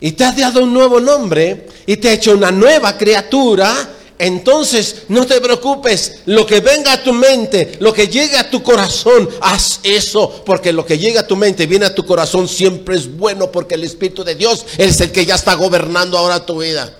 y 0.00 0.12
te 0.12 0.24
ha 0.24 0.32
dado 0.32 0.64
un 0.64 0.72
nuevo 0.72 1.00
nombre 1.00 1.68
y 1.86 1.96
te 1.96 2.08
ha 2.10 2.12
hecho 2.12 2.32
una 2.32 2.50
nueva 2.50 2.98
criatura, 2.98 3.94
entonces, 4.18 5.04
no 5.08 5.26
te 5.26 5.40
preocupes, 5.40 6.20
lo 6.26 6.44
que 6.44 6.58
venga 6.60 6.92
a 6.92 7.02
tu 7.02 7.12
mente, 7.12 7.76
lo 7.78 7.92
que 7.92 8.08
llegue 8.08 8.36
a 8.36 8.50
tu 8.50 8.62
corazón, 8.62 9.28
haz 9.40 9.78
eso, 9.84 10.42
porque 10.44 10.72
lo 10.72 10.84
que 10.84 10.98
llega 10.98 11.20
a 11.20 11.26
tu 11.26 11.36
mente, 11.36 11.66
viene 11.66 11.86
a 11.86 11.94
tu 11.94 12.04
corazón, 12.04 12.48
siempre 12.48 12.96
es 12.96 13.16
bueno, 13.16 13.52
porque 13.52 13.76
el 13.76 13.84
Espíritu 13.84 14.24
de 14.24 14.34
Dios 14.34 14.66
es 14.76 15.00
el 15.00 15.12
que 15.12 15.24
ya 15.24 15.36
está 15.36 15.54
gobernando 15.54 16.18
ahora 16.18 16.44
tu 16.44 16.60
vida. 16.60 16.92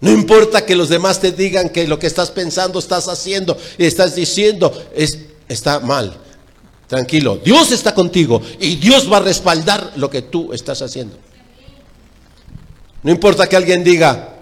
No 0.00 0.10
importa 0.10 0.64
que 0.64 0.74
los 0.74 0.88
demás 0.88 1.20
te 1.20 1.30
digan 1.30 1.68
que 1.68 1.86
lo 1.86 1.98
que 1.98 2.06
estás 2.06 2.30
pensando, 2.30 2.78
estás 2.78 3.06
haciendo 3.06 3.56
y 3.76 3.84
estás 3.84 4.14
diciendo, 4.14 4.72
es, 4.96 5.18
está 5.48 5.78
mal. 5.78 6.16
Tranquilo, 6.88 7.38
Dios 7.42 7.70
está 7.70 7.94
contigo 7.94 8.42
y 8.58 8.76
Dios 8.76 9.10
va 9.10 9.18
a 9.18 9.20
respaldar 9.20 9.92
lo 9.96 10.10
que 10.10 10.22
tú 10.22 10.52
estás 10.52 10.82
haciendo. 10.82 11.16
No 13.02 13.10
importa 13.10 13.48
que 13.48 13.56
alguien 13.56 13.82
diga, 13.82 14.36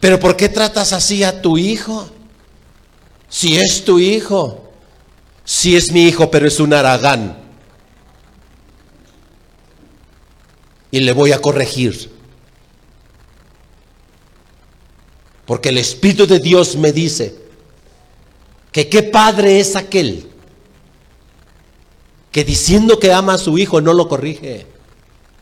pero 0.00 0.18
¿por 0.18 0.36
qué 0.36 0.48
tratas 0.48 0.92
así 0.92 1.22
a 1.22 1.40
tu 1.40 1.56
hijo? 1.56 2.08
Si 3.28 3.56
es 3.56 3.84
tu 3.84 3.98
hijo, 3.98 4.72
si 5.44 5.76
es 5.76 5.92
mi 5.92 6.08
hijo, 6.08 6.30
pero 6.30 6.48
es 6.48 6.58
un 6.58 6.72
aragán. 6.72 7.38
Y 10.90 11.00
le 11.00 11.12
voy 11.12 11.30
a 11.32 11.40
corregir. 11.40 12.10
Porque 15.46 15.68
el 15.68 15.78
Espíritu 15.78 16.26
de 16.26 16.40
Dios 16.40 16.76
me 16.76 16.92
dice 16.92 17.36
que 18.72 18.88
qué 18.88 19.02
padre 19.02 19.60
es 19.60 19.76
aquel 19.76 20.28
que 22.32 22.44
diciendo 22.44 22.98
que 22.98 23.12
ama 23.12 23.34
a 23.34 23.38
su 23.38 23.58
hijo 23.58 23.80
no 23.80 23.92
lo 23.92 24.08
corrige. 24.08 24.66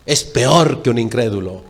Es 0.07 0.25
peor 0.25 0.83
que 0.83 0.91
un 0.91 0.99
incrédulo. 0.99 1.63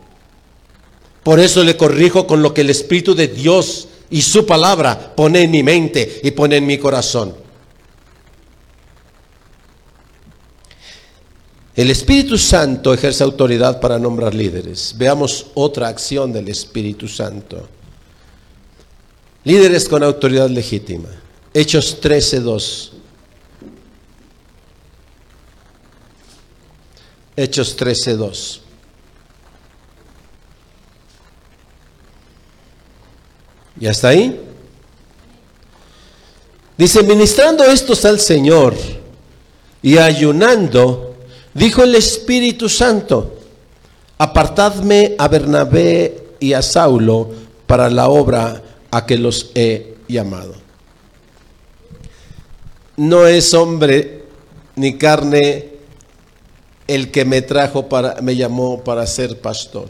Por 1.29 1.39
eso 1.39 1.63
le 1.63 1.77
corrijo 1.77 2.25
con 2.25 2.41
lo 2.41 2.55
que 2.55 2.61
el 2.61 2.71
Espíritu 2.71 3.13
de 3.13 3.27
Dios 3.27 3.87
y 4.09 4.23
su 4.23 4.47
palabra 4.47 5.13
pone 5.15 5.43
en 5.43 5.51
mi 5.51 5.61
mente 5.61 6.21
y 6.23 6.31
pone 6.31 6.57
en 6.57 6.65
mi 6.65 6.79
corazón. 6.79 7.35
El 11.75 11.91
Espíritu 11.91 12.35
Santo 12.35 12.95
ejerce 12.95 13.23
autoridad 13.23 13.79
para 13.79 13.99
nombrar 13.99 14.33
líderes. 14.33 14.95
Veamos 14.97 15.51
otra 15.53 15.87
acción 15.89 16.33
del 16.33 16.49
Espíritu 16.49 17.07
Santo. 17.07 17.69
Líderes 19.43 19.87
con 19.87 20.01
autoridad 20.01 20.49
legítima. 20.49 21.09
Hechos 21.53 22.01
13.2. 22.01 22.89
Hechos 27.35 27.77
13.2. 27.77 28.61
¿Y 33.79 33.87
hasta 33.87 34.09
ahí? 34.09 34.39
Dice, 36.77 37.03
ministrando 37.03 37.63
estos 37.63 38.05
al 38.05 38.19
Señor 38.19 38.73
y 39.81 39.97
ayunando, 39.97 41.15
dijo 41.53 41.83
el 41.83 41.95
Espíritu 41.95 42.69
Santo, 42.69 43.37
apartadme 44.17 45.15
a 45.17 45.27
Bernabé 45.27 46.23
y 46.39 46.53
a 46.53 46.61
Saulo 46.61 47.29
para 47.67 47.89
la 47.89 48.09
obra 48.09 48.61
a 48.91 49.05
que 49.05 49.17
los 49.17 49.51
he 49.55 49.95
llamado. 50.07 50.55
No 52.97 53.27
es 53.27 53.53
hombre 53.53 54.23
ni 54.75 54.97
carne 54.97 55.69
el 56.87 57.11
que 57.11 57.23
me 57.23 57.41
trajo 57.41 57.87
para, 57.87 58.21
me 58.21 58.35
llamó 58.35 58.83
para 58.83 59.05
ser 59.05 59.39
pastor. 59.39 59.87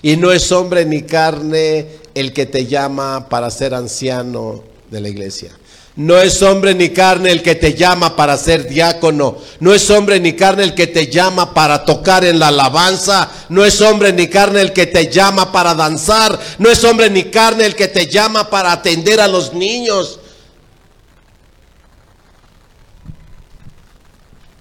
Y 0.00 0.16
no 0.16 0.32
es 0.32 0.50
hombre 0.50 0.84
ni 0.84 1.02
carne 1.02 2.01
el 2.14 2.32
que 2.32 2.46
te 2.46 2.66
llama 2.66 3.28
para 3.28 3.50
ser 3.50 3.74
anciano 3.74 4.62
de 4.90 5.00
la 5.00 5.08
iglesia. 5.08 5.52
No 5.94 6.18
es 6.18 6.40
hombre 6.40 6.74
ni 6.74 6.88
carne 6.88 7.30
el 7.30 7.42
que 7.42 7.54
te 7.54 7.74
llama 7.74 8.16
para 8.16 8.38
ser 8.38 8.66
diácono. 8.66 9.36
No 9.60 9.74
es 9.74 9.90
hombre 9.90 10.18
ni 10.20 10.32
carne 10.32 10.64
el 10.64 10.74
que 10.74 10.86
te 10.86 11.08
llama 11.08 11.52
para 11.52 11.84
tocar 11.84 12.24
en 12.24 12.38
la 12.38 12.48
alabanza. 12.48 13.30
No 13.50 13.62
es 13.62 13.78
hombre 13.82 14.12
ni 14.12 14.28
carne 14.28 14.62
el 14.62 14.72
que 14.72 14.86
te 14.86 15.10
llama 15.10 15.52
para 15.52 15.74
danzar. 15.74 16.38
No 16.58 16.70
es 16.70 16.82
hombre 16.84 17.10
ni 17.10 17.24
carne 17.24 17.66
el 17.66 17.74
que 17.74 17.88
te 17.88 18.06
llama 18.06 18.48
para 18.48 18.72
atender 18.72 19.20
a 19.20 19.28
los 19.28 19.52
niños. 19.52 20.18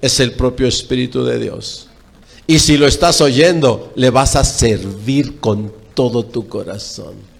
Es 0.01 0.19
el 0.19 0.33
propio 0.33 0.67
Espíritu 0.67 1.23
de 1.23 1.39
Dios. 1.39 1.87
Y 2.45 2.59
si 2.59 2.75
lo 2.75 2.87
estás 2.87 3.21
oyendo, 3.21 3.93
le 3.95 4.09
vas 4.09 4.35
a 4.35 4.43
servir 4.43 5.39
con 5.39 5.73
todo 5.93 6.25
tu 6.25 6.49
corazón 6.49 7.30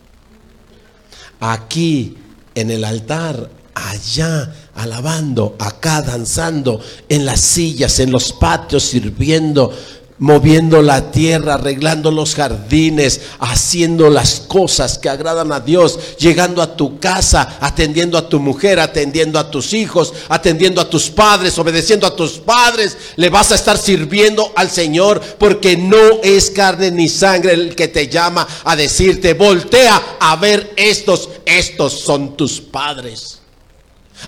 aquí 1.41 2.15
en 2.55 2.71
el 2.71 2.85
altar, 2.85 3.49
allá 3.73 4.53
alabando, 4.75 5.55
acá 5.59 6.01
danzando, 6.01 6.79
en 7.09 7.25
las 7.25 7.41
sillas, 7.41 7.99
en 7.99 8.11
los 8.11 8.31
patios 8.31 8.83
sirviendo, 8.83 9.73
moviendo 10.21 10.83
la 10.83 11.09
tierra, 11.09 11.55
arreglando 11.55 12.11
los 12.11 12.35
jardines, 12.35 13.21
haciendo 13.39 14.07
las 14.11 14.39
cosas 14.39 14.99
que 14.99 15.09
agradan 15.09 15.51
a 15.51 15.61
Dios, 15.61 15.97
llegando 16.19 16.61
a 16.61 16.77
tu 16.77 16.99
casa, 16.99 17.57
atendiendo 17.59 18.19
a 18.19 18.29
tu 18.29 18.39
mujer, 18.39 18.79
atendiendo 18.79 19.39
a 19.39 19.49
tus 19.49 19.73
hijos, 19.73 20.13
atendiendo 20.29 20.79
a 20.79 20.87
tus 20.87 21.09
padres, 21.09 21.57
obedeciendo 21.57 22.05
a 22.05 22.15
tus 22.15 22.33
padres, 22.33 22.95
le 23.15 23.29
vas 23.31 23.51
a 23.51 23.55
estar 23.55 23.79
sirviendo 23.79 24.53
al 24.55 24.69
Señor 24.69 25.19
porque 25.39 25.75
no 25.75 26.21
es 26.21 26.51
carne 26.51 26.91
ni 26.91 27.09
sangre 27.09 27.53
el 27.53 27.75
que 27.75 27.87
te 27.87 28.07
llama 28.07 28.47
a 28.63 28.75
decirte, 28.75 29.33
voltea 29.33 30.17
a 30.19 30.35
ver 30.35 30.71
estos, 30.75 31.29
estos 31.45 31.93
son 31.99 32.37
tus 32.37 32.61
padres. 32.61 33.39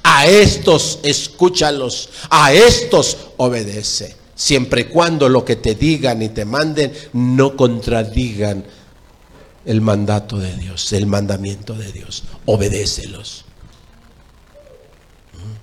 A 0.01 0.25
estos 0.25 0.97
escúchalos, 1.03 2.09
a 2.31 2.51
estos 2.51 3.15
obedece 3.37 4.22
siempre 4.43 4.81
y 4.81 4.85
cuando 4.85 5.29
lo 5.29 5.45
que 5.45 5.55
te 5.55 5.73
digan 5.73 6.21
y 6.21 6.27
te 6.27 6.43
manden 6.43 6.91
no 7.13 7.55
contradigan 7.55 8.65
el 9.63 9.79
mandato 9.79 10.37
de 10.37 10.53
Dios, 10.57 10.91
el 10.91 11.07
mandamiento 11.07 11.75
de 11.75 11.93
Dios. 11.93 12.25
Obedécelos. 12.45 13.45
¿Mm? 15.31 15.55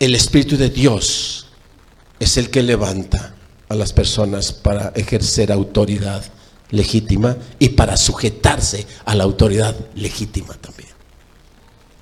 El 0.00 0.16
Espíritu 0.16 0.56
de 0.56 0.68
Dios 0.68 1.46
es 2.18 2.36
el 2.36 2.50
que 2.50 2.64
levanta 2.64 3.36
a 3.68 3.76
las 3.76 3.92
personas 3.92 4.52
para 4.52 4.88
ejercer 4.96 5.52
autoridad 5.52 6.24
legítima 6.70 7.36
y 7.60 7.68
para 7.68 7.96
sujetarse 7.96 8.84
a 9.04 9.14
la 9.14 9.22
autoridad 9.22 9.76
legítima 9.94 10.54
también. 10.54 10.90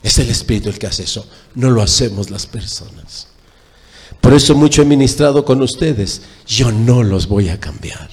Es 0.02 0.18
el 0.18 0.30
Espíritu 0.30 0.70
el 0.70 0.78
que 0.78 0.86
hace 0.86 1.02
eso, 1.02 1.28
no 1.54 1.68
lo 1.68 1.82
hacemos 1.82 2.30
las 2.30 2.46
personas. 2.46 3.33
Por 4.24 4.32
eso 4.32 4.54
mucho 4.54 4.80
he 4.80 4.86
ministrado 4.86 5.44
con 5.44 5.60
ustedes. 5.60 6.22
Yo 6.46 6.72
no 6.72 7.02
los 7.02 7.28
voy 7.28 7.50
a 7.50 7.60
cambiar. 7.60 8.08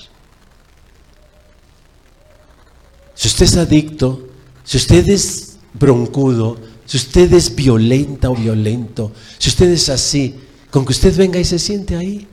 Si 3.16 3.30
usted 3.30 3.46
es 3.46 3.56
adicto, 3.56 4.28
si 4.66 4.76
usted 4.76 5.08
es 5.08 5.56
broncudo, 5.74 6.58
si 6.86 6.98
usted 6.98 7.32
es 7.32 7.56
violenta 7.56 8.30
o 8.30 8.36
violento, 8.36 9.14
si 9.38 9.48
usted 9.48 9.70
es 9.70 9.88
así, 9.88 10.38
con 10.70 10.84
que 10.84 10.92
usted 10.92 11.16
venga 11.16 11.40
y 11.40 11.46
se 11.46 11.58
siente 11.58 11.96
ahí 11.96 12.28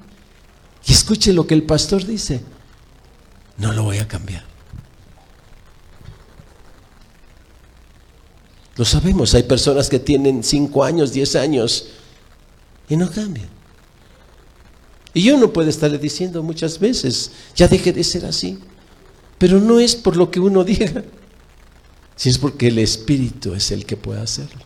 y 0.84 0.92
escuche 0.92 1.32
lo 1.32 1.46
que 1.46 1.54
el 1.54 1.62
pastor 1.62 2.04
dice, 2.04 2.40
no 3.58 3.72
lo 3.72 3.84
voy 3.84 3.98
a 3.98 4.08
cambiar. 4.08 4.44
Lo 8.74 8.84
sabemos, 8.84 9.34
hay 9.34 9.44
personas 9.44 9.88
que 9.88 10.00
tienen 10.00 10.42
5 10.42 10.82
años, 10.82 11.12
10 11.12 11.36
años 11.36 11.90
y 12.88 12.96
no 12.96 13.08
cambian. 13.08 13.57
Y 15.14 15.30
uno 15.30 15.52
puede 15.52 15.70
estarle 15.70 15.98
diciendo 15.98 16.42
muchas 16.42 16.78
veces, 16.78 17.30
ya 17.56 17.68
deje 17.68 17.92
de 17.92 18.04
ser 18.04 18.26
así. 18.26 18.58
Pero 19.38 19.60
no 19.60 19.80
es 19.80 19.96
por 19.96 20.16
lo 20.16 20.30
que 20.30 20.40
uno 20.40 20.64
diga, 20.64 21.04
sino 22.16 22.32
es 22.32 22.38
porque 22.38 22.68
el 22.68 22.78
Espíritu 22.78 23.54
es 23.54 23.70
el 23.70 23.86
que 23.86 23.96
puede 23.96 24.20
hacerlo. 24.20 24.62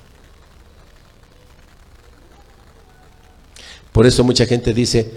Por 3.92 4.06
eso 4.06 4.24
mucha 4.24 4.46
gente 4.46 4.72
dice, 4.72 5.10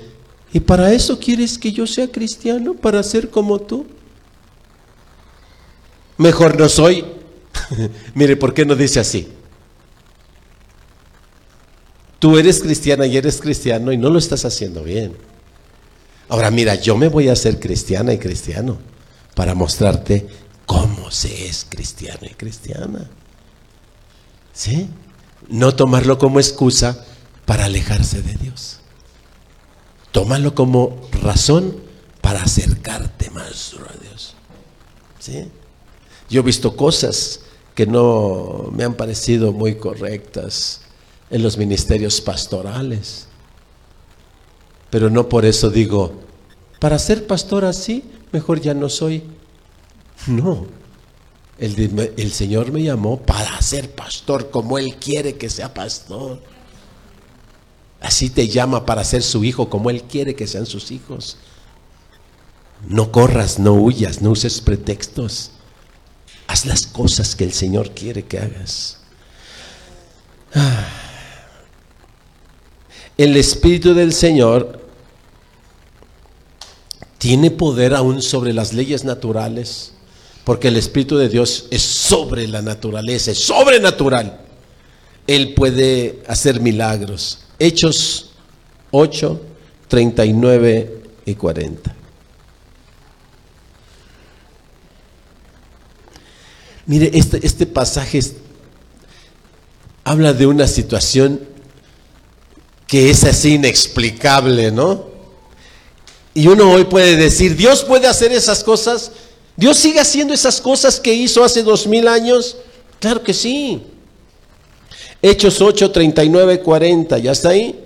¿y 0.51 0.59
para 0.59 0.91
eso 0.91 1.17
quieres 1.17 1.57
que 1.57 1.71
yo 1.71 1.87
sea 1.87 2.11
cristiano? 2.11 2.73
¿Para 2.73 3.01
ser 3.03 3.29
como 3.29 3.59
tú? 3.59 3.85
Mejor 6.17 6.59
no 6.59 6.67
soy. 6.67 7.05
Mire, 8.13 8.35
¿por 8.35 8.53
qué 8.53 8.65
no 8.65 8.75
dice 8.75 8.99
así? 8.99 9.29
Tú 12.19 12.37
eres 12.37 12.61
cristiana 12.61 13.05
y 13.05 13.17
eres 13.17 13.41
cristiano 13.41 13.91
y 13.91 13.97
no 13.97 14.09
lo 14.09 14.19
estás 14.19 14.45
haciendo 14.45 14.83
bien. 14.83 15.15
Ahora 16.29 16.49
mira, 16.49 16.75
yo 16.75 16.97
me 16.97 17.07
voy 17.07 17.29
a 17.29 17.33
hacer 17.33 17.59
cristiana 17.59 18.13
y 18.13 18.17
cristiano 18.17 18.77
para 19.35 19.53
mostrarte 19.53 20.27
cómo 20.65 21.11
se 21.11 21.47
es 21.47 21.65
cristiano 21.69 22.21
y 22.23 22.33
cristiana. 22.33 23.09
¿Sí? 24.53 24.89
No 25.49 25.75
tomarlo 25.75 26.17
como 26.17 26.39
excusa 26.39 27.05
para 27.45 27.65
alejarse 27.65 28.21
de 28.21 28.33
Dios. 28.35 28.79
Tómalo 30.11 30.55
como 30.55 31.09
razón 31.21 31.75
para 32.21 32.41
acercarte 32.41 33.29
más 33.29 33.75
a 33.75 34.01
Dios. 34.01 34.33
¿Sí? 35.19 35.49
Yo 36.29 36.39
he 36.39 36.43
visto 36.43 36.75
cosas 36.75 37.41
que 37.75 37.85
no 37.85 38.71
me 38.73 38.85
han 38.85 38.95
parecido 38.95 39.51
muy 39.51 39.75
correctas 39.75 40.81
en 41.29 41.43
los 41.43 41.57
ministerios 41.57 42.21
pastorales. 42.21 43.27
Pero 44.89 45.09
no 45.09 45.27
por 45.27 45.45
eso 45.45 45.69
digo, 45.69 46.13
para 46.79 46.99
ser 46.99 47.27
pastor 47.27 47.65
así, 47.65 48.03
mejor 48.31 48.61
ya 48.61 48.73
no 48.73 48.89
soy. 48.89 49.23
No, 50.27 50.65
el, 51.59 52.13
el, 52.17 52.31
Señor 52.31 52.71
me 52.71 52.83
llamó 52.83 53.19
para 53.19 53.61
ser 53.61 53.91
pastor 53.93 54.49
como 54.49 54.77
Él 54.77 54.95
quiere 54.95 55.35
que 55.35 55.49
sea 55.49 55.73
pastor. 55.73 56.41
Así 58.01 58.29
te 58.29 58.47
llama 58.47 58.85
para 58.85 59.03
ser 59.03 59.23
su 59.23 59.43
hijo 59.43 59.69
como 59.69 59.89
Él 59.89 60.03
quiere 60.03 60.35
que 60.35 60.47
sean 60.47 60.65
sus 60.65 60.91
hijos. 60.91 61.37
No 62.87 63.11
corras, 63.11 63.57
no 63.57 63.73
huyas, 63.73 64.21
no 64.21 64.31
uses 64.31 64.61
pretextos. 64.61 65.51
Haz 66.47 66.65
las 66.65 66.85
cosas 66.85 67.35
que 67.35 67.43
el 67.43 67.53
Señor 67.53 67.91
quiere 67.91 68.23
que 68.23 68.39
hagas. 68.39 68.99
Ah 70.53 71.04
el 73.17 73.37
Espíritu 73.37 73.93
del 73.93 74.13
Señor 74.13 74.81
tiene 77.17 77.49
poder 77.49 77.93
aún 77.95 78.21
sobre 78.21 78.53
las 78.53 78.73
leyes 78.73 79.03
naturales, 79.03 79.93
porque 80.43 80.67
el 80.67 80.77
Espíritu 80.77 81.17
de 81.17 81.29
Dios 81.29 81.67
es 81.71 81.81
sobre 81.81 82.47
la 82.47 82.61
naturaleza, 82.61 83.31
es 83.31 83.39
sobrenatural. 83.39 84.41
Él 85.25 85.53
puede 85.53 86.21
hacer 86.27 86.61
milagros. 86.61 87.39
Hechos 87.57 88.31
8, 88.91 89.41
39 89.87 91.01
y 91.25 91.35
40. 91.35 91.95
Mire, 96.85 97.09
este, 97.13 97.45
este 97.45 97.65
pasaje 97.65 98.19
habla 100.03 100.33
de 100.33 100.45
una 100.45 100.67
situación 100.67 101.54
que 102.87 103.09
es 103.09 103.23
así 103.23 103.55
inexplicable, 103.55 104.71
¿no? 104.71 105.05
Y 106.33 106.47
uno 106.47 106.71
hoy 106.71 106.83
puede 106.83 107.15
decir, 107.15 107.55
Dios 107.55 107.83
puede 107.83 108.07
hacer 108.07 108.31
esas 108.31 108.63
cosas. 108.63 109.11
Dios 109.55 109.77
sigue 109.77 109.99
haciendo 109.99 110.33
esas 110.33 110.59
cosas 110.59 110.99
que 110.99 111.13
hizo 111.13 111.43
hace 111.43 111.63
dos 111.63 111.87
mil 111.87 112.07
años. 112.07 112.57
Claro 112.99 113.23
que 113.23 113.33
sí. 113.33 113.81
Hechos 115.21 115.61
8, 115.61 115.91
39, 115.91 116.59
40, 116.59 117.17
¿ya 117.19 117.31
está 117.31 117.49
ahí? 117.49 117.79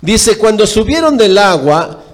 Dice, 0.00 0.38
cuando 0.38 0.66
subieron 0.66 1.16
del 1.16 1.36
agua, 1.38 2.04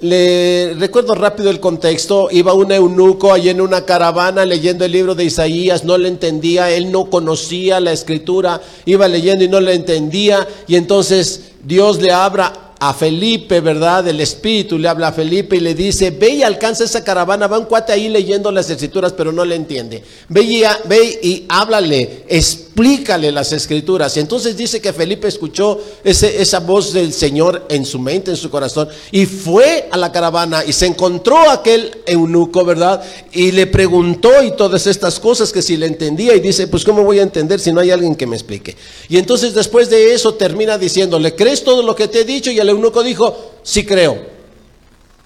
le 0.00 0.74
recuerdo 0.78 1.14
rápido 1.14 1.48
el 1.48 1.60
contexto, 1.60 2.28
iba 2.30 2.52
un 2.52 2.70
eunuco 2.70 3.32
allí 3.32 3.48
en 3.48 3.60
una 3.60 3.86
caravana 3.86 4.44
leyendo 4.44 4.84
el 4.84 4.92
libro 4.92 5.14
de 5.14 5.24
Isaías, 5.24 5.84
no 5.84 5.96
le 5.96 6.08
entendía, 6.08 6.70
él 6.70 6.92
no 6.92 7.08
conocía 7.08 7.80
la 7.80 7.92
escritura, 7.92 8.60
iba 8.84 9.08
leyendo 9.08 9.44
y 9.44 9.48
no 9.48 9.60
le 9.60 9.74
entendía, 9.74 10.46
y 10.66 10.76
entonces 10.76 11.52
Dios 11.64 12.00
le 12.02 12.12
abra 12.12 12.65
a 12.78 12.92
Felipe, 12.92 13.60
¿verdad? 13.60 14.06
El 14.06 14.20
Espíritu 14.20 14.78
le 14.78 14.88
habla 14.88 15.08
a 15.08 15.12
Felipe 15.12 15.56
y 15.56 15.60
le 15.60 15.74
dice, 15.74 16.10
ve 16.10 16.30
y 16.30 16.42
alcanza 16.42 16.84
esa 16.84 17.02
caravana, 17.02 17.46
va 17.46 17.58
un 17.58 17.64
cuate 17.64 17.92
ahí 17.92 18.08
leyendo 18.08 18.52
las 18.52 18.68
escrituras, 18.68 19.12
pero 19.12 19.32
no 19.32 19.44
le 19.44 19.54
entiende. 19.54 20.02
Ve 20.28 20.42
y, 20.42 20.62
ve 20.84 21.18
y 21.22 21.44
háblale, 21.48 22.24
explícale 22.28 23.32
las 23.32 23.52
escrituras. 23.52 24.16
Y 24.16 24.20
entonces 24.20 24.56
dice 24.56 24.80
que 24.80 24.92
Felipe 24.92 25.26
escuchó 25.26 25.80
ese, 26.04 26.42
esa 26.42 26.60
voz 26.60 26.92
del 26.92 27.12
Señor 27.12 27.64
en 27.70 27.86
su 27.86 27.98
mente, 27.98 28.30
en 28.30 28.36
su 28.36 28.50
corazón, 28.50 28.88
y 29.10 29.24
fue 29.24 29.88
a 29.90 29.96
la 29.96 30.12
caravana 30.12 30.62
y 30.64 30.72
se 30.72 30.86
encontró 30.86 31.48
aquel 31.48 31.98
eunuco, 32.04 32.64
¿verdad? 32.64 33.02
Y 33.32 33.52
le 33.52 33.66
preguntó 33.66 34.42
y 34.42 34.50
todas 34.52 34.86
estas 34.86 35.18
cosas 35.18 35.50
que 35.50 35.62
si 35.62 35.78
le 35.78 35.86
entendía 35.86 36.34
y 36.34 36.40
dice, 36.40 36.66
pues 36.66 36.84
¿cómo 36.84 37.04
voy 37.04 37.20
a 37.20 37.22
entender 37.22 37.58
si 37.58 37.72
no 37.72 37.80
hay 37.80 37.90
alguien 37.90 38.14
que 38.14 38.26
me 38.26 38.36
explique? 38.36 38.76
Y 39.08 39.16
entonces 39.16 39.54
después 39.54 39.88
de 39.88 40.12
eso 40.12 40.34
termina 40.34 40.76
diciéndole, 40.76 41.34
¿crees 41.34 41.64
todo 41.64 41.82
lo 41.82 41.96
que 41.96 42.08
te 42.08 42.20
he 42.20 42.24
dicho? 42.24 42.50
Y 42.50 42.60
eunuco 42.70 43.02
dijo, 43.02 43.54
sí 43.62 43.84
creo. 43.84 44.36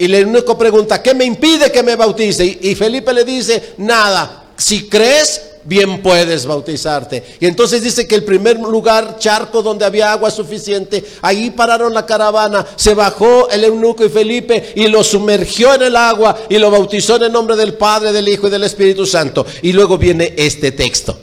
Y 0.00 0.06
el 0.06 0.14
eunuco 0.14 0.56
pregunta, 0.56 1.02
¿qué 1.02 1.14
me 1.14 1.26
impide 1.26 1.70
que 1.70 1.82
me 1.82 1.94
bautice? 1.94 2.58
Y, 2.62 2.74
Felipe 2.74 3.12
le 3.12 3.22
dice, 3.22 3.74
nada, 3.76 4.44
si 4.56 4.88
crees, 4.88 5.42
bien 5.64 6.02
puedes 6.02 6.46
bautizarte. 6.46 7.22
Y 7.38 7.44
entonces 7.44 7.82
dice 7.82 8.08
que 8.08 8.14
el 8.14 8.24
primer 8.24 8.58
lugar, 8.58 9.18
charco 9.18 9.62
donde 9.62 9.84
había 9.84 10.10
agua 10.10 10.30
suficiente, 10.30 11.04
ahí 11.20 11.50
pararon 11.50 11.92
la 11.92 12.06
caravana, 12.06 12.66
se 12.76 12.94
bajó 12.94 13.50
el 13.50 13.62
eunuco 13.62 14.02
y 14.02 14.08
Felipe 14.08 14.72
y 14.74 14.88
lo 14.88 15.04
sumergió 15.04 15.74
en 15.74 15.82
el 15.82 15.96
agua 15.96 16.34
y 16.48 16.56
lo 16.56 16.70
bautizó 16.70 17.16
en 17.16 17.24
el 17.24 17.32
nombre 17.32 17.54
del 17.56 17.74
Padre, 17.74 18.10
del 18.10 18.26
Hijo 18.26 18.48
y 18.48 18.50
del 18.50 18.64
Espíritu 18.64 19.04
Santo. 19.04 19.44
Y 19.60 19.74
luego 19.74 19.98
viene 19.98 20.32
este 20.38 20.72
texto. 20.72 21.18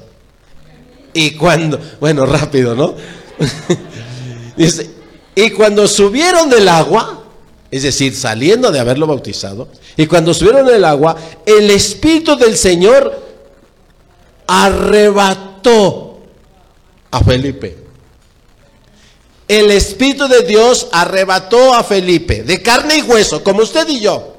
Y 1.13 1.32
cuando, 1.32 1.80
bueno, 1.99 2.28
rápido, 2.28 2.76
¿no? 2.76 2.93
dice, 4.55 4.96
Y 5.38 5.51
cuando 5.51 5.88
subieron 5.88 6.49
del 6.49 6.67
agua, 6.67 7.21
es 7.69 7.83
decir, 7.83 8.15
saliendo 8.15 8.71
de 8.71 8.79
haberlo 8.79 9.05
bautizado, 9.05 9.67
y 9.95 10.07
cuando 10.07 10.33
subieron 10.33 10.65
del 10.65 10.83
agua, 10.83 11.15
el 11.45 11.69
Espíritu 11.69 12.35
del 12.35 12.57
Señor 12.57 13.21
arrebató 14.47 16.17
a 17.11 17.23
Felipe. 17.23 17.77
El 19.47 19.69
Espíritu 19.69 20.27
de 20.27 20.41
Dios 20.41 20.88
arrebató 20.91 21.71
a 21.75 21.83
Felipe, 21.83 22.41
de 22.41 22.63
carne 22.63 22.97
y 22.97 23.01
hueso, 23.03 23.43
como 23.43 23.61
usted 23.61 23.88
y 23.89 23.99
yo. 23.99 24.38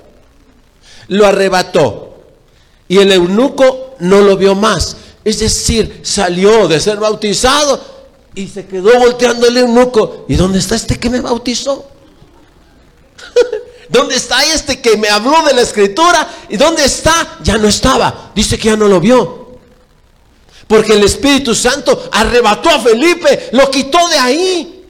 Lo 1.06 1.26
arrebató. 1.26 2.24
Y 2.88 2.98
el 2.98 3.12
eunuco 3.12 3.94
no 4.00 4.20
lo 4.20 4.36
vio 4.36 4.56
más. 4.56 4.96
Es 5.24 5.38
decir, 5.38 6.00
salió 6.02 6.66
de 6.66 6.80
ser 6.80 6.96
bautizado 6.96 7.97
y 8.38 8.46
se 8.46 8.66
quedó 8.66 8.96
volteando 9.00 9.48
el 9.48 9.56
eunuco. 9.56 10.24
¿Y 10.28 10.36
dónde 10.36 10.60
está 10.60 10.76
este 10.76 10.96
que 10.96 11.10
me 11.10 11.20
bautizó? 11.20 11.90
¿Dónde 13.88 14.14
está 14.14 14.44
este 14.44 14.80
que 14.80 14.96
me 14.96 15.08
habló 15.08 15.44
de 15.44 15.54
la 15.54 15.62
escritura? 15.62 16.28
¿Y 16.48 16.56
dónde 16.56 16.84
está? 16.84 17.38
Ya 17.42 17.58
no 17.58 17.66
estaba. 17.66 18.30
Dice 18.36 18.56
que 18.56 18.66
ya 18.66 18.76
no 18.76 18.86
lo 18.86 19.00
vio. 19.00 19.58
Porque 20.68 20.92
el 20.92 21.02
Espíritu 21.02 21.52
Santo 21.52 22.10
arrebató 22.12 22.70
a 22.70 22.78
Felipe, 22.78 23.48
lo 23.50 23.68
quitó 23.72 24.06
de 24.06 24.18
ahí. 24.18 24.84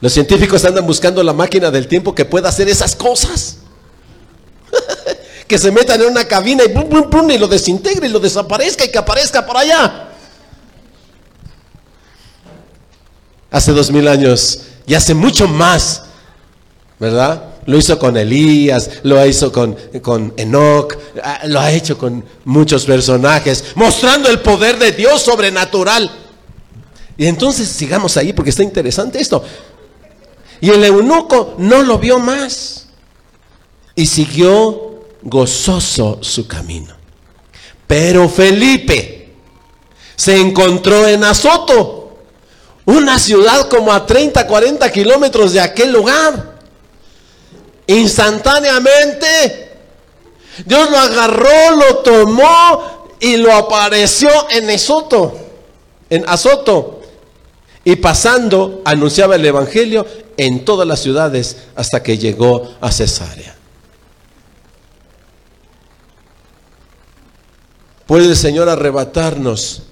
Los 0.00 0.14
científicos 0.14 0.64
andan 0.64 0.86
buscando 0.86 1.22
la 1.22 1.34
máquina 1.34 1.70
del 1.70 1.88
tiempo 1.88 2.14
que 2.14 2.24
pueda 2.24 2.48
hacer 2.48 2.70
esas 2.70 2.96
cosas. 2.96 3.58
que 5.46 5.58
se 5.58 5.70
metan 5.70 6.00
en 6.00 6.08
una 6.08 6.24
cabina 6.24 6.64
y, 6.64 7.32
y 7.32 7.38
lo 7.38 7.48
desintegre 7.48 8.06
y 8.06 8.10
lo 8.10 8.20
desaparezca 8.20 8.84
y 8.84 8.88
que 8.88 8.98
aparezca 8.98 9.44
por 9.44 9.56
allá. 9.56 10.08
Hace 13.50 13.72
dos 13.72 13.90
mil 13.90 14.08
años 14.08 14.62
y 14.86 14.94
hace 14.94 15.14
mucho 15.14 15.46
más, 15.46 16.02
¿verdad? 16.98 17.54
Lo 17.66 17.78
hizo 17.78 17.98
con 17.98 18.16
Elías, 18.16 18.90
lo 19.04 19.24
hizo 19.24 19.50
con, 19.52 19.76
con 20.02 20.34
Enoch, 20.36 20.96
ah, 21.22 21.40
lo 21.44 21.60
ha 21.60 21.70
hecho 21.70 21.96
con 21.96 22.24
muchos 22.44 22.84
personajes, 22.84 23.64
mostrando 23.74 24.28
el 24.28 24.40
poder 24.40 24.78
de 24.78 24.92
Dios 24.92 25.22
sobrenatural. 25.22 26.10
Y 27.16 27.26
entonces 27.26 27.68
sigamos 27.68 28.16
ahí 28.16 28.32
porque 28.32 28.50
está 28.50 28.62
interesante 28.62 29.20
esto. 29.20 29.42
Y 30.60 30.70
el 30.70 30.82
eunuco 30.84 31.54
no 31.58 31.82
lo 31.82 31.98
vio 31.98 32.18
más 32.18 32.86
y 33.94 34.06
siguió 34.06 34.93
gozoso 35.24 36.18
su 36.20 36.46
camino. 36.46 36.94
Pero 37.86 38.28
Felipe 38.28 39.32
se 40.14 40.40
encontró 40.40 41.06
en 41.08 41.24
Azoto, 41.24 42.18
una 42.84 43.18
ciudad 43.18 43.68
como 43.68 43.92
a 43.92 44.06
30, 44.06 44.46
40 44.46 44.92
kilómetros 44.92 45.52
de 45.52 45.60
aquel 45.60 45.92
lugar. 45.92 46.54
Instantáneamente, 47.86 49.72
Dios 50.64 50.90
lo 50.90 50.98
agarró, 50.98 51.76
lo 51.76 51.96
tomó 51.98 53.08
y 53.20 53.36
lo 53.36 53.52
apareció 53.52 54.28
en 54.50 54.70
Azoto, 54.70 55.36
en 56.10 56.24
Azoto. 56.28 57.00
Y 57.86 57.96
pasando, 57.96 58.80
anunciaba 58.84 59.36
el 59.36 59.44
Evangelio 59.44 60.06
en 60.36 60.64
todas 60.64 60.86
las 60.88 61.00
ciudades 61.00 61.56
hasta 61.74 62.02
que 62.02 62.16
llegó 62.16 62.74
a 62.80 62.90
Cesarea. 62.90 63.53
¿Puede 68.06 68.26
el 68.26 68.36
Señor 68.36 68.68
arrebatarnos? 68.68 69.82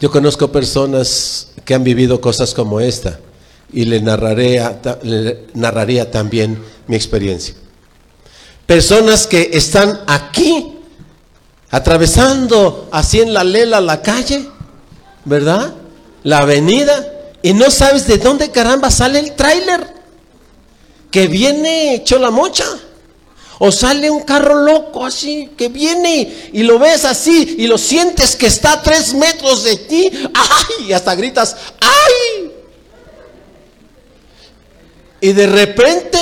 Yo 0.00 0.10
conozco 0.10 0.50
personas 0.50 1.48
que 1.64 1.74
han 1.74 1.84
vivido 1.84 2.20
cosas 2.20 2.54
como 2.54 2.80
esta 2.80 3.20
y 3.72 3.84
le 3.84 4.00
narraré, 4.00 4.60
le 5.02 5.46
narraría 5.54 6.10
también 6.10 6.58
mi 6.88 6.96
experiencia. 6.96 7.54
Personas 8.66 9.26
que 9.28 9.50
están 9.52 10.00
aquí, 10.06 10.78
atravesando 11.70 12.88
así 12.90 13.20
en 13.20 13.32
la 13.32 13.44
lela 13.44 13.80
la 13.80 14.02
calle, 14.02 14.48
¿verdad? 15.24 15.72
La 16.24 16.38
avenida, 16.38 17.12
y 17.42 17.54
no 17.54 17.70
sabes 17.70 18.06
de 18.06 18.18
dónde 18.18 18.50
caramba 18.50 18.90
sale 18.90 19.20
el 19.20 19.32
tráiler 19.32 19.86
que 21.10 21.28
viene 21.28 21.94
hecho 21.94 22.18
la 22.18 22.30
mocha. 22.30 22.64
O 23.58 23.70
sale 23.70 24.10
un 24.10 24.22
carro 24.22 24.54
loco 24.54 25.04
así, 25.04 25.50
que 25.56 25.68
viene 25.68 26.50
y 26.52 26.62
lo 26.62 26.78
ves 26.78 27.04
así 27.04 27.56
y 27.58 27.66
lo 27.66 27.78
sientes 27.78 28.34
que 28.34 28.46
está 28.46 28.72
a 28.72 28.82
tres 28.82 29.14
metros 29.14 29.64
de 29.64 29.76
ti. 29.76 30.10
¡Ay! 30.34 30.86
Y 30.88 30.92
hasta 30.92 31.14
gritas, 31.14 31.56
¡ay! 31.80 32.50
Y 35.20 35.32
de 35.32 35.46
repente 35.46 36.18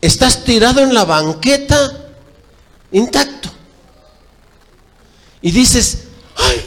estás 0.00 0.44
tirado 0.44 0.80
en 0.80 0.94
la 0.94 1.04
banqueta 1.04 2.08
intacto. 2.92 3.50
Y 5.42 5.50
dices, 5.50 6.04
¡ay, 6.36 6.64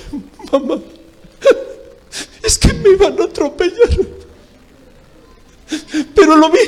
mamá! 0.51 0.79
es 2.43 2.57
que 2.57 2.73
me 2.73 2.89
iban 2.91 3.19
a 3.19 3.23
atropellar. 3.23 3.89
Pero 6.13 6.35
lo 6.35 6.49
vi, 6.51 6.59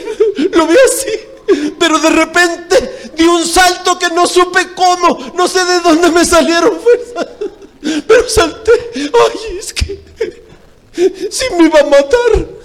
lo 0.52 0.68
vi 0.68 0.76
así. 0.86 1.37
Pero 1.80 2.00
de 2.00 2.10
repente 2.10 3.12
di 3.16 3.24
un 3.24 3.46
salto 3.46 3.98
que 3.98 4.10
no 4.10 4.28
supe 4.28 4.74
cómo, 4.74 5.32
no 5.36 5.48
sé 5.48 5.64
de 5.64 5.80
dónde 5.80 6.10
me 6.12 6.26
salieron 6.26 6.80
fuerzas. 6.80 7.28
Pero 8.08 8.30
salté. 8.30 8.72
Ay, 8.96 9.58
es 9.58 9.74
que 9.74 10.04
si 11.32 11.54
me 11.56 11.66
iba 11.66 11.80
a 11.80 11.86
matar. 11.86 12.58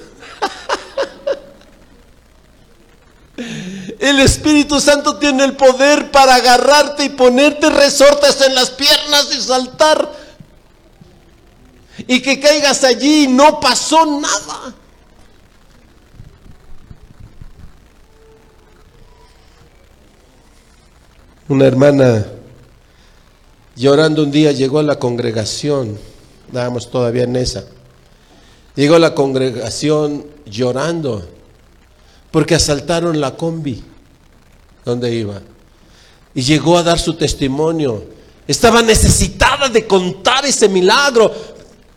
El 3.98 4.20
Espíritu 4.20 4.80
Santo 4.80 5.16
tiene 5.18 5.44
el 5.44 5.56
poder 5.56 6.10
para 6.10 6.34
agarrarte 6.34 7.04
y 7.04 7.08
ponerte 7.10 7.70
resortes 7.70 8.40
en 8.40 8.54
las 8.54 8.70
piernas 8.70 9.28
y 9.32 9.40
saltar 9.40 10.12
y 12.06 12.20
que 12.20 12.40
caigas 12.40 12.84
allí 12.84 13.24
y 13.24 13.28
no 13.28 13.60
pasó 13.60 14.04
nada. 14.06 14.74
Una 21.52 21.66
hermana 21.66 22.24
llorando 23.76 24.22
un 24.22 24.30
día 24.30 24.52
llegó 24.52 24.78
a 24.78 24.82
la 24.82 24.98
congregación, 24.98 25.98
estábamos 26.46 26.90
todavía 26.90 27.24
en 27.24 27.36
esa, 27.36 27.66
llegó 28.74 28.94
a 28.94 28.98
la 28.98 29.14
congregación 29.14 30.24
llorando 30.46 31.28
porque 32.30 32.54
asaltaron 32.54 33.20
la 33.20 33.36
combi 33.36 33.84
donde 34.82 35.14
iba 35.14 35.42
y 36.34 36.40
llegó 36.40 36.78
a 36.78 36.84
dar 36.84 36.98
su 36.98 37.16
testimonio. 37.16 38.02
Estaba 38.48 38.80
necesitada 38.80 39.68
de 39.68 39.86
contar 39.86 40.46
ese 40.46 40.70
milagro, 40.70 41.30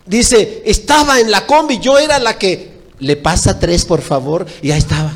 Dice, 0.05 0.63
estaba 0.65 1.21
en 1.21 1.31
la 1.31 1.45
combi, 1.45 1.79
yo 1.79 1.97
era 1.97 2.19
la 2.19 2.37
que 2.37 2.73
le 2.99 3.15
pasa 3.15 3.57
tres, 3.57 3.85
por 3.85 4.01
favor, 4.01 4.45
y 4.61 4.71
ahí 4.71 4.79
estaba. 4.79 5.13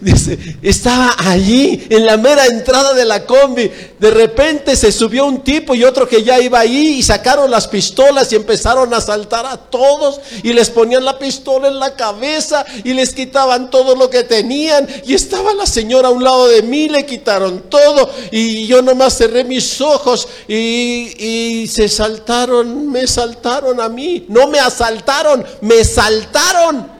Dice, 0.00 0.38
estaba 0.62 1.14
allí 1.18 1.86
en 1.88 2.06
la 2.06 2.16
mera 2.16 2.46
entrada 2.46 2.92
de 2.94 3.04
la 3.04 3.24
combi. 3.24 3.70
De 3.98 4.10
repente 4.10 4.76
se 4.76 4.92
subió 4.92 5.26
un 5.26 5.42
tipo 5.42 5.74
y 5.74 5.84
otro 5.84 6.08
que 6.08 6.22
ya 6.22 6.40
iba 6.40 6.60
ahí 6.60 6.96
y 6.98 7.02
sacaron 7.02 7.50
las 7.50 7.68
pistolas 7.68 8.32
y 8.32 8.36
empezaron 8.36 8.92
a 8.92 8.98
asaltar 8.98 9.46
a 9.46 9.56
todos 9.56 10.20
y 10.42 10.52
les 10.52 10.70
ponían 10.70 11.04
la 11.04 11.18
pistola 11.18 11.68
en 11.68 11.78
la 11.78 11.94
cabeza 11.94 12.64
y 12.84 12.92
les 12.92 13.14
quitaban 13.14 13.70
todo 13.70 13.96
lo 13.96 14.10
que 14.10 14.24
tenían. 14.24 14.86
Y 15.04 15.14
estaba 15.14 15.54
la 15.54 15.66
señora 15.66 16.08
a 16.08 16.12
un 16.12 16.24
lado 16.24 16.48
de 16.48 16.62
mí, 16.62 16.88
le 16.88 17.06
quitaron 17.06 17.64
todo 17.68 18.10
y 18.30 18.66
yo 18.66 18.82
nomás 18.82 19.16
cerré 19.16 19.44
mis 19.44 19.80
ojos 19.80 20.28
y, 20.48 21.14
y 21.18 21.68
se 21.68 21.88
saltaron, 21.88 22.90
me 22.90 23.06
saltaron 23.06 23.80
a 23.80 23.88
mí. 23.88 24.26
No 24.28 24.46
me 24.48 24.58
asaltaron, 24.58 25.44
me 25.60 25.84
saltaron. 25.84 26.94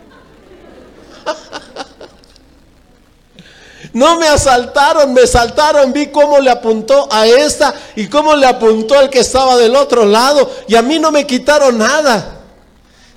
No 3.95 4.19
me 4.19 4.27
asaltaron, 4.27 5.15
me 5.15 5.25
saltaron, 5.25 5.93
vi 5.93 6.09
cómo 6.09 6.41
le 6.41 6.51
apuntó 6.51 7.09
a 7.13 7.29
esta 7.29 7.73
y 7.95 8.09
cómo 8.09 8.35
le 8.35 8.45
apuntó 8.45 8.99
al 8.99 9.09
que 9.09 9.21
estaba 9.21 9.57
del 9.57 9.77
otro 9.77 10.05
lado 10.05 10.51
y 10.67 10.75
a 10.75 10.83
mí 10.83 10.99
no 10.99 11.13
me 11.13 11.25
quitaron 11.25 11.79
nada. 11.79 12.41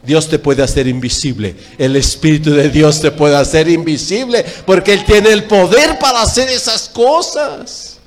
Dios 0.04 0.30
te 0.30 0.38
puede 0.38 0.62
hacer 0.62 0.88
invisible, 0.88 1.56
el 1.80 1.96
Espíritu 1.96 2.52
de 2.52 2.70
Dios 2.70 3.02
te 3.02 3.10
puede 3.10 3.36
hacer 3.36 3.68
invisible 3.68 4.46
porque 4.68 4.94
Él 4.94 5.04
tiene 5.04 5.32
el 5.32 5.46
poder 5.46 5.98
para 5.98 6.22
hacer 6.22 6.48
esas 6.48 6.88
cosas. 6.90 7.98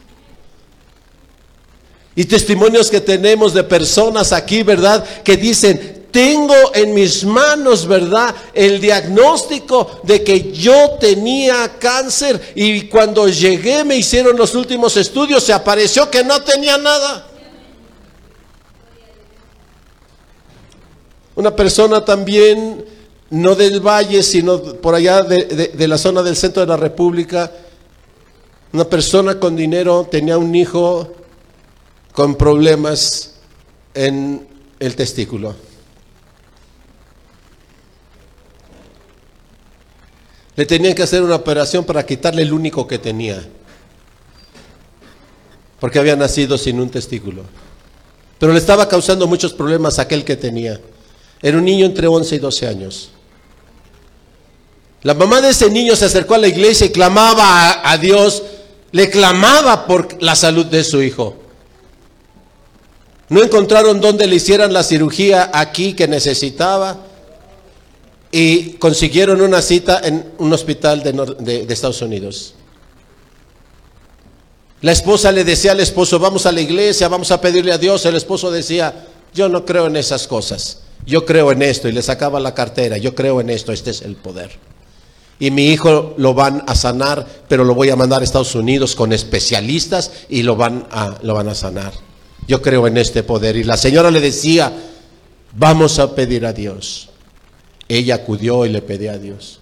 Y 2.14 2.24
testimonios 2.24 2.88
que 2.88 3.00
tenemos 3.00 3.52
de 3.52 3.64
personas 3.64 4.32
aquí, 4.32 4.62
¿verdad? 4.62 5.04
Que 5.24 5.36
dicen, 5.36 5.99
tengo 6.10 6.54
en 6.74 6.94
mis 6.94 7.24
manos, 7.24 7.86
¿verdad? 7.86 8.34
El 8.52 8.80
diagnóstico 8.80 10.00
de 10.02 10.22
que 10.22 10.52
yo 10.52 10.92
tenía 11.00 11.78
cáncer 11.78 12.52
y 12.54 12.82
cuando 12.82 13.28
llegué 13.28 13.84
me 13.84 13.96
hicieron 13.96 14.36
los 14.36 14.54
últimos 14.54 14.96
estudios, 14.96 15.42
se 15.42 15.52
apareció 15.52 16.10
que 16.10 16.24
no 16.24 16.42
tenía 16.42 16.78
nada. 16.78 17.26
Una 21.34 21.54
persona 21.54 22.04
también, 22.04 22.84
no 23.30 23.54
del 23.54 23.80
valle, 23.80 24.22
sino 24.22 24.60
por 24.62 24.94
allá 24.94 25.22
de, 25.22 25.72
de, 25.74 25.88
la 25.88 25.96
zona 25.96 26.22
del 26.22 26.36
centro 26.36 26.60
de 26.60 26.66
la 26.66 26.76
República, 26.76 27.50
una 28.72 28.84
persona 28.84 29.38
con 29.38 29.56
dinero 29.56 30.06
tenía 30.10 30.36
un 30.36 30.54
hijo 30.54 31.12
con 32.12 32.34
problemas 32.34 33.34
en 33.94 34.46
el 34.78 34.96
testículo. 34.96 35.69
Le 40.60 40.66
tenían 40.66 40.94
que 40.94 41.02
hacer 41.02 41.22
una 41.22 41.36
operación 41.36 41.86
para 41.86 42.04
quitarle 42.04 42.42
el 42.42 42.52
único 42.52 42.86
que 42.86 42.98
tenía, 42.98 43.42
porque 45.80 45.98
había 45.98 46.16
nacido 46.16 46.58
sin 46.58 46.78
un 46.78 46.90
testículo. 46.90 47.44
Pero 48.38 48.52
le 48.52 48.58
estaba 48.58 48.86
causando 48.86 49.26
muchos 49.26 49.54
problemas 49.54 49.98
aquel 49.98 50.22
que 50.22 50.36
tenía. 50.36 50.78
Era 51.40 51.56
un 51.56 51.64
niño 51.64 51.86
entre 51.86 52.06
11 52.06 52.34
y 52.34 52.38
12 52.38 52.66
años. 52.66 53.10
La 55.02 55.14
mamá 55.14 55.40
de 55.40 55.48
ese 55.48 55.70
niño 55.70 55.96
se 55.96 56.04
acercó 56.04 56.34
a 56.34 56.38
la 56.38 56.48
iglesia 56.48 56.88
y 56.88 56.90
clamaba 56.90 57.70
a, 57.70 57.92
a 57.92 57.96
Dios, 57.96 58.42
le 58.92 59.08
clamaba 59.08 59.86
por 59.86 60.22
la 60.22 60.36
salud 60.36 60.66
de 60.66 60.84
su 60.84 61.00
hijo. 61.00 61.36
No 63.30 63.42
encontraron 63.42 63.98
dónde 63.98 64.26
le 64.26 64.36
hicieran 64.36 64.74
la 64.74 64.82
cirugía 64.82 65.50
aquí 65.54 65.94
que 65.94 66.06
necesitaba 66.06 67.06
y 68.32 68.72
consiguieron 68.74 69.40
una 69.40 69.60
cita 69.60 70.00
en 70.04 70.32
un 70.38 70.52
hospital 70.52 71.02
de, 71.02 71.66
Estados 71.68 72.00
Unidos. 72.02 72.54
La 74.82 74.92
esposa 74.92 75.32
le 75.32 75.44
decía 75.44 75.72
al 75.72 75.80
esposo, 75.80 76.18
vamos 76.18 76.46
a 76.46 76.52
la 76.52 76.60
iglesia, 76.60 77.08
vamos 77.08 77.30
a 77.32 77.40
pedirle 77.40 77.72
a 77.72 77.78
Dios. 77.78 78.06
El 78.06 78.16
esposo 78.16 78.50
decía, 78.50 79.06
yo 79.34 79.48
no 79.48 79.64
creo 79.66 79.86
en 79.86 79.96
esas 79.96 80.26
cosas, 80.26 80.82
yo 81.04 81.26
creo 81.26 81.52
en 81.52 81.62
esto. 81.62 81.88
Y 81.88 81.92
le 81.92 82.02
sacaba 82.02 82.40
la 82.40 82.54
cartera, 82.54 82.96
yo 82.96 83.14
creo 83.14 83.40
en 83.40 83.50
esto, 83.50 83.72
este 83.72 83.90
es 83.90 84.02
el 84.02 84.16
poder. 84.16 84.50
Y 85.38 85.50
mi 85.50 85.66
hijo 85.68 86.14
lo 86.18 86.34
van 86.34 86.62
a 86.66 86.74
sanar, 86.74 87.26
pero 87.48 87.64
lo 87.64 87.74
voy 87.74 87.90
a 87.90 87.96
mandar 87.96 88.20
a 88.20 88.24
Estados 88.24 88.54
Unidos 88.54 88.94
con 88.94 89.12
especialistas 89.12 90.12
y 90.28 90.42
lo 90.42 90.54
van 90.54 90.86
a, 90.90 91.18
lo 91.22 91.34
van 91.34 91.48
a 91.48 91.54
sanar. 91.54 91.92
Yo 92.46 92.62
creo 92.62 92.86
en 92.86 92.96
este 92.96 93.22
poder. 93.22 93.56
Y 93.56 93.64
la 93.64 93.76
señora 93.76 94.10
le 94.10 94.20
decía, 94.20 94.72
vamos 95.56 95.98
a 95.98 96.14
pedir 96.14 96.46
a 96.46 96.52
Dios. 96.52 97.09
Ella 97.90 98.14
acudió 98.14 98.64
y 98.64 98.68
le 98.68 98.82
pedía 98.82 99.14
a 99.14 99.18
Dios. 99.18 99.58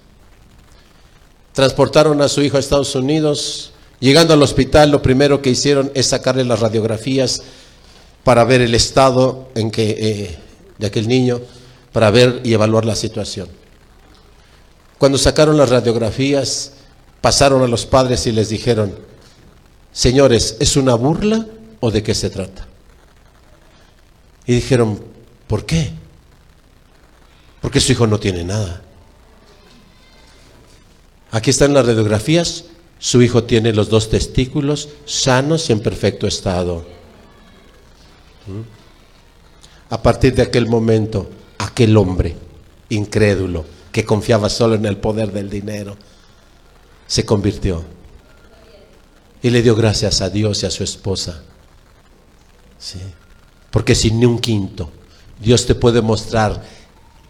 Transportaron 1.54 2.20
a 2.20 2.28
su 2.28 2.42
hijo 2.42 2.58
a 2.58 2.60
Estados 2.60 2.94
Unidos. 2.94 3.72
Llegando 4.00 4.34
al 4.34 4.42
hospital, 4.42 4.90
lo 4.90 5.00
primero 5.00 5.40
que 5.40 5.48
hicieron 5.48 5.90
es 5.94 6.08
sacarle 6.08 6.44
las 6.44 6.60
radiografías 6.60 7.42
para 8.24 8.44
ver 8.44 8.60
el 8.60 8.74
estado 8.74 9.48
en 9.54 9.70
que, 9.70 9.96
eh, 9.98 10.36
de 10.76 10.86
aquel 10.86 11.08
niño, 11.08 11.40
para 11.90 12.10
ver 12.10 12.42
y 12.44 12.52
evaluar 12.52 12.84
la 12.84 12.96
situación. 12.96 13.48
Cuando 14.98 15.16
sacaron 15.16 15.56
las 15.56 15.70
radiografías, 15.70 16.72
pasaron 17.22 17.62
a 17.62 17.66
los 17.66 17.86
padres 17.86 18.26
y 18.26 18.32
les 18.32 18.50
dijeron, 18.50 18.94
señores, 19.90 20.58
¿es 20.60 20.76
una 20.76 20.94
burla 20.94 21.46
o 21.80 21.90
de 21.90 22.02
qué 22.02 22.14
se 22.14 22.28
trata? 22.28 22.68
Y 24.44 24.52
dijeron, 24.52 25.02
¿por 25.46 25.64
qué? 25.64 25.92
Porque 27.60 27.80
su 27.80 27.92
hijo 27.92 28.06
no 28.06 28.18
tiene 28.18 28.44
nada. 28.44 28.82
Aquí 31.30 31.50
están 31.50 31.74
las 31.74 31.86
radiografías. 31.86 32.64
Su 32.98 33.22
hijo 33.22 33.44
tiene 33.44 33.72
los 33.72 33.90
dos 33.90 34.10
testículos 34.10 34.88
sanos 35.04 35.68
y 35.68 35.72
en 35.72 35.80
perfecto 35.80 36.26
estado. 36.26 36.84
¿Mm? 38.46 38.78
A 39.90 40.02
partir 40.02 40.34
de 40.34 40.42
aquel 40.42 40.66
momento, 40.66 41.30
aquel 41.58 41.96
hombre 41.96 42.36
incrédulo 42.90 43.64
que 43.92 44.04
confiaba 44.04 44.48
solo 44.48 44.74
en 44.74 44.86
el 44.86 44.96
poder 44.96 45.32
del 45.32 45.48
dinero, 45.48 45.96
se 47.06 47.24
convirtió 47.24 47.84
y 49.42 49.50
le 49.50 49.62
dio 49.62 49.74
gracias 49.74 50.20
a 50.20 50.28
Dios 50.28 50.62
y 50.62 50.66
a 50.66 50.70
su 50.70 50.84
esposa. 50.84 51.42
Porque 53.70 53.94
sin 53.94 54.20
ni 54.20 54.26
un 54.26 54.38
quinto, 54.38 54.90
Dios 55.40 55.66
te 55.66 55.74
puede 55.74 56.02
mostrar 56.02 56.62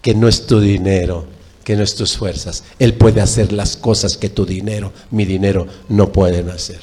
que 0.02 0.14
no 0.14 0.28
es 0.28 0.46
tu 0.46 0.60
dinero, 0.60 1.26
que 1.64 1.76
no 1.76 1.82
es 1.82 1.94
tus 1.94 2.16
fuerzas. 2.16 2.64
Él 2.78 2.94
puede 2.94 3.20
hacer 3.20 3.52
las 3.52 3.76
cosas 3.76 4.16
que 4.16 4.28
tu 4.28 4.46
dinero, 4.46 4.92
mi 5.10 5.24
dinero, 5.24 5.66
no 5.88 6.12
pueden 6.12 6.50
hacer. 6.50 6.80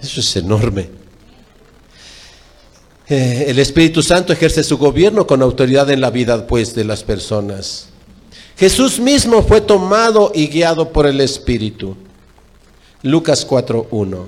Eso 0.00 0.20
es 0.20 0.36
enorme. 0.36 0.90
Eh, 3.08 3.46
el 3.48 3.58
Espíritu 3.58 4.02
Santo 4.02 4.32
ejerce 4.32 4.62
su 4.62 4.76
gobierno 4.76 5.26
con 5.26 5.40
autoridad 5.42 5.88
en 5.90 6.00
la 6.00 6.10
vida 6.10 6.46
pues 6.46 6.74
de 6.74 6.84
las 6.84 7.02
personas. 7.02 7.88
Jesús 8.56 8.98
mismo 8.98 9.42
fue 9.42 9.60
tomado 9.60 10.32
y 10.34 10.48
guiado 10.48 10.92
por 10.92 11.06
el 11.06 11.20
Espíritu. 11.20 11.96
Lucas 13.02 13.46
4.1. 13.46 14.26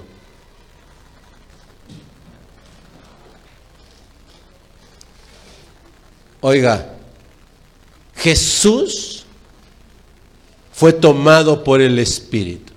Oiga, 6.42 6.94
Jesús 8.20 9.24
fue 10.72 10.92
tomado 10.92 11.64
por 11.64 11.80
el 11.80 11.98
Espíritu. 11.98 12.72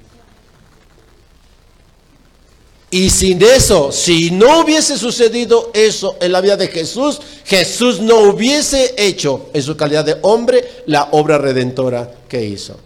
Y 2.90 3.10
sin 3.10 3.42
eso, 3.42 3.92
si 3.92 4.32
no 4.32 4.62
hubiese 4.62 4.98
sucedido 4.98 5.72
eso 5.74 6.16
en 6.22 6.32
la 6.32 6.42
vida 6.42 6.56
de 6.56 6.68
Jesús, 6.68 7.20
Jesús 7.44 8.00
no 8.00 8.20
hubiese 8.20 8.94
hecho 8.98 9.50
en 9.54 9.64
su 9.64 9.76
calidad 9.76 10.06
de 10.06 10.18
hombre 10.22 10.64
la 10.86 11.10
obra 11.12 11.38
redentora 11.38 12.14
que 12.30 12.46
hizo. 12.46 12.78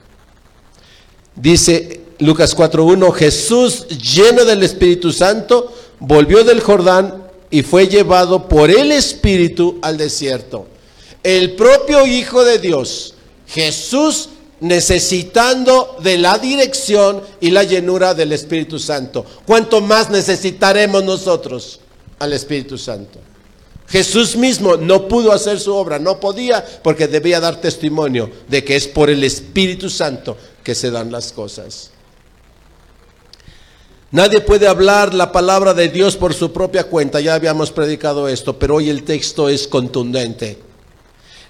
Dice 1.35 2.01
Lucas 2.19 2.55
4.1, 2.57 3.11
Jesús 3.11 3.85
lleno 3.87 4.45
del 4.45 4.63
Espíritu 4.63 5.11
Santo 5.11 5.73
volvió 5.99 6.43
del 6.43 6.61
Jordán 6.61 7.23
y 7.51 7.61
fue 7.61 7.87
llevado 7.87 8.47
por 8.47 8.71
el 8.71 8.91
Espíritu 8.93 9.77
al 9.81 9.97
desierto. 9.97 10.67
El 11.23 11.55
propio 11.55 12.05
Hijo 12.05 12.43
de 12.43 12.59
Dios, 12.59 13.15
Jesús, 13.47 14.29
necesitando 14.59 15.97
de 16.01 16.17
la 16.17 16.37
dirección 16.39 17.21
y 17.39 17.51
la 17.51 17.63
llenura 17.63 18.13
del 18.13 18.31
Espíritu 18.31 18.79
Santo. 18.79 19.25
¿Cuánto 19.45 19.81
más 19.81 20.09
necesitaremos 20.09 21.03
nosotros 21.03 21.79
al 22.19 22.33
Espíritu 22.33 22.77
Santo? 22.77 23.19
Jesús 23.87 24.35
mismo 24.35 24.75
no 24.75 25.07
pudo 25.07 25.31
hacer 25.31 25.59
su 25.59 25.73
obra, 25.73 25.97
no 25.97 26.19
podía 26.19 26.65
porque 26.83 27.07
debía 27.07 27.39
dar 27.39 27.61
testimonio 27.61 28.29
de 28.47 28.63
que 28.63 28.75
es 28.75 28.87
por 28.87 29.09
el 29.09 29.23
Espíritu 29.23 29.89
Santo 29.89 30.37
que 30.63 30.75
se 30.75 30.91
dan 30.91 31.11
las 31.11 31.31
cosas. 31.31 31.91
Nadie 34.11 34.41
puede 34.41 34.67
hablar 34.67 35.13
la 35.13 35.31
palabra 35.31 35.73
de 35.73 35.89
Dios 35.89 36.15
por 36.15 36.33
su 36.33 36.51
propia 36.51 36.85
cuenta, 36.85 37.19
ya 37.19 37.33
habíamos 37.33 37.71
predicado 37.71 38.27
esto, 38.27 38.57
pero 38.57 38.75
hoy 38.75 38.89
el 38.89 39.03
texto 39.03 39.47
es 39.49 39.67
contundente. 39.67 40.66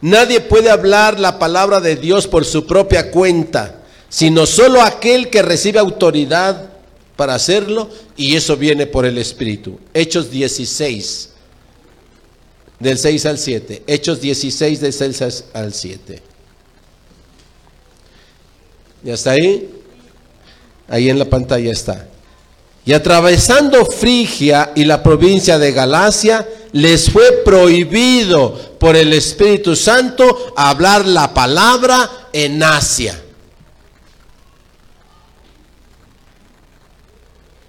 Nadie 0.02 0.42
puede 0.42 0.70
hablar 0.70 1.20
la 1.20 1.40
palabra 1.40 1.80
de 1.80 1.96
Dios 1.96 2.28
por 2.28 2.46
su 2.46 2.66
propia 2.66 3.12
cuenta, 3.12 3.82
sino 4.10 4.46
solo 4.46 4.82
aquel 4.82 5.30
que 5.30 5.42
recibe 5.42 5.80
autoridad 5.80 6.70
para 7.16 7.34
hacerlo 7.34 7.90
y 8.16 8.36
eso 8.36 8.56
viene 8.58 8.86
por 8.86 9.06
el 9.06 9.18
Espíritu. 9.18 9.80
Hechos 9.94 10.30
16, 10.30 11.30
del 12.80 12.98
6 12.98 13.26
al 13.26 13.38
7. 13.40 13.84
Hechos 13.88 14.22
16, 14.22 14.82
del 14.82 14.94
6 14.94 15.44
al 15.54 15.74
7. 15.74 16.22
¿Ya 19.04 19.14
está 19.14 19.32
ahí? 19.32 19.70
Ahí 20.88 21.10
en 21.10 21.20
la 21.20 21.26
pantalla 21.26 21.72
está. 21.72 22.08
Y 22.88 22.94
atravesando 22.94 23.86
Frigia 23.86 24.72
y 24.74 24.86
la 24.86 25.04
provincia 25.04 25.60
de 25.60 25.74
Galacia, 25.74 26.48
les 26.72 27.12
fue 27.12 27.42
prohibido 27.44 28.78
por 28.80 28.96
el 28.96 29.12
Espíritu 29.12 29.76
Santo 29.76 30.54
hablar 30.56 31.06
la 31.06 31.34
palabra 31.34 32.30
en 32.32 32.64
Asia. 32.64 33.22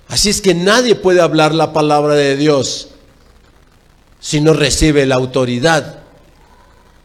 Así 0.07 0.31
es 0.31 0.41
que 0.41 0.55
nadie 0.55 0.95
puede 0.95 1.21
hablar 1.21 1.53
la 1.53 1.73
palabra 1.73 2.15
de 2.15 2.37
Dios 2.37 2.91
si 4.21 4.41
no 4.41 4.53
recibe 4.53 5.05
la 5.05 5.17
autoridad 5.17 5.99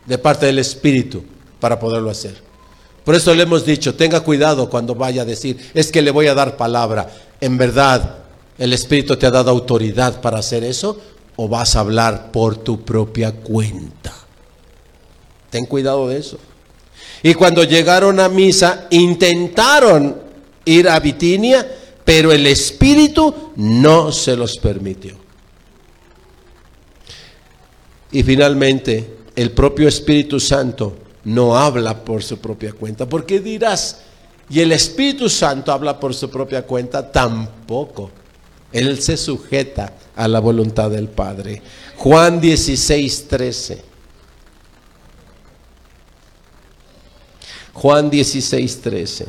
de 0.05 0.17
parte 0.19 0.45
del 0.45 0.59
Espíritu 0.59 1.25
para 1.59 1.79
poderlo 1.79 2.11
hacer. 2.11 2.43
Por 3.03 3.15
eso 3.15 3.33
le 3.33 3.41
hemos 3.41 3.65
dicho, 3.65 3.95
tenga 3.95 4.21
cuidado 4.21 4.69
cuando 4.69 4.93
vaya 4.93 5.23
a 5.23 5.25
decir, 5.25 5.71
es 5.73 5.91
que 5.91 6.03
le 6.03 6.11
voy 6.11 6.27
a 6.27 6.35
dar 6.35 6.55
palabra 6.55 7.09
en 7.43 7.57
verdad 7.57 8.19
el 8.57 8.71
Espíritu 8.71 9.17
te 9.17 9.25
ha 9.25 9.31
dado 9.31 9.51
autoridad 9.51 10.21
para 10.21 10.39
hacer 10.39 10.63
eso 10.63 10.97
o 11.35 11.49
vas 11.49 11.75
a 11.75 11.81
hablar 11.81 12.31
por 12.31 12.55
tu 12.55 12.85
propia 12.85 13.33
cuenta. 13.33 14.13
Ten 15.49 15.65
cuidado 15.65 16.07
de 16.07 16.19
eso. 16.19 16.37
Y 17.21 17.33
cuando 17.33 17.65
llegaron 17.65 18.21
a 18.21 18.29
misa, 18.29 18.87
intentaron 18.91 20.15
ir 20.63 20.87
a 20.87 20.97
Bitinia, 21.01 21.69
pero 22.05 22.31
el 22.31 22.47
Espíritu 22.47 23.51
no 23.57 24.13
se 24.13 24.37
los 24.37 24.57
permitió. 24.57 25.17
Y 28.13 28.23
finalmente, 28.23 29.17
el 29.35 29.51
propio 29.51 29.89
Espíritu 29.89 30.39
Santo 30.39 30.95
no 31.25 31.57
habla 31.57 32.05
por 32.05 32.23
su 32.23 32.37
propia 32.37 32.71
cuenta. 32.71 33.09
¿Por 33.09 33.25
qué 33.25 33.41
dirás? 33.41 33.99
Y 34.49 34.59
el 34.59 34.71
Espíritu 34.71 35.29
Santo 35.29 35.71
habla 35.71 35.99
por 35.99 36.13
su 36.13 36.29
propia 36.29 36.63
cuenta 36.63 37.11
tampoco. 37.11 38.11
Él 38.71 39.01
se 39.01 39.17
sujeta 39.17 39.93
a 40.15 40.27
la 40.27 40.39
voluntad 40.39 40.89
del 40.89 41.07
Padre. 41.07 41.61
Juan 41.97 42.41
16, 42.41 43.27
13. 43.27 43.83
Juan 47.73 48.09
16, 48.09 48.81
13. 48.81 49.27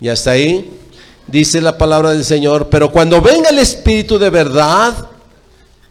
Y 0.00 0.08
hasta 0.08 0.32
ahí 0.32 0.70
dice 1.26 1.60
la 1.60 1.76
palabra 1.78 2.10
del 2.10 2.24
Señor, 2.24 2.68
pero 2.68 2.90
cuando 2.90 3.20
venga 3.20 3.50
el 3.50 3.58
Espíritu 3.58 4.18
de 4.18 4.30
verdad, 4.30 5.08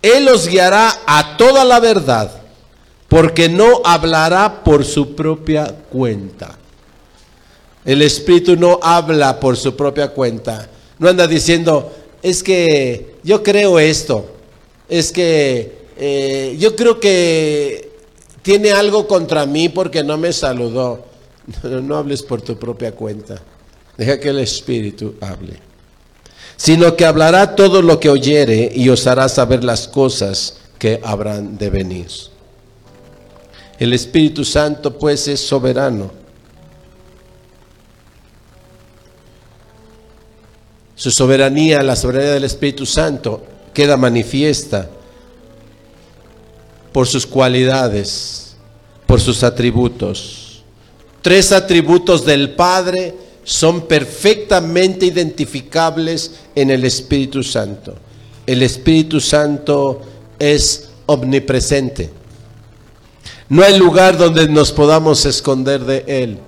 Él 0.01 0.27
os 0.27 0.47
guiará 0.47 1.01
a 1.05 1.37
toda 1.37 1.63
la 1.63 1.79
verdad, 1.79 2.31
porque 3.07 3.49
no 3.49 3.81
hablará 3.83 4.63
por 4.63 4.83
su 4.85 5.15
propia 5.15 5.67
cuenta. 5.89 6.58
El 7.85 8.01
Espíritu 8.01 8.55
no 8.55 8.79
habla 8.81 9.39
por 9.39 9.57
su 9.57 9.75
propia 9.75 10.09
cuenta. 10.09 10.69
No 10.97 11.09
anda 11.09 11.27
diciendo, 11.27 11.91
es 12.21 12.43
que 12.43 13.15
yo 13.23 13.41
creo 13.41 13.79
esto, 13.79 14.25
es 14.87 15.11
que 15.11 15.79
eh, 15.97 16.55
yo 16.59 16.75
creo 16.75 16.99
que 16.99 17.91
tiene 18.41 18.71
algo 18.71 19.07
contra 19.07 19.45
mí 19.45 19.69
porque 19.69 20.03
no 20.03 20.17
me 20.17 20.33
saludó. 20.33 21.07
No, 21.63 21.81
no 21.81 21.97
hables 21.97 22.21
por 22.21 22.43
tu 22.43 22.59
propia 22.59 22.91
cuenta. 22.91 23.41
Deja 23.97 24.19
que 24.19 24.29
el 24.29 24.37
Espíritu 24.37 25.15
hable. 25.19 25.57
Sino 26.55 26.95
que 26.95 27.05
hablará 27.05 27.55
todo 27.55 27.81
lo 27.81 27.99
que 27.99 28.09
oyere 28.09 28.71
y 28.75 28.87
os 28.89 29.07
hará 29.07 29.27
saber 29.27 29.63
las 29.63 29.87
cosas 29.87 30.57
que 30.77 30.99
habrán 31.03 31.57
de 31.57 31.71
venir. 31.71 32.07
El 33.79 33.93
Espíritu 33.93 34.45
Santo 34.45 34.97
pues 34.97 35.27
es 35.27 35.39
soberano. 35.39 36.18
Su 40.99 41.11
soberanía, 41.11 41.81
la 41.81 41.95
soberanía 41.95 42.33
del 42.33 42.43
Espíritu 42.43 42.85
Santo 42.85 43.41
queda 43.73 43.95
manifiesta 43.95 44.89
por 46.91 47.07
sus 47.07 47.25
cualidades, 47.25 48.57
por 49.05 49.21
sus 49.21 49.43
atributos. 49.43 50.61
Tres 51.21 51.53
atributos 51.53 52.25
del 52.25 52.49
Padre 52.49 53.15
son 53.45 53.87
perfectamente 53.87 55.05
identificables 55.05 56.31
en 56.53 56.69
el 56.69 56.83
Espíritu 56.83 57.43
Santo. 57.43 57.95
El 58.45 58.61
Espíritu 58.61 59.21
Santo 59.21 60.01
es 60.37 60.89
omnipresente. 61.05 62.09
No 63.47 63.63
hay 63.63 63.79
lugar 63.79 64.17
donde 64.17 64.49
nos 64.49 64.73
podamos 64.73 65.25
esconder 65.25 65.79
de 65.85 66.03
Él 66.07 66.39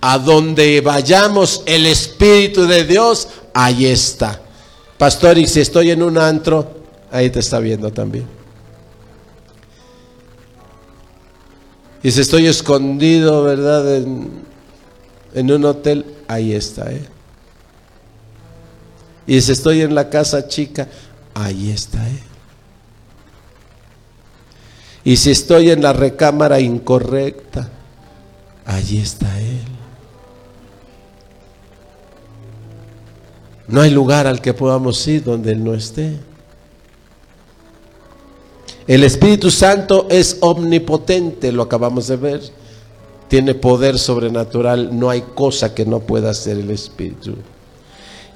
a 0.00 0.18
donde 0.18 0.80
vayamos 0.80 1.62
el 1.66 1.86
Espíritu 1.86 2.66
de 2.66 2.84
Dios, 2.84 3.28
ahí 3.54 3.86
está. 3.86 4.40
Pastor, 4.98 5.38
y 5.38 5.46
si 5.46 5.60
estoy 5.60 5.90
en 5.90 6.02
un 6.02 6.16
antro, 6.18 6.70
ahí 7.10 7.30
te 7.30 7.40
está 7.40 7.58
viendo 7.58 7.92
también. 7.92 8.26
Y 12.02 12.10
si 12.12 12.20
estoy 12.20 12.46
escondido, 12.46 13.42
¿verdad? 13.42 13.96
En, 13.96 15.50
un 15.50 15.64
hotel, 15.64 16.06
ahí 16.28 16.52
está. 16.52 16.90
¿eh? 16.92 17.04
Y 19.26 19.40
si 19.40 19.52
estoy 19.52 19.82
en 19.82 19.94
la 19.94 20.08
casa 20.08 20.46
chica, 20.46 20.88
ahí 21.34 21.70
está. 21.70 22.08
¿eh? 22.08 22.22
Y 25.04 25.16
si 25.16 25.30
estoy 25.32 25.70
en 25.70 25.82
la 25.82 25.92
recámara 25.92 26.60
incorrecta, 26.60 27.68
ahí 28.64 28.98
está 28.98 29.40
Él. 29.40 29.75
No 33.68 33.80
hay 33.80 33.90
lugar 33.90 34.26
al 34.26 34.40
que 34.40 34.54
podamos 34.54 35.06
ir 35.08 35.24
donde 35.24 35.52
Él 35.52 35.64
no 35.64 35.74
esté. 35.74 36.16
El 38.86 39.02
Espíritu 39.02 39.50
Santo 39.50 40.06
es 40.08 40.36
omnipotente, 40.40 41.50
lo 41.50 41.62
acabamos 41.62 42.06
de 42.06 42.16
ver. 42.16 42.40
Tiene 43.28 43.54
poder 43.54 43.98
sobrenatural, 43.98 44.96
no 44.96 45.10
hay 45.10 45.22
cosa 45.34 45.74
que 45.74 45.84
no 45.84 46.00
pueda 46.00 46.30
hacer 46.30 46.58
el 46.58 46.70
Espíritu. 46.70 47.34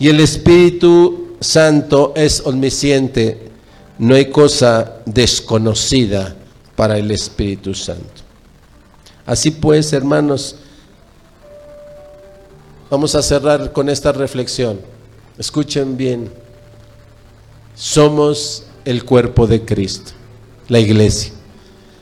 Y 0.00 0.08
el 0.08 0.18
Espíritu 0.18 1.36
Santo 1.38 2.12
es 2.16 2.44
omnisciente, 2.44 3.50
no 3.98 4.16
hay 4.16 4.30
cosa 4.30 4.96
desconocida 5.06 6.34
para 6.74 6.98
el 6.98 7.10
Espíritu 7.12 7.72
Santo. 7.72 8.22
Así 9.26 9.52
pues, 9.52 9.92
hermanos, 9.92 10.56
vamos 12.90 13.14
a 13.14 13.22
cerrar 13.22 13.72
con 13.72 13.88
esta 13.88 14.10
reflexión. 14.10 14.80
Escuchen 15.41 15.97
bien, 15.97 16.30
somos 17.74 18.64
el 18.84 19.07
cuerpo 19.07 19.47
de 19.47 19.64
Cristo, 19.64 20.12
la 20.68 20.78
iglesia. 20.78 21.32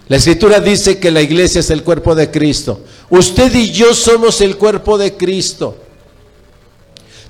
La 0.08 0.16
escritura 0.16 0.58
dice 0.58 0.98
que 0.98 1.12
la 1.12 1.22
iglesia 1.22 1.60
es 1.60 1.70
el 1.70 1.84
cuerpo 1.84 2.16
de 2.16 2.32
Cristo. 2.32 2.80
Usted 3.10 3.54
y 3.54 3.70
yo 3.70 3.94
somos 3.94 4.40
el 4.40 4.56
cuerpo 4.56 4.98
de 4.98 5.16
Cristo. 5.16 5.76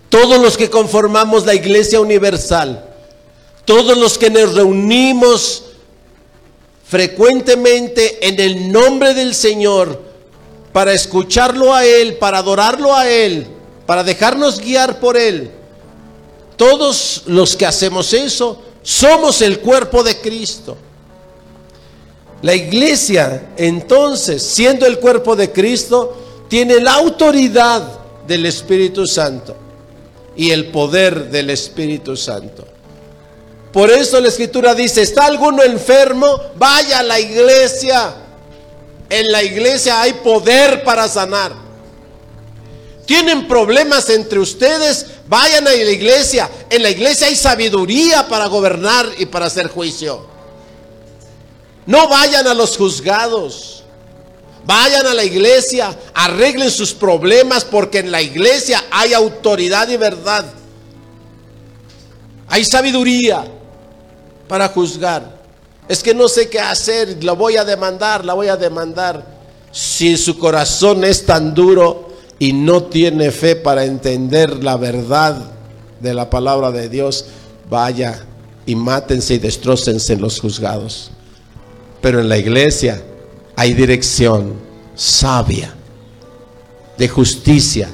Todos 0.08 0.40
los 0.40 0.56
que 0.56 0.70
conformamos 0.70 1.44
la 1.44 1.54
iglesia 1.54 2.00
universal, 2.00 2.88
todos 3.66 3.98
los 3.98 4.16
que 4.16 4.30
nos 4.30 4.54
reunimos 4.54 5.64
frecuentemente 6.86 8.26
en 8.26 8.40
el 8.40 8.72
nombre 8.72 9.12
del 9.12 9.34
Señor 9.34 10.02
para 10.72 10.94
escucharlo 10.94 11.74
a 11.74 11.84
Él, 11.84 12.16
para 12.16 12.38
adorarlo 12.38 12.96
a 12.96 13.10
Él, 13.10 13.46
para 13.84 14.02
dejarnos 14.02 14.58
guiar 14.58 15.00
por 15.00 15.18
Él, 15.18 15.57
todos 16.58 17.22
los 17.26 17.56
que 17.56 17.64
hacemos 17.64 18.12
eso 18.12 18.60
somos 18.82 19.40
el 19.40 19.60
cuerpo 19.60 20.02
de 20.02 20.20
Cristo. 20.20 20.76
La 22.42 22.54
iglesia, 22.54 23.50
entonces, 23.56 24.42
siendo 24.42 24.84
el 24.84 24.98
cuerpo 24.98 25.34
de 25.36 25.50
Cristo, 25.52 26.16
tiene 26.48 26.80
la 26.80 26.94
autoridad 26.94 27.82
del 28.26 28.44
Espíritu 28.46 29.06
Santo 29.06 29.56
y 30.36 30.50
el 30.50 30.66
poder 30.66 31.30
del 31.30 31.50
Espíritu 31.50 32.16
Santo. 32.16 32.66
Por 33.72 33.90
eso 33.90 34.20
la 34.20 34.28
escritura 34.28 34.74
dice, 34.74 35.02
¿está 35.02 35.26
alguno 35.26 35.62
enfermo? 35.62 36.40
Vaya 36.56 37.00
a 37.00 37.02
la 37.02 37.20
iglesia. 37.20 38.14
En 39.08 39.30
la 39.30 39.42
iglesia 39.42 40.00
hay 40.00 40.14
poder 40.14 40.82
para 40.82 41.08
sanar 41.08 41.67
tienen 43.08 43.48
problemas 43.48 44.10
entre 44.10 44.38
ustedes, 44.38 45.06
vayan 45.28 45.66
a 45.66 45.70
la 45.70 45.90
iglesia. 45.90 46.50
En 46.68 46.82
la 46.82 46.90
iglesia 46.90 47.28
hay 47.28 47.36
sabiduría 47.36 48.28
para 48.28 48.44
gobernar 48.48 49.08
y 49.16 49.24
para 49.24 49.46
hacer 49.46 49.68
juicio. 49.68 50.26
No 51.86 52.06
vayan 52.06 52.46
a 52.46 52.52
los 52.52 52.76
juzgados. 52.76 53.82
Vayan 54.66 55.06
a 55.06 55.14
la 55.14 55.24
iglesia, 55.24 55.98
arreglen 56.12 56.70
sus 56.70 56.92
problemas 56.92 57.64
porque 57.64 58.00
en 58.00 58.12
la 58.12 58.20
iglesia 58.20 58.84
hay 58.90 59.14
autoridad 59.14 59.88
y 59.88 59.96
verdad. 59.96 60.44
Hay 62.46 62.62
sabiduría 62.62 63.42
para 64.48 64.68
juzgar. 64.68 65.38
Es 65.88 66.02
que 66.02 66.12
no 66.12 66.28
sé 66.28 66.50
qué 66.50 66.60
hacer, 66.60 67.24
la 67.24 67.32
voy 67.32 67.56
a 67.56 67.64
demandar, 67.64 68.22
la 68.26 68.34
voy 68.34 68.48
a 68.48 68.56
demandar. 68.58 69.24
Si 69.72 70.18
su 70.18 70.38
corazón 70.38 71.04
es 71.04 71.24
tan 71.24 71.54
duro, 71.54 72.07
y 72.38 72.52
no 72.52 72.84
tiene 72.84 73.30
fe 73.30 73.56
para 73.56 73.84
entender 73.84 74.62
la 74.62 74.76
verdad 74.76 75.50
de 76.00 76.14
la 76.14 76.30
palabra 76.30 76.70
de 76.70 76.88
Dios, 76.88 77.26
vaya 77.68 78.24
y 78.64 78.74
mátense 78.74 79.34
y 79.34 79.38
destrócense 79.38 80.12
en 80.12 80.20
los 80.20 80.40
juzgados. 80.40 81.10
Pero 82.00 82.20
en 82.20 82.28
la 82.28 82.38
iglesia 82.38 83.02
hay 83.56 83.74
dirección 83.74 84.54
sabia, 84.94 85.74
de 86.96 87.08
justicia 87.08 87.88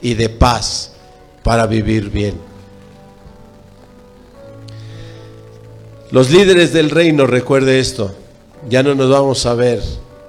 y 0.00 0.14
de 0.14 0.28
paz 0.28 0.92
para 1.42 1.66
vivir 1.66 2.10
bien. 2.10 2.34
Los 6.10 6.30
líderes 6.30 6.72
del 6.72 6.90
reino, 6.90 7.26
recuerde 7.26 7.80
esto, 7.80 8.14
ya 8.68 8.82
no 8.82 8.94
nos 8.94 9.10
vamos 9.10 9.44
a 9.44 9.54
ver 9.54 9.82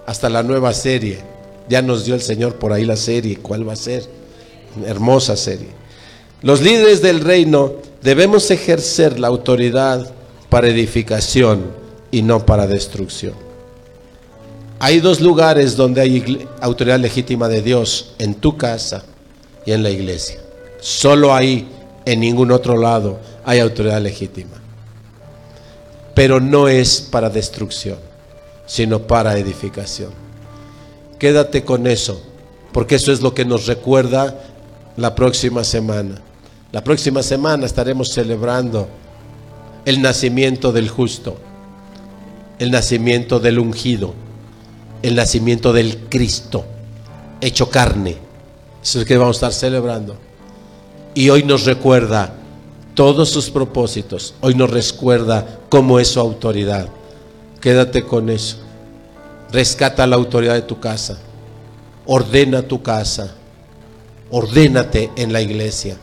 hasta 0.06 0.28
la 0.30 0.44
nueva 0.44 0.74
serie 0.74 1.29
ya 1.70 1.82
nos 1.82 2.06
dio 2.06 2.16
el 2.16 2.22
Señor 2.22 2.56
por 2.56 2.74
ahí 2.74 2.86
la 2.86 2.96
serie. 2.98 3.38
¿Cuál 3.38 3.68
va 3.68 3.74
a 3.74 3.78
ser? 3.78 4.20
hermosa 4.86 5.36
serie. 5.36 5.70
Los 6.42 6.62
líderes 6.62 7.02
del 7.02 7.22
reino 7.22 7.74
debemos 8.02 8.50
ejercer 8.52 9.20
la 9.20 9.28
autoridad 9.28 10.10
para 10.50 10.68
edificación 10.68 11.72
y 12.12 12.22
no 12.22 12.46
para 12.46 12.68
destrucción. 12.68 13.34
Hay 14.80 15.00
dos 15.02 15.20
lugares 15.20 15.76
donde 15.76 16.02
hay 16.02 16.48
autoridad 16.62 17.00
legítima 17.00 17.50
de 17.50 17.62
Dios, 17.62 18.14
en 18.18 18.36
tu 18.36 18.56
casa 18.56 19.04
y 19.66 19.74
en 19.74 19.84
la 19.84 19.90
iglesia. 19.90 20.40
Solo 20.80 21.36
ahí, 21.36 21.68
en 22.06 22.22
ningún 22.22 22.52
otro 22.52 22.78
lado, 22.78 23.20
hay 23.44 23.60
autoridad 23.60 24.02
legítima. 24.02 24.56
pero 26.16 26.42
no 26.42 26.68
es 26.68 27.00
para 27.00 27.30
destrucción, 27.30 27.98
sino 28.66 29.00
para 29.00 29.38
edificación. 29.38 30.12
Quédate 31.20 31.64
con 31.64 31.86
eso, 31.86 32.22
porque 32.72 32.96
eso 32.96 33.12
es 33.12 33.22
lo 33.22 33.36
que 33.36 33.46
nos 33.46 33.68
recuerda 33.68 34.42
la 34.98 35.14
próxima 35.14 35.64
semana. 35.64 36.22
La 36.72 36.84
próxima 36.84 37.22
semana 37.22 37.66
estaremos 37.66 38.10
celebrando 38.10 38.88
el 39.86 40.02
nacimiento 40.02 40.72
del 40.72 40.90
justo, 40.90 41.38
el 42.58 42.72
nacimiento 42.72 43.40
del 43.40 43.60
ungido, 43.60 44.14
el 45.02 45.16
nacimiento 45.16 45.74
del 45.74 45.98
Cristo 46.10 46.66
hecho 47.42 47.70
carne. 47.70 48.18
Eso 48.82 49.00
es 49.00 49.04
lo 49.04 49.06
que 49.06 49.18
vamos 49.18 49.38
a 49.38 49.48
estar 49.48 49.54
celebrando. 49.54 50.16
Y 51.14 51.30
hoy 51.30 51.44
nos 51.44 51.66
recuerda 51.66 52.34
todos 52.94 53.30
sus 53.30 53.50
propósitos. 53.50 54.36
Hoy 54.42 54.56
nos 54.56 54.70
recuerda 54.70 55.60
cómo 55.70 56.00
es 56.00 56.10
su 56.10 56.20
autoridad. 56.20 56.88
Quédate 57.62 58.04
con 58.04 58.30
eso. 58.30 58.58
Rescata 59.52 60.06
la 60.06 60.16
autoridad 60.16 60.54
de 60.54 60.62
tu 60.62 60.80
casa. 60.80 61.18
Ordena 62.06 62.62
tu 62.62 62.82
casa. 62.82 63.36
Ordénate 64.32 65.12
en 65.16 65.34
la 65.34 65.42
iglesia. 65.42 65.98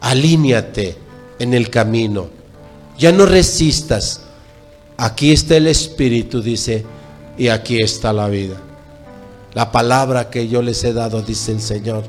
Alíñate 0.00 0.96
en 1.38 1.54
el 1.54 1.70
camino. 1.70 2.28
Ya 2.98 3.12
no 3.12 3.26
resistas. 3.26 4.22
Aquí 4.96 5.32
está 5.32 5.56
el 5.56 5.66
Espíritu, 5.66 6.40
dice, 6.40 6.84
y 7.36 7.48
aquí 7.48 7.80
está 7.80 8.12
la 8.12 8.28
vida. 8.28 8.56
La 9.54 9.70
palabra 9.70 10.30
que 10.30 10.48
yo 10.48 10.62
les 10.62 10.82
he 10.84 10.92
dado, 10.92 11.22
dice 11.22 11.52
el 11.52 11.60
Señor, 11.60 12.04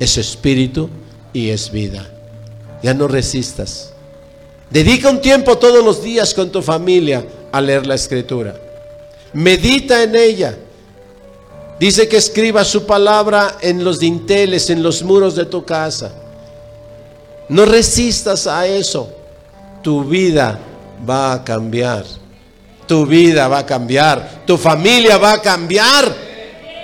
es 0.00 0.18
espíritu 0.18 0.90
y 1.32 1.50
es 1.50 1.70
vida. 1.70 2.08
Ya 2.82 2.92
no 2.92 3.06
resistas. 3.06 3.92
Dedica 4.70 5.10
un 5.10 5.20
tiempo 5.20 5.58
todos 5.58 5.84
los 5.84 6.02
días 6.02 6.34
con 6.34 6.50
tu 6.50 6.60
familia 6.60 7.24
a 7.52 7.60
leer 7.60 7.86
la 7.86 7.94
escritura. 7.94 8.56
Medita 9.34 10.02
en 10.02 10.14
ella. 10.14 10.58
Dice 11.78 12.08
que 12.08 12.18
escriba 12.18 12.64
su 12.64 12.86
palabra 12.86 13.56
en 13.60 13.82
los 13.82 13.98
dinteles, 13.98 14.70
en 14.70 14.82
los 14.82 15.02
muros 15.02 15.34
de 15.34 15.46
tu 15.46 15.64
casa. 15.64 16.12
No 17.48 17.64
resistas 17.64 18.46
a 18.46 18.66
eso. 18.66 19.10
Tu 19.82 20.04
vida 20.04 20.58
va 21.08 21.32
a 21.32 21.44
cambiar. 21.44 22.04
Tu 22.86 23.04
vida 23.06 23.48
va 23.48 23.58
a 23.58 23.66
cambiar. 23.66 24.42
Tu 24.46 24.56
familia 24.56 25.18
va 25.18 25.32
a 25.32 25.42
cambiar. 25.42 26.31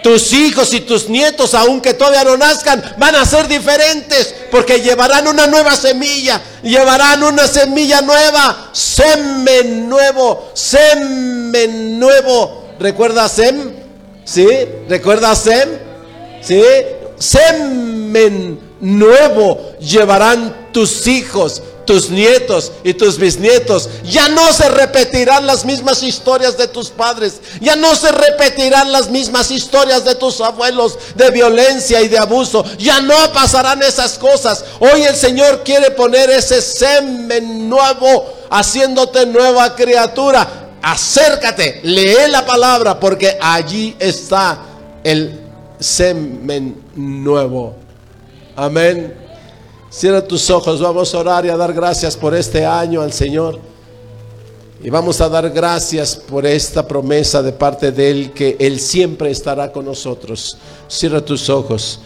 Tus 0.08 0.32
hijos 0.32 0.72
y 0.72 0.80
tus 0.80 1.10
nietos, 1.10 1.52
aunque 1.52 1.92
todavía 1.92 2.24
no 2.24 2.38
nazcan, 2.38 2.82
van 2.96 3.14
a 3.14 3.26
ser 3.26 3.46
diferentes 3.46 4.34
porque 4.50 4.80
llevarán 4.80 5.28
una 5.28 5.46
nueva 5.46 5.76
semilla, 5.76 6.40
llevarán 6.62 7.22
una 7.22 7.46
semilla 7.46 8.00
nueva, 8.00 8.70
semen 8.72 9.86
nuevo, 9.86 10.50
semen 10.54 11.98
nuevo. 11.98 12.68
¿Recuerda 12.80 13.28
Sem? 13.28 13.74
¿Sí? 14.24 14.48
¿Recuerda 14.88 15.36
Sem? 15.36 15.68
¿Sí? 16.40 16.62
Semen 17.18 18.58
nuevo 18.80 19.74
llevarán 19.78 20.68
tus 20.72 21.06
hijos, 21.06 21.62
tus 21.88 22.10
nietos 22.10 22.70
y 22.84 22.92
tus 22.92 23.16
bisnietos. 23.16 23.88
Ya 24.04 24.28
no 24.28 24.52
se 24.52 24.68
repetirán 24.68 25.46
las 25.46 25.64
mismas 25.64 26.02
historias 26.02 26.58
de 26.58 26.68
tus 26.68 26.90
padres. 26.90 27.40
Ya 27.62 27.76
no 27.76 27.96
se 27.96 28.12
repetirán 28.12 28.92
las 28.92 29.08
mismas 29.08 29.50
historias 29.50 30.04
de 30.04 30.14
tus 30.14 30.42
abuelos 30.42 30.98
de 31.14 31.30
violencia 31.30 32.02
y 32.02 32.08
de 32.08 32.18
abuso. 32.18 32.62
Ya 32.76 33.00
no 33.00 33.14
pasarán 33.32 33.82
esas 33.82 34.18
cosas. 34.18 34.66
Hoy 34.80 35.00
el 35.00 35.16
Señor 35.16 35.64
quiere 35.64 35.90
poner 35.92 36.28
ese 36.28 36.60
semen 36.60 37.70
nuevo, 37.70 38.34
haciéndote 38.50 39.24
nueva 39.24 39.74
criatura. 39.74 40.68
Acércate, 40.82 41.80
lee 41.84 42.28
la 42.28 42.44
palabra 42.44 43.00
porque 43.00 43.38
allí 43.40 43.96
está 43.98 44.58
el 45.02 45.40
semen 45.80 46.82
nuevo. 46.94 47.76
Amén. 48.56 49.27
Cierra 49.90 50.22
tus 50.22 50.50
ojos, 50.50 50.80
vamos 50.80 51.14
a 51.14 51.18
orar 51.18 51.46
y 51.46 51.48
a 51.48 51.56
dar 51.56 51.72
gracias 51.72 52.16
por 52.16 52.34
este 52.34 52.66
año 52.66 53.00
al 53.00 53.12
Señor. 53.12 53.58
Y 54.82 54.90
vamos 54.90 55.20
a 55.20 55.28
dar 55.28 55.50
gracias 55.50 56.14
por 56.14 56.46
esta 56.46 56.86
promesa 56.86 57.42
de 57.42 57.52
parte 57.52 57.90
de 57.90 58.10
Él, 58.10 58.32
que 58.32 58.56
Él 58.60 58.78
siempre 58.78 59.30
estará 59.30 59.72
con 59.72 59.86
nosotros. 59.86 60.58
Cierra 60.88 61.24
tus 61.24 61.48
ojos. 61.48 62.00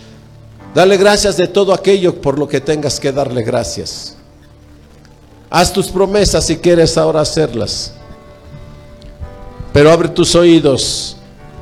Dale 0.74 0.96
gracias 0.96 1.36
de 1.36 1.48
todo 1.48 1.74
aquello 1.74 2.20
por 2.20 2.38
lo 2.38 2.48
que 2.48 2.60
tengas 2.60 2.98
que 2.98 3.12
darle 3.12 3.42
gracias. 3.42 4.16
Haz 5.50 5.72
tus 5.72 5.88
promesas 5.88 6.46
si 6.46 6.56
quieres 6.56 6.96
ahora 6.96 7.20
hacerlas. 7.20 7.92
Pero 9.72 9.90
abre 9.90 10.08
tus 10.08 10.34
oídos 10.34 11.16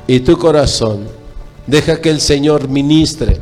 y 0.07 0.19
tu 0.21 0.37
corazón. 0.37 1.07
Deja 1.67 1.99
que 1.99 2.09
el 2.09 2.21
Señor 2.21 2.69
ministre 2.69 3.39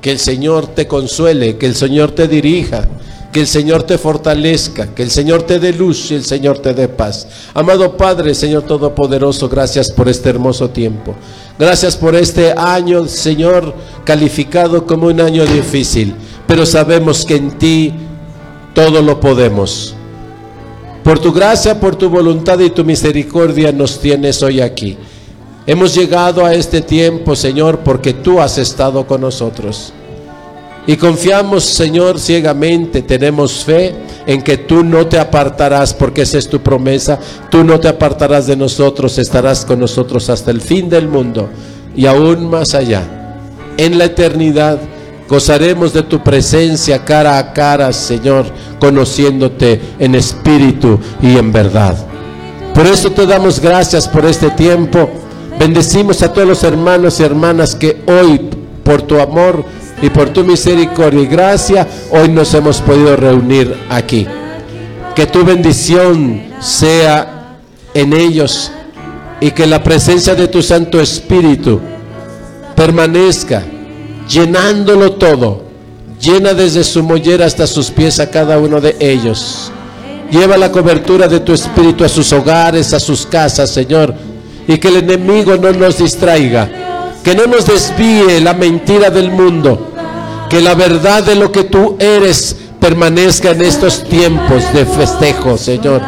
que 0.00 0.10
el 0.10 0.18
Señor 0.18 0.68
te 0.68 0.86
consuele, 0.86 1.56
que 1.56 1.66
el 1.66 1.74
Señor 1.74 2.12
te 2.12 2.26
dirija, 2.26 2.88
que 3.32 3.40
el 3.40 3.46
Señor 3.46 3.84
te 3.84 3.98
fortalezca, 3.98 4.94
que 4.94 5.02
el 5.02 5.10
Señor 5.10 5.42
te 5.42 5.60
dé 5.60 5.72
luz 5.72 6.10
y 6.10 6.14
el 6.14 6.24
Señor 6.24 6.58
te 6.58 6.74
dé 6.74 6.88
paz. 6.88 7.26
Amado 7.54 7.96
Padre, 7.96 8.34
Señor 8.34 8.62
Todopoderoso, 8.62 9.48
gracias 9.48 9.90
por 9.90 10.08
este 10.08 10.30
hermoso 10.30 10.70
tiempo. 10.70 11.14
Gracias 11.58 11.96
por 11.96 12.14
este 12.16 12.52
año, 12.56 13.06
Señor, 13.06 13.74
calificado 14.04 14.86
como 14.86 15.06
un 15.08 15.20
año 15.20 15.44
difícil, 15.46 16.14
pero 16.46 16.66
sabemos 16.66 17.24
que 17.24 17.36
en 17.36 17.58
ti 17.58 17.92
todo 18.74 19.02
lo 19.02 19.20
podemos. 19.20 19.94
Por 21.04 21.18
tu 21.18 21.32
gracia, 21.32 21.78
por 21.78 21.96
tu 21.96 22.08
voluntad 22.10 22.58
y 22.60 22.70
tu 22.70 22.84
misericordia 22.84 23.72
nos 23.72 24.00
tienes 24.00 24.42
hoy 24.42 24.60
aquí. 24.60 24.96
Hemos 25.66 25.94
llegado 25.94 26.44
a 26.44 26.54
este 26.54 26.80
tiempo, 26.80 27.36
Señor, 27.36 27.80
porque 27.80 28.14
tú 28.14 28.40
has 28.40 28.58
estado 28.58 29.06
con 29.06 29.20
nosotros. 29.20 29.92
Y 30.86 30.96
confiamos, 30.96 31.64
Señor, 31.64 32.18
ciegamente, 32.18 33.02
tenemos 33.02 33.64
fe 33.64 33.94
en 34.26 34.42
que 34.42 34.56
tú 34.56 34.82
no 34.82 35.06
te 35.06 35.18
apartarás, 35.18 35.92
porque 35.92 36.22
esa 36.22 36.38
es 36.38 36.48
tu 36.48 36.60
promesa, 36.60 37.18
tú 37.50 37.62
no 37.62 37.78
te 37.78 37.88
apartarás 37.88 38.46
de 38.46 38.56
nosotros, 38.56 39.18
estarás 39.18 39.64
con 39.64 39.78
nosotros 39.78 40.30
hasta 40.30 40.50
el 40.50 40.60
fin 40.60 40.88
del 40.88 41.06
mundo 41.06 41.48
y 41.94 42.06
aún 42.06 42.48
más 42.48 42.74
allá. 42.74 43.02
En 43.76 43.98
la 43.98 44.06
eternidad 44.06 44.78
gozaremos 45.28 45.92
de 45.92 46.02
tu 46.02 46.22
presencia 46.24 47.04
cara 47.04 47.38
a 47.38 47.52
cara, 47.52 47.92
Señor, 47.92 48.46
conociéndote 48.80 49.80
en 49.98 50.14
espíritu 50.14 50.98
y 51.22 51.36
en 51.36 51.52
verdad. 51.52 51.96
Por 52.74 52.86
eso 52.86 53.10
te 53.10 53.26
damos 53.26 53.60
gracias 53.60 54.08
por 54.08 54.24
este 54.24 54.50
tiempo 54.50 55.08
Bendecimos 55.60 56.22
a 56.22 56.32
todos 56.32 56.48
los 56.48 56.64
hermanos 56.64 57.20
y 57.20 57.22
hermanas 57.22 57.74
que 57.74 58.00
hoy, 58.06 58.40
por 58.82 59.02
tu 59.02 59.20
amor 59.20 59.62
y 60.00 60.08
por 60.08 60.30
tu 60.30 60.42
misericordia 60.42 61.20
y 61.20 61.26
gracia, 61.26 61.86
hoy 62.10 62.30
nos 62.30 62.54
hemos 62.54 62.80
podido 62.80 63.14
reunir 63.14 63.76
aquí. 63.90 64.26
Que 65.14 65.26
tu 65.26 65.44
bendición 65.44 66.44
sea 66.60 67.58
en 67.92 68.14
ellos 68.14 68.72
y 69.38 69.50
que 69.50 69.66
la 69.66 69.82
presencia 69.82 70.34
de 70.34 70.48
tu 70.48 70.62
Santo 70.62 70.98
Espíritu 70.98 71.78
permanezca 72.74 73.62
llenándolo 74.30 75.12
todo. 75.12 75.64
Llena 76.18 76.54
desde 76.54 76.84
su 76.84 77.02
mollera 77.02 77.44
hasta 77.44 77.66
sus 77.66 77.90
pies 77.90 78.18
a 78.18 78.30
cada 78.30 78.58
uno 78.58 78.80
de 78.80 78.96
ellos. 78.98 79.70
Lleva 80.30 80.56
la 80.56 80.72
cobertura 80.72 81.28
de 81.28 81.40
tu 81.40 81.52
Espíritu 81.52 82.02
a 82.02 82.08
sus 82.08 82.32
hogares, 82.32 82.94
a 82.94 83.00
sus 83.00 83.26
casas, 83.26 83.68
Señor 83.68 84.29
y 84.70 84.78
que 84.78 84.86
el 84.86 84.98
enemigo 84.98 85.56
no 85.56 85.72
nos 85.72 85.98
distraiga, 85.98 86.70
que 87.24 87.34
no 87.34 87.46
nos 87.46 87.66
desvíe 87.66 88.40
la 88.40 88.54
mentira 88.54 89.10
del 89.10 89.32
mundo, 89.32 89.90
que 90.48 90.60
la 90.60 90.74
verdad 90.74 91.24
de 91.24 91.34
lo 91.34 91.50
que 91.50 91.64
tú 91.64 91.96
eres 91.98 92.56
permanezca 92.78 93.50
en 93.50 93.62
estos 93.62 94.04
tiempos 94.04 94.72
de 94.72 94.86
festejo, 94.86 95.58
Señor. 95.58 96.00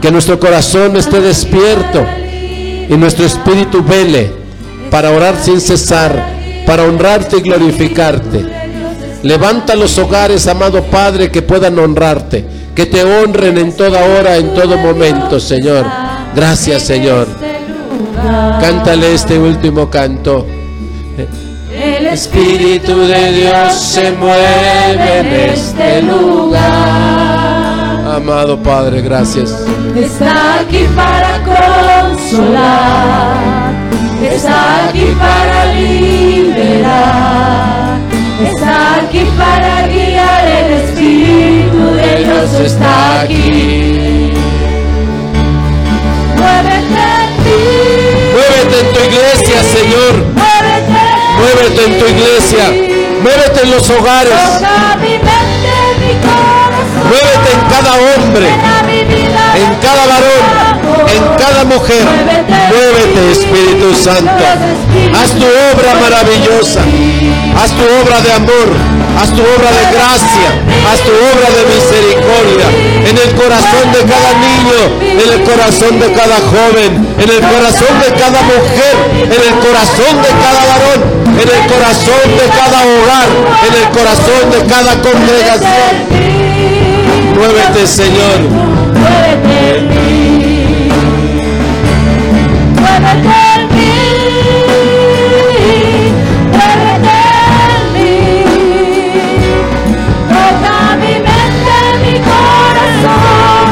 Que 0.00 0.12
nuestro 0.12 0.38
corazón 0.38 0.96
esté 0.96 1.20
despierto 1.20 2.06
y 2.88 2.96
nuestro 2.96 3.26
espíritu 3.26 3.82
vele 3.82 4.30
para 4.88 5.10
orar 5.10 5.34
sin 5.36 5.60
cesar, 5.60 6.24
para 6.64 6.84
honrarte 6.84 7.38
y 7.38 7.40
glorificarte. 7.40 8.46
Levanta 9.24 9.74
los 9.74 9.98
hogares, 9.98 10.46
amado 10.46 10.84
Padre, 10.84 11.32
que 11.32 11.42
puedan 11.42 11.76
honrarte, 11.80 12.44
que 12.76 12.86
te 12.86 13.02
honren 13.02 13.58
en 13.58 13.76
toda 13.76 14.04
hora, 14.04 14.36
en 14.36 14.54
todo 14.54 14.76
momento, 14.76 15.40
Señor. 15.40 15.84
Gracias, 16.36 16.82
Señor. 16.82 17.41
Cántale 18.60 19.14
este 19.14 19.38
último 19.38 19.90
canto. 19.90 20.46
El 21.72 22.06
Espíritu 22.06 23.00
de 23.00 23.32
Dios 23.32 23.74
se 23.74 24.12
mueve 24.12 25.18
en 25.18 25.26
este 25.50 26.02
lugar. 26.02 26.62
Amado 28.14 28.62
Padre, 28.62 29.02
gracias. 29.02 29.64
Está 29.96 30.60
aquí 30.60 30.86
para 30.94 31.40
consolar. 32.12 33.34
Está 34.22 34.88
aquí 34.88 35.06
para 35.18 35.72
liberar. 35.74 36.92
Está 38.44 39.00
aquí 39.00 39.24
para 39.36 39.88
guiar. 39.88 40.46
El 40.46 40.72
Espíritu 40.84 41.94
de 41.96 42.24
Dios 42.24 42.52
está 42.60 43.22
aquí. 43.22 44.32
Muévete 46.36 47.11
Señor. 49.82 50.14
Muévete 51.38 51.84
en 51.86 51.98
tu 51.98 52.06
iglesia. 52.06 52.70
Muévete 53.20 53.62
en 53.64 53.70
los 53.72 53.90
hogares. 53.90 54.32
Muévete 57.08 57.48
en 57.52 57.60
cada 57.68 57.92
hombre 57.96 58.46
en 59.62 59.74
cada 59.80 60.06
varón, 60.06 60.42
en 61.14 61.22
cada 61.38 61.64
mujer. 61.64 62.04
Muévete, 62.70 63.20
Espíritu 63.32 63.94
Santo. 63.94 64.30
Haz 65.14 65.30
tu 65.32 65.46
obra 65.46 65.94
maravillosa. 66.00 66.80
Haz 67.56 67.70
tu 67.70 67.84
obra 68.00 68.20
de 68.20 68.32
amor. 68.32 68.68
Haz 69.20 69.30
tu 69.30 69.42
obra 69.42 69.70
de 69.70 69.84
gracia. 69.94 70.48
Haz 70.88 71.00
tu 71.06 71.12
obra 71.12 71.48
de 71.54 71.62
misericordia. 71.70 72.66
En 73.06 73.16
el 73.18 73.30
corazón 73.38 73.86
de 73.92 74.02
cada 74.12 74.30
niño. 74.40 74.80
En 75.00 75.28
el 75.30 75.40
corazón 75.44 76.00
de 76.00 76.12
cada 76.12 76.38
joven. 76.52 76.90
En 77.18 77.28
el 77.30 77.40
corazón 77.40 77.94
de 78.02 78.10
cada 78.18 78.40
mujer. 78.42 78.94
En 79.22 79.42
el 79.48 79.54
corazón 79.62 80.14
de 80.24 80.30
cada 80.42 80.62
varón. 80.70 81.00
En 81.38 81.48
el 81.48 81.62
corazón 81.70 82.26
de 82.40 82.46
cada 82.50 82.78
hogar. 82.82 83.28
En 83.68 83.74
el 83.78 83.88
corazón 83.94 84.42
de 84.50 84.60
cada 84.66 84.92
congregación. 85.06 86.42
Muévete, 87.34 87.86
Señor. 87.86 88.91
Muévete 89.02 89.56
en 89.76 89.82
mí. 89.88 90.04
Muévete 92.80 93.36
en 93.54 93.62
mí. 93.74 93.94
Muévete 96.54 97.16
en 97.68 97.82
mí. 97.94 98.14
Toca 100.32 100.76
mi 101.02 101.14
mente, 101.26 101.78
mi 102.02 102.14
corazón. 102.30 103.66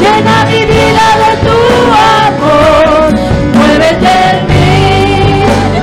Llena 0.00 0.36
mi 0.50 0.60
vida 0.72 1.06
de 1.22 1.32
tu 1.46 1.58
amor. 2.22 2.86
Muévete 3.56 4.14
en 4.30 4.38
mí. 4.50 4.68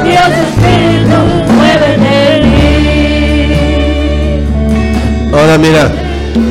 Dios 0.03 0.33
Espíritu, 0.45 1.19
muévete 1.57 2.15
en 2.35 2.41
mí. 2.51 2.65
Ahora 5.33 5.55
mira, 5.57 5.83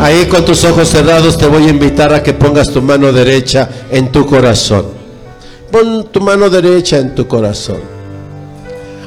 ahí 0.01 0.26
con 0.26 0.45
tus 0.45 0.64
ojos 0.64 0.89
cerrados 0.89 1.39
te 1.39 1.47
voy 1.47 1.64
a 1.64 1.70
invitar 1.70 2.12
a 2.12 2.22
que 2.22 2.32
pongas 2.32 2.70
tu 2.70 2.82
mano 2.82 3.12
derecha 3.12 3.68
en 3.91 4.11
tu 4.11 4.26
corazón. 4.26 4.87
Pon 5.70 6.09
tu 6.11 6.20
mano 6.20 6.49
derecha 6.49 6.99
en 6.99 7.14
tu 7.14 7.26
corazón. 7.26 7.80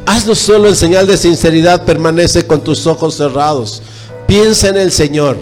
Hazlo 0.05 0.35
solo 0.35 0.69
en 0.69 0.75
señal 0.75 1.05
de 1.07 1.17
sinceridad, 1.17 1.83
permanece 1.83 2.45
con 2.45 2.61
tus 2.61 2.87
ojos 2.87 3.15
cerrados. 3.15 3.81
Piensa 4.25 4.69
en 4.69 4.77
el 4.77 4.91
Señor. 4.91 5.37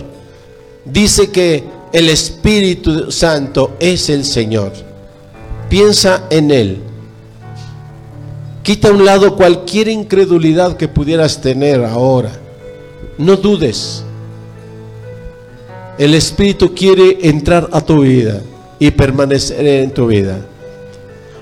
Dice 0.85 1.31
que 1.31 1.63
el 1.93 2.09
Espíritu 2.09 3.11
Santo 3.11 3.75
es 3.79 4.09
el 4.09 4.25
Señor. 4.25 4.71
Piensa 5.69 6.23
en 6.29 6.51
Él. 6.51 6.79
Quita 8.63 8.87
a 8.87 8.91
un 8.91 9.05
lado 9.05 9.35
cualquier 9.35 9.87
incredulidad 9.87 10.77
que 10.77 10.87
pudieras 10.87 11.41
tener 11.41 11.83
ahora. 11.83 12.31
No 13.17 13.35
dudes. 13.35 14.03
El 15.97 16.13
Espíritu 16.13 16.73
quiere 16.75 17.29
entrar 17.29 17.69
a 17.71 17.79
tu 17.81 18.01
vida 18.01 18.41
y 18.79 18.91
permanecer 18.91 19.65
en 19.65 19.93
tu 19.93 20.07
vida. 20.07 20.45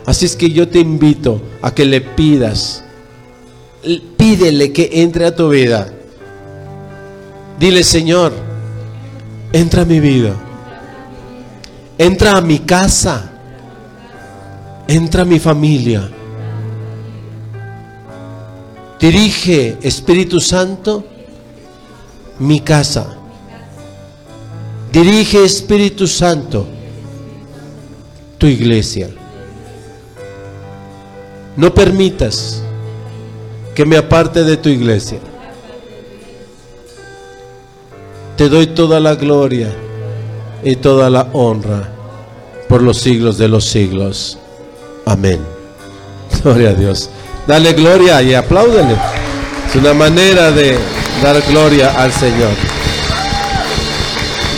Así 0.06 0.26
es 0.26 0.36
que 0.36 0.52
yo 0.52 0.68
te 0.68 0.80
invito 0.80 1.42
a 1.62 1.74
que 1.74 1.86
le 1.86 2.02
pidas, 2.02 2.84
pídele 4.18 4.72
que 4.72 4.90
entre 5.02 5.26
a 5.26 5.36
tu 5.36 5.50
vida. 5.50 5.92
Dile, 7.60 7.84
Señor, 7.84 8.34
entra 9.54 9.84
a 9.84 9.86
mi 9.86 10.00
vida, 10.00 10.36
entra 11.98 12.38
a 12.38 12.42
mi 12.42 12.60
casa, 12.60 13.32
entra 14.88 15.24
a 15.24 15.26
mi 15.26 15.40
familia. 15.40 16.10
Dirige, 19.00 19.78
Espíritu 19.82 20.40
Santo, 20.40 21.04
mi 22.40 22.60
casa. 22.60 23.23
Dirige 24.94 25.44
Espíritu 25.44 26.08
Santo 26.08 26.68
tu 28.38 28.46
iglesia. 28.46 29.10
No 31.58 31.74
permitas 31.74 32.62
que 33.74 33.88
me 33.88 33.98
aparte 33.98 34.44
de 34.44 34.56
tu 34.56 34.70
iglesia. 34.70 35.18
Te 38.38 38.48
doy 38.50 38.68
toda 38.68 39.00
la 39.00 39.16
gloria 39.16 39.74
y 40.64 40.76
toda 40.76 41.10
la 41.10 41.28
honra 41.34 41.90
por 42.70 42.84
los 42.84 43.00
siglos 43.00 43.40
de 43.40 43.48
los 43.48 43.66
siglos. 43.66 44.38
Amén. 45.08 45.40
Gloria 46.44 46.70
a 46.70 46.74
Dios. 46.74 47.10
Dale 47.48 47.74
gloria 47.74 48.22
y 48.22 48.36
apláudele. 48.36 48.96
Es 49.68 49.76
una 49.76 49.96
manera 49.96 50.52
de 50.52 50.78
dar 51.24 51.42
gloria 51.50 52.00
al 52.00 52.12
Señor. 52.12 52.52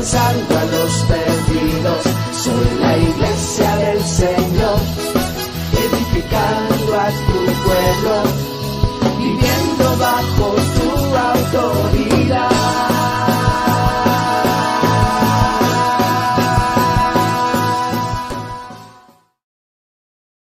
alcanzando 0.00 0.58
a 0.58 0.64
los 0.64 0.92
perdidos. 1.04 2.04
Soy 2.32 2.78
la 2.80 2.96
iglesia 2.96 3.76
del 3.76 4.02
Señor, 4.02 4.80
edificando 5.72 7.00
a 7.00 7.10
tu 7.10 7.38
pueblo, 7.64 8.49